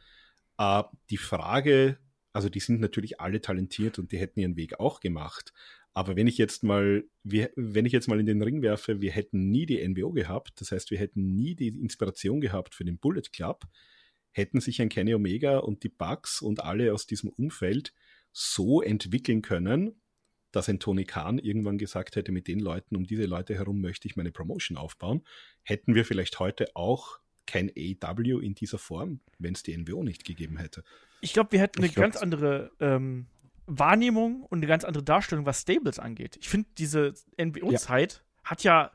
[0.57, 1.99] Äh, die Frage,
[2.33, 5.53] also die sind natürlich alle talentiert und die hätten ihren Weg auch gemacht.
[5.99, 9.11] Aber wenn ich jetzt mal, wir, wenn ich jetzt mal in den Ring werfe, wir
[9.11, 12.99] hätten nie die NWO gehabt, das heißt, wir hätten nie die Inspiration gehabt für den
[12.99, 13.65] Bullet Club,
[14.31, 17.93] hätten sich ein Kenny Omega und die Bugs und alle aus diesem Umfeld
[18.31, 20.01] so entwickeln können,
[20.53, 24.07] dass ein Tony Khan irgendwann gesagt hätte, mit den Leuten, um diese Leute herum möchte
[24.07, 25.25] ich meine Promotion aufbauen,
[25.63, 30.23] hätten wir vielleicht heute auch kein AEW in dieser Form, wenn es die NWO nicht
[30.23, 30.85] gegeben hätte.
[31.19, 33.25] Ich glaube, wir hätten eine ganz andere ähm,
[33.69, 36.37] Wahrnehmung und eine ganz andere Darstellung, was Stables angeht.
[36.41, 38.49] Ich finde, diese NWO-Zeit ja.
[38.49, 38.91] hat ja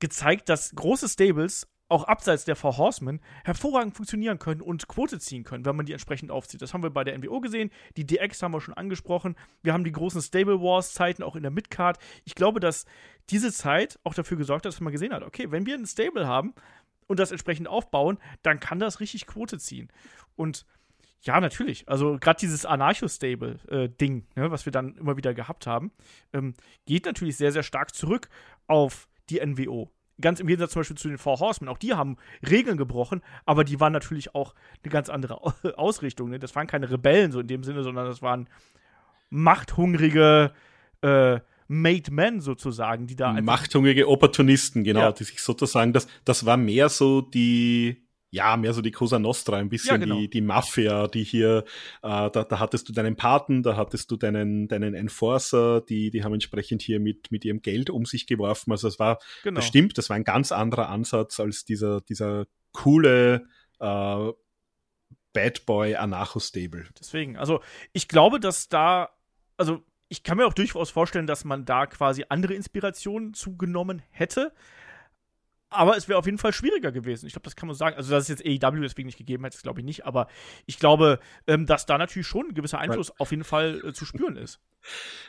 [0.00, 5.44] gezeigt, dass große Stables auch abseits der Four Horsemen hervorragend funktionieren können und Quote ziehen
[5.44, 6.62] können, wenn man die entsprechend aufzieht.
[6.62, 9.36] Das haben wir bei der NWO gesehen, die DX haben wir schon angesprochen.
[9.62, 11.98] Wir haben die großen Stable Wars Zeiten auch in der Midcard.
[12.24, 12.86] Ich glaube, dass
[13.30, 16.26] diese Zeit auch dafür gesorgt hat, dass man gesehen hat, okay, wenn wir ein Stable
[16.26, 16.54] haben
[17.06, 19.88] und das entsprechend aufbauen, dann kann das richtig Quote ziehen.
[20.36, 20.66] Und
[21.24, 21.88] ja, natürlich.
[21.88, 25.90] Also gerade dieses Anarcho-Stable-Ding, äh, ne, was wir dann immer wieder gehabt haben,
[26.34, 26.54] ähm,
[26.84, 28.28] geht natürlich sehr, sehr stark zurück
[28.66, 29.90] auf die NWO.
[30.20, 31.70] Ganz im Gegensatz zum Beispiel zu den Four Horsemen.
[31.70, 32.18] Auch die haben
[32.48, 35.40] Regeln gebrochen, aber die waren natürlich auch eine ganz andere
[35.78, 36.28] Ausrichtung.
[36.28, 36.38] Ne?
[36.38, 38.48] Das waren keine Rebellen so in dem Sinne, sondern das waren
[39.30, 40.52] machthungrige
[41.00, 43.42] äh, Made Men sozusagen, die da einfach.
[43.44, 45.12] Machthungrige Opportunisten, genau, ja.
[45.12, 48.04] die sich sozusagen, das, das war mehr so die,
[48.34, 50.18] ja, mehr so die Cosa Nostra, ein bisschen ja, genau.
[50.18, 51.64] die, die Mafia, die hier,
[52.02, 56.24] äh, da, da hattest du deinen Paten, da hattest du deinen, deinen Enforcer, die, die
[56.24, 58.72] haben entsprechend hier mit, mit ihrem Geld um sich geworfen.
[58.72, 59.56] Also es war, genau.
[59.56, 63.46] das stimmt, das war ein ganz anderer Ansatz als dieser, dieser coole,
[63.78, 64.32] äh,
[65.32, 66.86] Bad Boy Anarcho-Stable.
[66.98, 67.60] Deswegen, also
[67.92, 69.10] ich glaube, dass da,
[69.56, 74.52] also ich kann mir auch durchaus vorstellen, dass man da quasi andere Inspirationen zugenommen hätte.
[75.74, 77.26] Aber es wäre auf jeden Fall schwieriger gewesen.
[77.26, 77.96] Ich glaube, das kann man sagen.
[77.96, 80.06] Also, dass es jetzt AEW deswegen nicht gegeben hätte, glaube ich nicht.
[80.06, 80.28] Aber
[80.66, 83.92] ich glaube, ähm, dass da natürlich schon ein gewisser Einfluss Weil, auf jeden Fall äh,
[83.92, 84.60] zu spüren ist.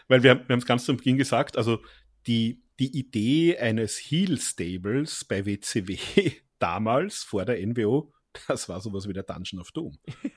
[0.08, 1.82] Weil wir, wir haben es ganz zu Beginn gesagt, also
[2.28, 5.98] die, die Idee eines Heel-Stables bei WCW
[6.60, 8.14] damals vor der NWO,
[8.48, 9.98] das war sowas wie der Dungeon of Doom.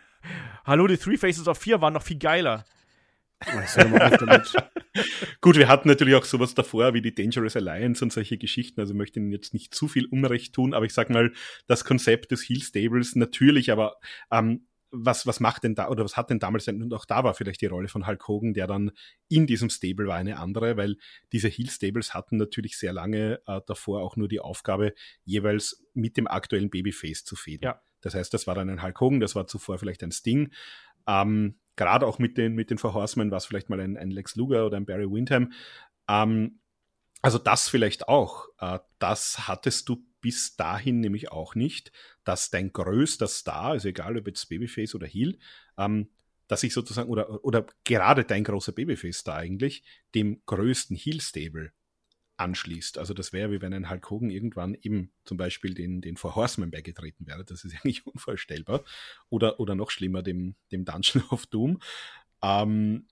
[0.64, 2.64] Hallo, die Three Faces of Fear waren noch viel geiler.
[5.40, 8.94] Gut, wir hatten natürlich auch sowas davor wie die Dangerous Alliance und solche Geschichten, also
[8.94, 11.32] möchte Ihnen jetzt nicht zu viel Unrecht tun, aber ich sag mal,
[11.66, 13.96] das Konzept des Heel Stables natürlich, aber
[14.32, 17.22] ähm, was, was macht denn da oder was hat denn damals denn, und auch da
[17.22, 18.90] war vielleicht die Rolle von Hulk Hogan, der dann
[19.28, 20.96] in diesem Stable war eine andere, weil
[21.32, 26.16] diese Heel Stables hatten natürlich sehr lange äh, davor auch nur die Aufgabe, jeweils mit
[26.16, 27.64] dem aktuellen Babyface zu fäden.
[27.64, 27.82] Ja.
[28.00, 30.52] Das heißt, das war dann ein Hulk Hogan, das war zuvor vielleicht ein Sting.
[31.06, 34.36] Ähm, gerade auch mit den, mit den Verhorsemen war es vielleicht mal ein, ein, Lex
[34.36, 35.52] Luger oder ein Barry Windham.
[36.08, 36.58] Ähm,
[37.22, 38.48] also das vielleicht auch.
[38.58, 41.92] Äh, das hattest du bis dahin nämlich auch nicht,
[42.24, 45.38] dass dein größter Star, also egal ob jetzt Babyface oder Heel,
[45.78, 46.10] ähm,
[46.48, 49.84] dass ich sozusagen, oder, oder gerade dein großer Babyface-Star eigentlich,
[50.14, 51.72] dem größten Heel-Stable
[52.38, 52.98] anschließt.
[52.98, 56.36] Also das wäre wie wenn ein Hulk Hogan irgendwann eben zum Beispiel den, den Four
[56.36, 57.44] Horsemen beigetreten wäre.
[57.44, 58.84] Das ist eigentlich unvorstellbar.
[59.28, 61.80] Oder, oder noch schlimmer, dem, dem Dungeon of Doom.
[62.42, 63.06] Ähm,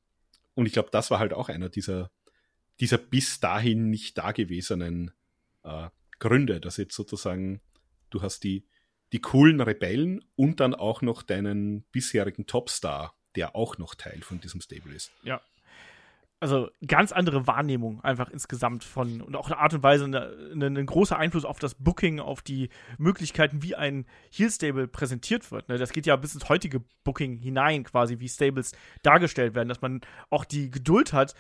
[0.55, 2.11] und ich glaube, das war halt auch einer dieser,
[2.81, 5.11] dieser bis dahin nicht dagewesenen
[5.65, 5.89] äh,
[6.19, 7.61] Gründe, dass jetzt sozusagen
[8.11, 8.67] du hast die,
[9.13, 14.41] die coolen Rebellen und dann auch noch deinen bisherigen Topstar, der auch noch Teil von
[14.41, 15.13] diesem Stable ist.
[15.23, 15.43] Ja,
[16.39, 21.19] also ganz andere Wahrnehmung einfach insgesamt von und auch eine Art und Weise, ein großer
[21.19, 22.69] Einfluss auf das Booking, auf die
[22.99, 25.69] Möglichkeiten, wie ein Heel Stable präsentiert wird.
[25.69, 25.79] Ne?
[25.79, 28.73] Das geht ja bis ins heutige Booking hinein, quasi, wie Stables
[29.03, 31.35] dargestellt werden, dass man auch die Geduld hat,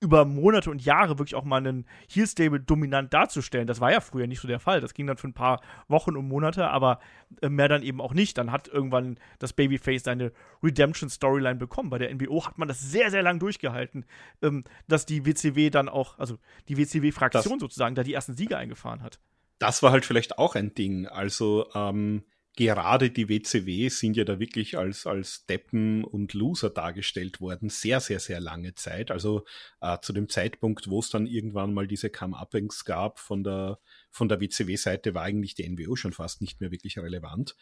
[0.00, 3.66] über Monate und Jahre wirklich auch mal einen Heel-Stable dominant darzustellen.
[3.66, 4.80] Das war ja früher nicht so der Fall.
[4.80, 7.00] Das ging dann für ein paar Wochen und Monate, aber
[7.42, 8.38] äh, mehr dann eben auch nicht.
[8.38, 10.32] Dann hat irgendwann das Babyface seine
[10.62, 11.90] Redemption-Storyline bekommen.
[11.90, 14.06] Bei der NBO hat man das sehr, sehr lang durchgehalten,
[14.40, 19.02] ähm, dass die WCW dann auch, also die WCW-Fraktion sozusagen, da die ersten Siege eingefahren
[19.02, 19.20] hat.
[19.58, 21.06] Das war halt vielleicht auch ein Ding.
[21.06, 22.24] Also, ähm,
[22.56, 28.00] gerade die WCW sind ja da wirklich als, als Deppen und Loser dargestellt worden, sehr,
[28.00, 29.10] sehr, sehr lange Zeit.
[29.10, 29.44] Also
[29.80, 33.78] äh, zu dem Zeitpunkt, wo es dann irgendwann mal diese Come-Uppings gab von der,
[34.10, 37.56] von der WCW-Seite, war eigentlich die NWO schon fast nicht mehr wirklich relevant.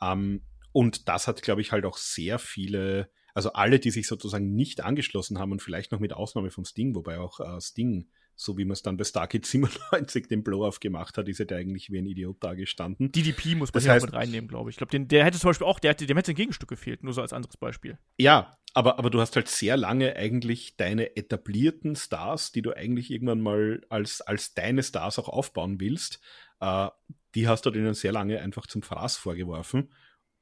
[0.00, 0.42] Ähm,
[0.72, 4.82] und das hat, glaube ich, halt auch sehr viele, also alle, die sich sozusagen nicht
[4.82, 8.64] angeschlossen haben und vielleicht noch mit Ausnahme vom Sting, wobei auch äh, Sting so wie
[8.64, 11.98] man es dann bei Stargate 97 den Blow-Off gemacht hat, ist er da eigentlich wie
[11.98, 13.12] ein Idiot dagestanden.
[13.12, 14.74] DDP muss man das heißt, mit reinnehmen, glaube ich.
[14.74, 17.12] Ich glaube, der hätte zum Beispiel auch, der hätte, dem hätte ein Gegenstück gefehlt, nur
[17.12, 17.98] so als anderes Beispiel.
[18.18, 23.10] Ja, aber, aber du hast halt sehr lange eigentlich deine etablierten Stars, die du eigentlich
[23.10, 26.20] irgendwann mal als, als deine Stars auch aufbauen willst,
[26.60, 26.88] äh,
[27.34, 29.90] die hast du denen sehr lange einfach zum Fraß vorgeworfen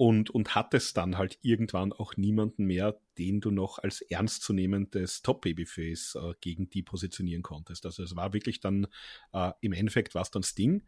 [0.01, 6.15] und, und hattest dann halt irgendwann auch niemanden mehr, den du noch als ernstzunehmendes Top-Babyface
[6.15, 7.85] äh, gegen die positionieren konntest.
[7.85, 8.87] Also es war wirklich dann,
[9.35, 10.87] äh, im Endeffekt war es dann Sting,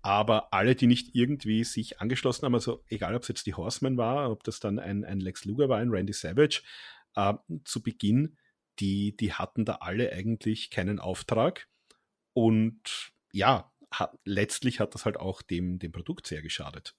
[0.00, 3.96] aber alle, die nicht irgendwie sich angeschlossen haben, also egal ob es jetzt die Horseman
[3.96, 6.62] war, ob das dann ein, ein Lex Luger war, ein Randy Savage,
[7.16, 8.36] äh, zu Beginn,
[8.78, 11.66] die, die hatten da alle eigentlich keinen Auftrag
[12.32, 16.94] und ja, hat, letztlich hat das halt auch dem, dem Produkt sehr geschadet.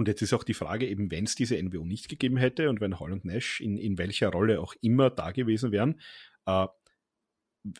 [0.00, 2.80] Und jetzt ist auch die Frage, eben wenn es diese NWO nicht gegeben hätte und
[2.80, 6.00] wenn Holland Nash in, in welcher Rolle auch immer da gewesen wären,
[6.46, 6.66] äh,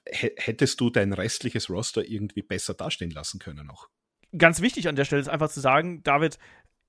[0.05, 3.89] hättest du dein restliches Roster irgendwie besser dastehen lassen können noch.
[4.37, 6.39] Ganz wichtig an der Stelle ist einfach zu sagen, David,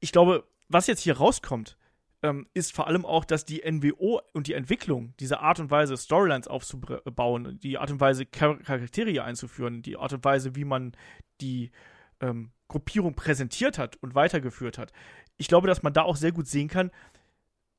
[0.01, 1.77] ich glaube, was jetzt hier rauskommt,
[2.23, 5.95] ähm, ist vor allem auch, dass die NWO und die Entwicklung, diese Art und Weise,
[5.95, 10.91] Storylines aufzubauen, die Art und Weise, Char Charaktere einzuführen, die Art und Weise, wie man
[11.39, 11.71] die
[12.19, 14.93] ähm, Gruppierung präsentiert hat und weitergeführt hat.
[15.41, 16.91] Ich glaube, dass man da auch sehr gut sehen kann,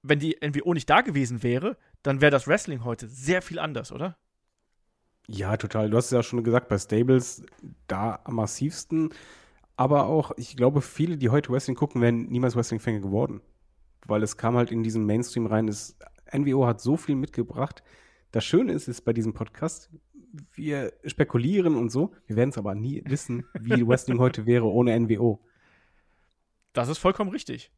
[0.03, 3.93] wenn die NWO nicht da gewesen wäre, dann wäre das Wrestling heute sehr viel anders,
[3.93, 4.17] oder?
[5.29, 5.89] Ja, total.
[5.89, 7.47] Du hast es ja schon gesagt, bei Stables
[7.87, 9.11] da am massivsten.
[9.77, 13.41] Aber auch, ich glaube, viele, die heute Wrestling gucken, wären niemals Wrestling-Fänger geworden.
[14.07, 15.69] Weil es kam halt in diesen Mainstream rein.
[15.69, 15.97] Es,
[16.37, 17.85] NWO hat so viel mitgebracht.
[18.33, 19.89] Das Schöne ist, ist bei diesem Podcast,
[20.53, 22.13] wir spekulieren und so.
[22.27, 25.39] Wir werden es aber nie wissen, wie Wrestling heute wäre ohne NWO.
[26.73, 27.71] Das ist vollkommen richtig.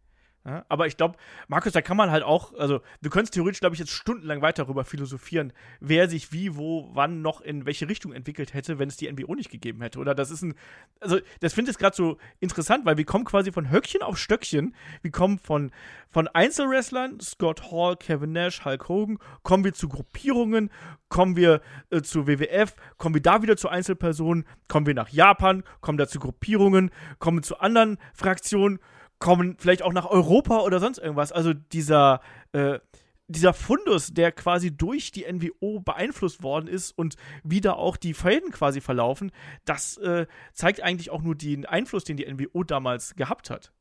[0.47, 1.17] Ja, aber ich glaube,
[1.49, 4.65] Markus, da kann man halt auch, also du könntest theoretisch, glaube ich, jetzt stundenlang weiter
[4.65, 8.99] darüber philosophieren, wer sich wie, wo, wann noch in welche Richtung entwickelt hätte, wenn es
[8.99, 9.99] die NWO nicht gegeben hätte.
[9.99, 10.55] Oder das ist ein,
[11.01, 14.75] also das finde ich gerade so interessant, weil wir kommen quasi von Höckchen auf Stöckchen.
[15.01, 15.71] Wir kommen von,
[16.11, 20.71] von Einzelwrestlern, Scott Hall, Kevin Nash, Hulk Hogan, kommen wir zu Gruppierungen,
[21.09, 25.65] kommen wir äh, zu WWF, kommen wir da wieder zu Einzelpersonen, kommen wir nach Japan,
[25.81, 28.79] kommen da zu Gruppierungen, kommen zu anderen Fraktionen
[29.25, 31.33] kommen vielleicht auch nach Europa oder sonst irgendwas.
[31.33, 32.21] Also dieser,
[32.53, 32.79] äh,
[33.27, 38.13] dieser Fundus, der quasi durch die NWO beeinflusst worden ist und wie da auch die
[38.13, 39.33] Fäden quasi verlaufen,
[39.65, 43.73] das äh, zeigt eigentlich auch nur den Einfluss, den die NWO damals gehabt hat.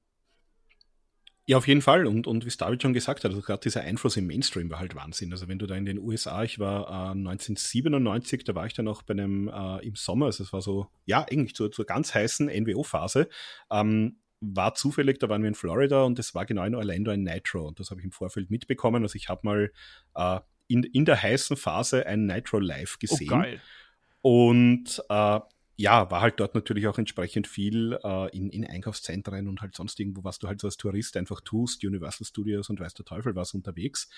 [1.45, 2.07] Ja, auf jeden Fall.
[2.07, 4.79] Und, und wie es David schon gesagt hat, also gerade dieser Einfluss im Mainstream war
[4.79, 5.33] halt Wahnsinn.
[5.33, 8.87] Also wenn du da in den USA, ich war äh, 1997, da war ich dann
[8.87, 12.15] auch bei einem äh, im Sommer, also es war so, ja, eigentlich zur, zur ganz
[12.15, 13.27] heißen NWO-Phase.
[13.69, 17.23] Ähm, war zufällig, da waren wir in Florida und es war genau in Orlando ein
[17.23, 19.03] Nitro und das habe ich im Vorfeld mitbekommen.
[19.03, 19.71] Also ich habe mal
[20.15, 23.29] äh, in, in der heißen Phase ein Nitro live oh, gesehen.
[23.31, 23.61] Oh, geil.
[24.21, 25.39] Und äh,
[25.75, 29.99] ja, war halt dort natürlich auch entsprechend viel äh, in, in Einkaufszentren und halt sonst
[29.99, 33.35] irgendwo, was du halt so als Tourist einfach tust, Universal Studios und weiß der Teufel
[33.35, 34.09] was unterwegs.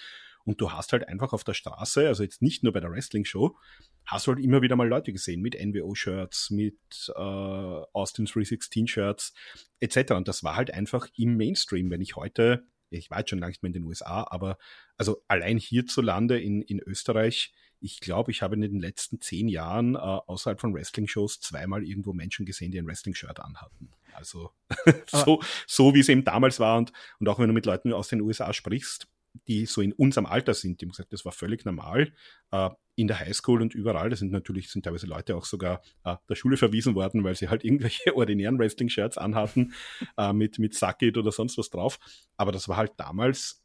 [0.43, 3.57] Und du hast halt einfach auf der Straße, also jetzt nicht nur bei der Wrestling-Show,
[4.05, 6.77] hast halt immer wieder mal Leute gesehen mit NWO-Shirts, mit
[7.15, 9.33] äh, Austin 316-Shirts
[9.79, 10.11] etc.
[10.11, 11.89] Und das war halt einfach im Mainstream.
[11.89, 14.57] Wenn ich heute, ich war jetzt schon lange nicht mehr in den USA, aber
[14.97, 17.53] also allein hierzulande in, in Österreich,
[17.85, 22.13] ich glaube, ich habe in den letzten zehn Jahren äh, außerhalb von Wrestling-Shows zweimal irgendwo
[22.13, 23.91] Menschen gesehen, die ein Wrestling-Shirt anhatten.
[24.13, 24.51] Also
[25.07, 28.07] so, so wie es eben damals war und, und auch wenn du mit Leuten aus
[28.07, 29.07] den USA sprichst,
[29.47, 32.11] die so in unserem Alter sind, die haben gesagt, das war völlig normal
[32.51, 34.09] äh, in der Highschool und überall.
[34.09, 37.49] Da sind natürlich sind teilweise Leute auch sogar äh, der Schule verwiesen worden, weil sie
[37.49, 39.73] halt irgendwelche ordinären Wrestling-Shirts anhatten
[40.17, 41.99] äh, mit mit Sakit oder sonst was drauf.
[42.37, 43.61] Aber das war halt damals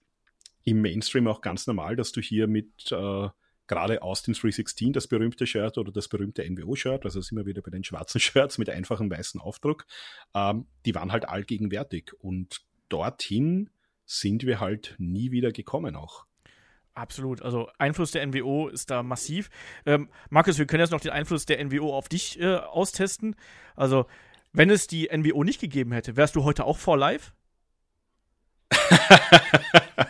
[0.64, 3.28] im Mainstream auch ganz normal, dass du hier mit äh,
[3.70, 7.70] gerade Austin 316, das berühmte Shirt oder das berühmte NWO-Shirt, also sind wir wieder bei
[7.70, 9.86] den schwarzen Shirts mit einfachem weißen Aufdruck,
[10.34, 13.70] ähm, die waren halt allgegenwärtig und dorthin
[14.04, 16.26] sind wir halt nie wieder gekommen auch.
[16.94, 17.42] Absolut.
[17.42, 19.48] Also Einfluss der NWO ist da massiv.
[19.86, 23.36] Ähm, Markus, wir können jetzt noch den Einfluss der NWO auf dich äh, austesten.
[23.76, 24.06] Also,
[24.52, 27.32] wenn es die NWO nicht gegeben hätte, wärst du heute auch vor live?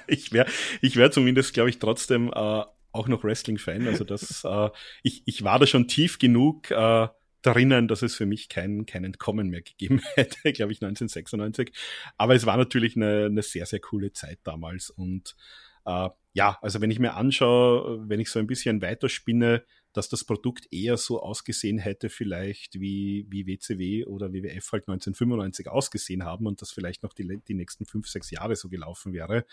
[0.07, 0.51] ich wäre
[0.81, 2.63] ich wär zumindest, glaube ich, trotzdem äh,
[2.93, 3.87] auch noch Wrestling-Fan.
[3.87, 4.71] Also das, äh,
[5.03, 7.09] ich, ich war da schon tief genug äh,
[7.43, 11.73] drinnen, dass es für mich kein, kein Entkommen mehr gegeben hätte, glaube ich, 1996.
[12.17, 14.91] Aber es war natürlich eine, eine sehr, sehr coole Zeit damals.
[14.91, 15.37] Und
[15.87, 20.25] äh, ja, also wenn ich mir anschaue, wenn ich so ein bisschen weiterspinne, dass das
[20.25, 26.47] Produkt eher so ausgesehen hätte, vielleicht wie, wie WCW oder WWF halt 1995 ausgesehen haben
[26.47, 29.45] und das vielleicht noch die, die nächsten fünf, sechs Jahre so gelaufen wäre,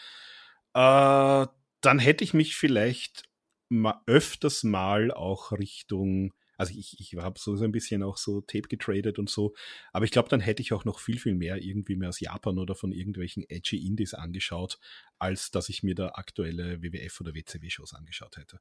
[0.76, 1.48] äh,
[1.82, 3.24] dann hätte ich mich vielleicht
[3.70, 8.68] mal öfters mal auch Richtung also ich, ich habe so ein bisschen auch so Tape
[8.68, 9.54] getradet und so.
[9.94, 12.58] Aber ich glaube, dann hätte ich auch noch viel, viel mehr irgendwie mehr aus Japan
[12.58, 14.80] oder von irgendwelchen edgy Indies angeschaut,
[15.20, 18.60] als dass ich mir da aktuelle WWF oder WCW-Shows angeschaut hätte.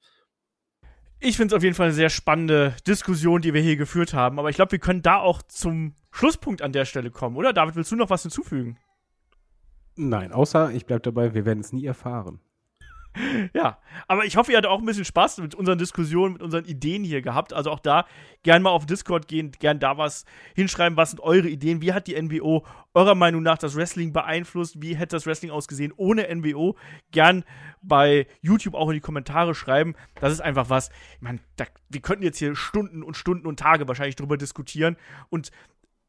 [1.19, 4.39] Ich finde es auf jeden Fall eine sehr spannende Diskussion, die wir hier geführt haben.
[4.39, 7.55] Aber ich glaube, wir können da auch zum Schlusspunkt an der Stelle kommen, oder?
[7.55, 8.79] David, willst du noch was hinzufügen?
[9.95, 12.41] Nein, außer ich bleibe dabei, wir werden es nie erfahren
[13.55, 13.79] ja,
[14.09, 17.05] aber ich hoffe, ihr hattet auch ein bisschen Spaß mit unseren Diskussionen, mit unseren Ideen
[17.05, 17.53] hier gehabt.
[17.53, 18.07] Also auch da
[18.43, 20.25] gern mal auf Discord gehen, gern da was
[20.55, 20.97] hinschreiben.
[20.97, 21.81] Was sind eure Ideen?
[21.81, 22.65] Wie hat die NWO
[22.95, 24.81] eurer Meinung nach das Wrestling beeinflusst?
[24.81, 26.77] Wie hätte das Wrestling ausgesehen ohne NWO?
[27.11, 27.45] Gern
[27.83, 29.95] bei YouTube auch in die Kommentare schreiben.
[30.17, 31.41] Das ist einfach was, ich meine,
[31.89, 34.97] wir könnten jetzt hier Stunden und Stunden und Tage wahrscheinlich drüber diskutieren.
[35.29, 35.51] Und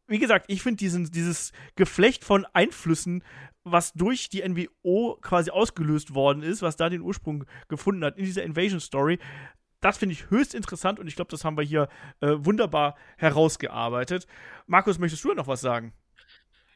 [0.08, 3.24] wie gesagt, ich finde dieses Geflecht von Einflüssen
[3.72, 8.26] was durch die NWO quasi ausgelöst worden ist, was da den Ursprung gefunden hat in
[8.26, 9.20] dieser Invasion Story.
[9.82, 11.88] Das finde ich höchst interessant und ich glaube, das haben wir hier
[12.22, 14.26] äh, wunderbar herausgearbeitet.
[14.66, 15.94] Markus, möchtest du noch was sagen?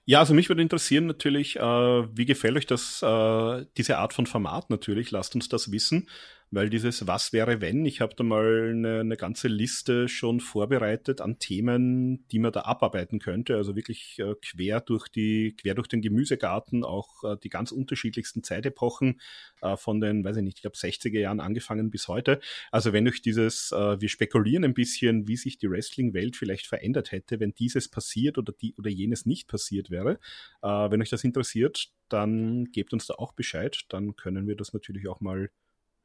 [0.05, 4.25] Ja, also mich würde interessieren natürlich, äh, wie gefällt euch das, äh, diese Art von
[4.25, 5.11] Format natürlich?
[5.11, 6.07] Lasst uns das wissen
[6.51, 11.21] weil dieses Was wäre wenn, ich habe da mal eine, eine, ganze Liste schon vorbereitet
[11.21, 15.87] an Themen, die man da abarbeiten könnte, also wirklich äh, quer durch die quer durch
[15.87, 19.21] den Gemüsegarten, auch äh, die ganz unterschiedlichsten Zeitepochen
[19.61, 22.41] äh, von den, weiß ich nicht, ich glaube 60er Jahren angefangen bis heute.
[22.69, 26.67] Also wenn euch dieses äh, wir spekulieren ein bisschen, wie sich die Wrestling Welt vielleicht
[26.67, 30.19] verändert hätte, wenn dieses passiert oder die oder jenes nicht passiert wäre.
[30.61, 34.73] Äh, wenn euch das interessiert, dann gebt uns da auch Bescheid, dann können wir das
[34.73, 35.49] natürlich auch mal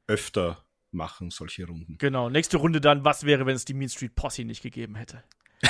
[0.07, 1.99] öfter machen, solche Runden.
[1.99, 5.23] Genau, nächste Runde dann, was wäre, wenn es die Mean Street Posse nicht gegeben hätte?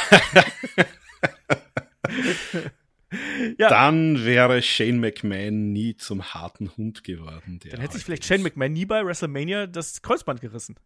[3.58, 3.68] ja.
[3.68, 7.60] Dann wäre Shane McMahon nie zum harten Hund geworden.
[7.70, 10.76] dann hätte sich vielleicht Shane McMahon nie bei WrestleMania das Kreuzband gerissen.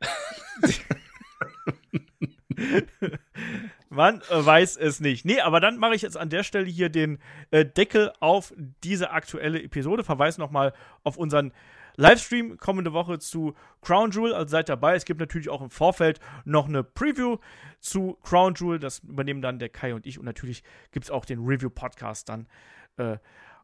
[3.88, 5.24] Man weiß es nicht.
[5.24, 7.18] Nee, aber dann mache ich jetzt an der Stelle hier den
[7.52, 8.52] äh, Deckel auf
[8.82, 10.02] diese aktuelle Episode.
[10.02, 10.74] Verweise nochmal
[11.04, 11.52] auf unseren
[11.96, 14.96] Livestream kommende Woche zu Crown Jewel, also seid dabei.
[14.96, 17.38] Es gibt natürlich auch im Vorfeld noch eine Preview
[17.80, 18.78] zu Crown Jewel.
[18.78, 20.18] Das übernehmen dann der Kai und ich.
[20.18, 22.46] Und natürlich gibt es auch den Review-Podcast dann
[22.96, 23.18] äh,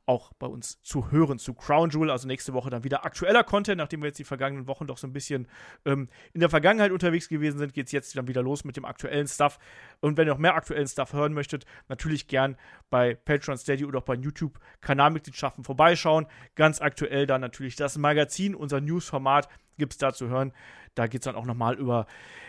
[0.06, 2.10] auch bei uns zu hören zu Crown Jewel.
[2.10, 5.06] Also nächste Woche dann wieder aktueller Content, nachdem wir jetzt die vergangenen Wochen doch so
[5.06, 5.48] ein bisschen
[5.84, 8.84] ähm, in der Vergangenheit unterwegs gewesen sind, geht es jetzt dann wieder los mit dem
[8.84, 9.58] aktuellen Stuff.
[10.00, 12.56] Und wenn ihr noch mehr aktuellen Stuff hören möchtet, natürlich gern
[12.90, 16.26] bei Patreon Steady oder auch bei YouTube Kanalmitgliedschaften vorbeischauen.
[16.54, 19.48] Ganz aktuell dann natürlich das Magazin, unser Newsformat
[19.78, 20.52] gibt es da zu hören.
[20.94, 22.06] Da geht es dann auch nochmal über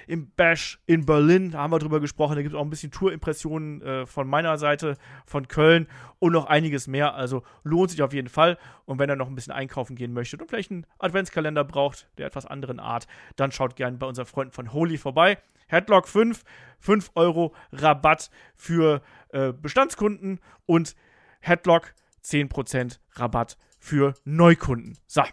[0.07, 2.35] im Bash in Berlin, da haben wir drüber gesprochen.
[2.35, 5.87] Da gibt es auch ein bisschen Tourimpressionen äh, von meiner Seite, von Köln
[6.19, 7.15] und noch einiges mehr.
[7.15, 8.57] Also lohnt sich auf jeden Fall.
[8.85, 12.27] Und wenn ihr noch ein bisschen einkaufen gehen möchtet und vielleicht einen Adventskalender braucht, der
[12.27, 15.37] etwas anderen Art, dann schaut gerne bei unseren Freunden von Holy vorbei.
[15.67, 16.43] Headlock 5,
[16.79, 20.95] 5 Euro Rabatt für äh, Bestandskunden und
[21.39, 21.93] Headlock
[22.23, 24.97] 10% Rabatt für Neukunden.
[25.07, 25.23] So,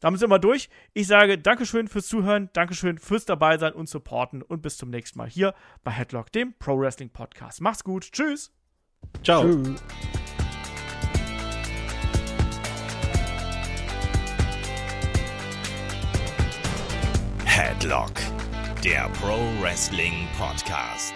[0.00, 0.68] damit sind wir durch.
[0.94, 5.28] Ich sage Dankeschön fürs Zuhören, Dankeschön fürs Dabeisein und Supporten und bis zum nächsten Mal
[5.28, 5.54] hier
[5.84, 7.60] bei Headlock, dem Pro Wrestling Podcast.
[7.60, 8.10] Macht's gut.
[8.12, 8.52] Tschüss.
[9.22, 9.42] Ciao.
[9.42, 9.82] Tschüss.
[17.44, 18.12] Headlock,
[18.84, 21.14] der Pro Wrestling Podcast.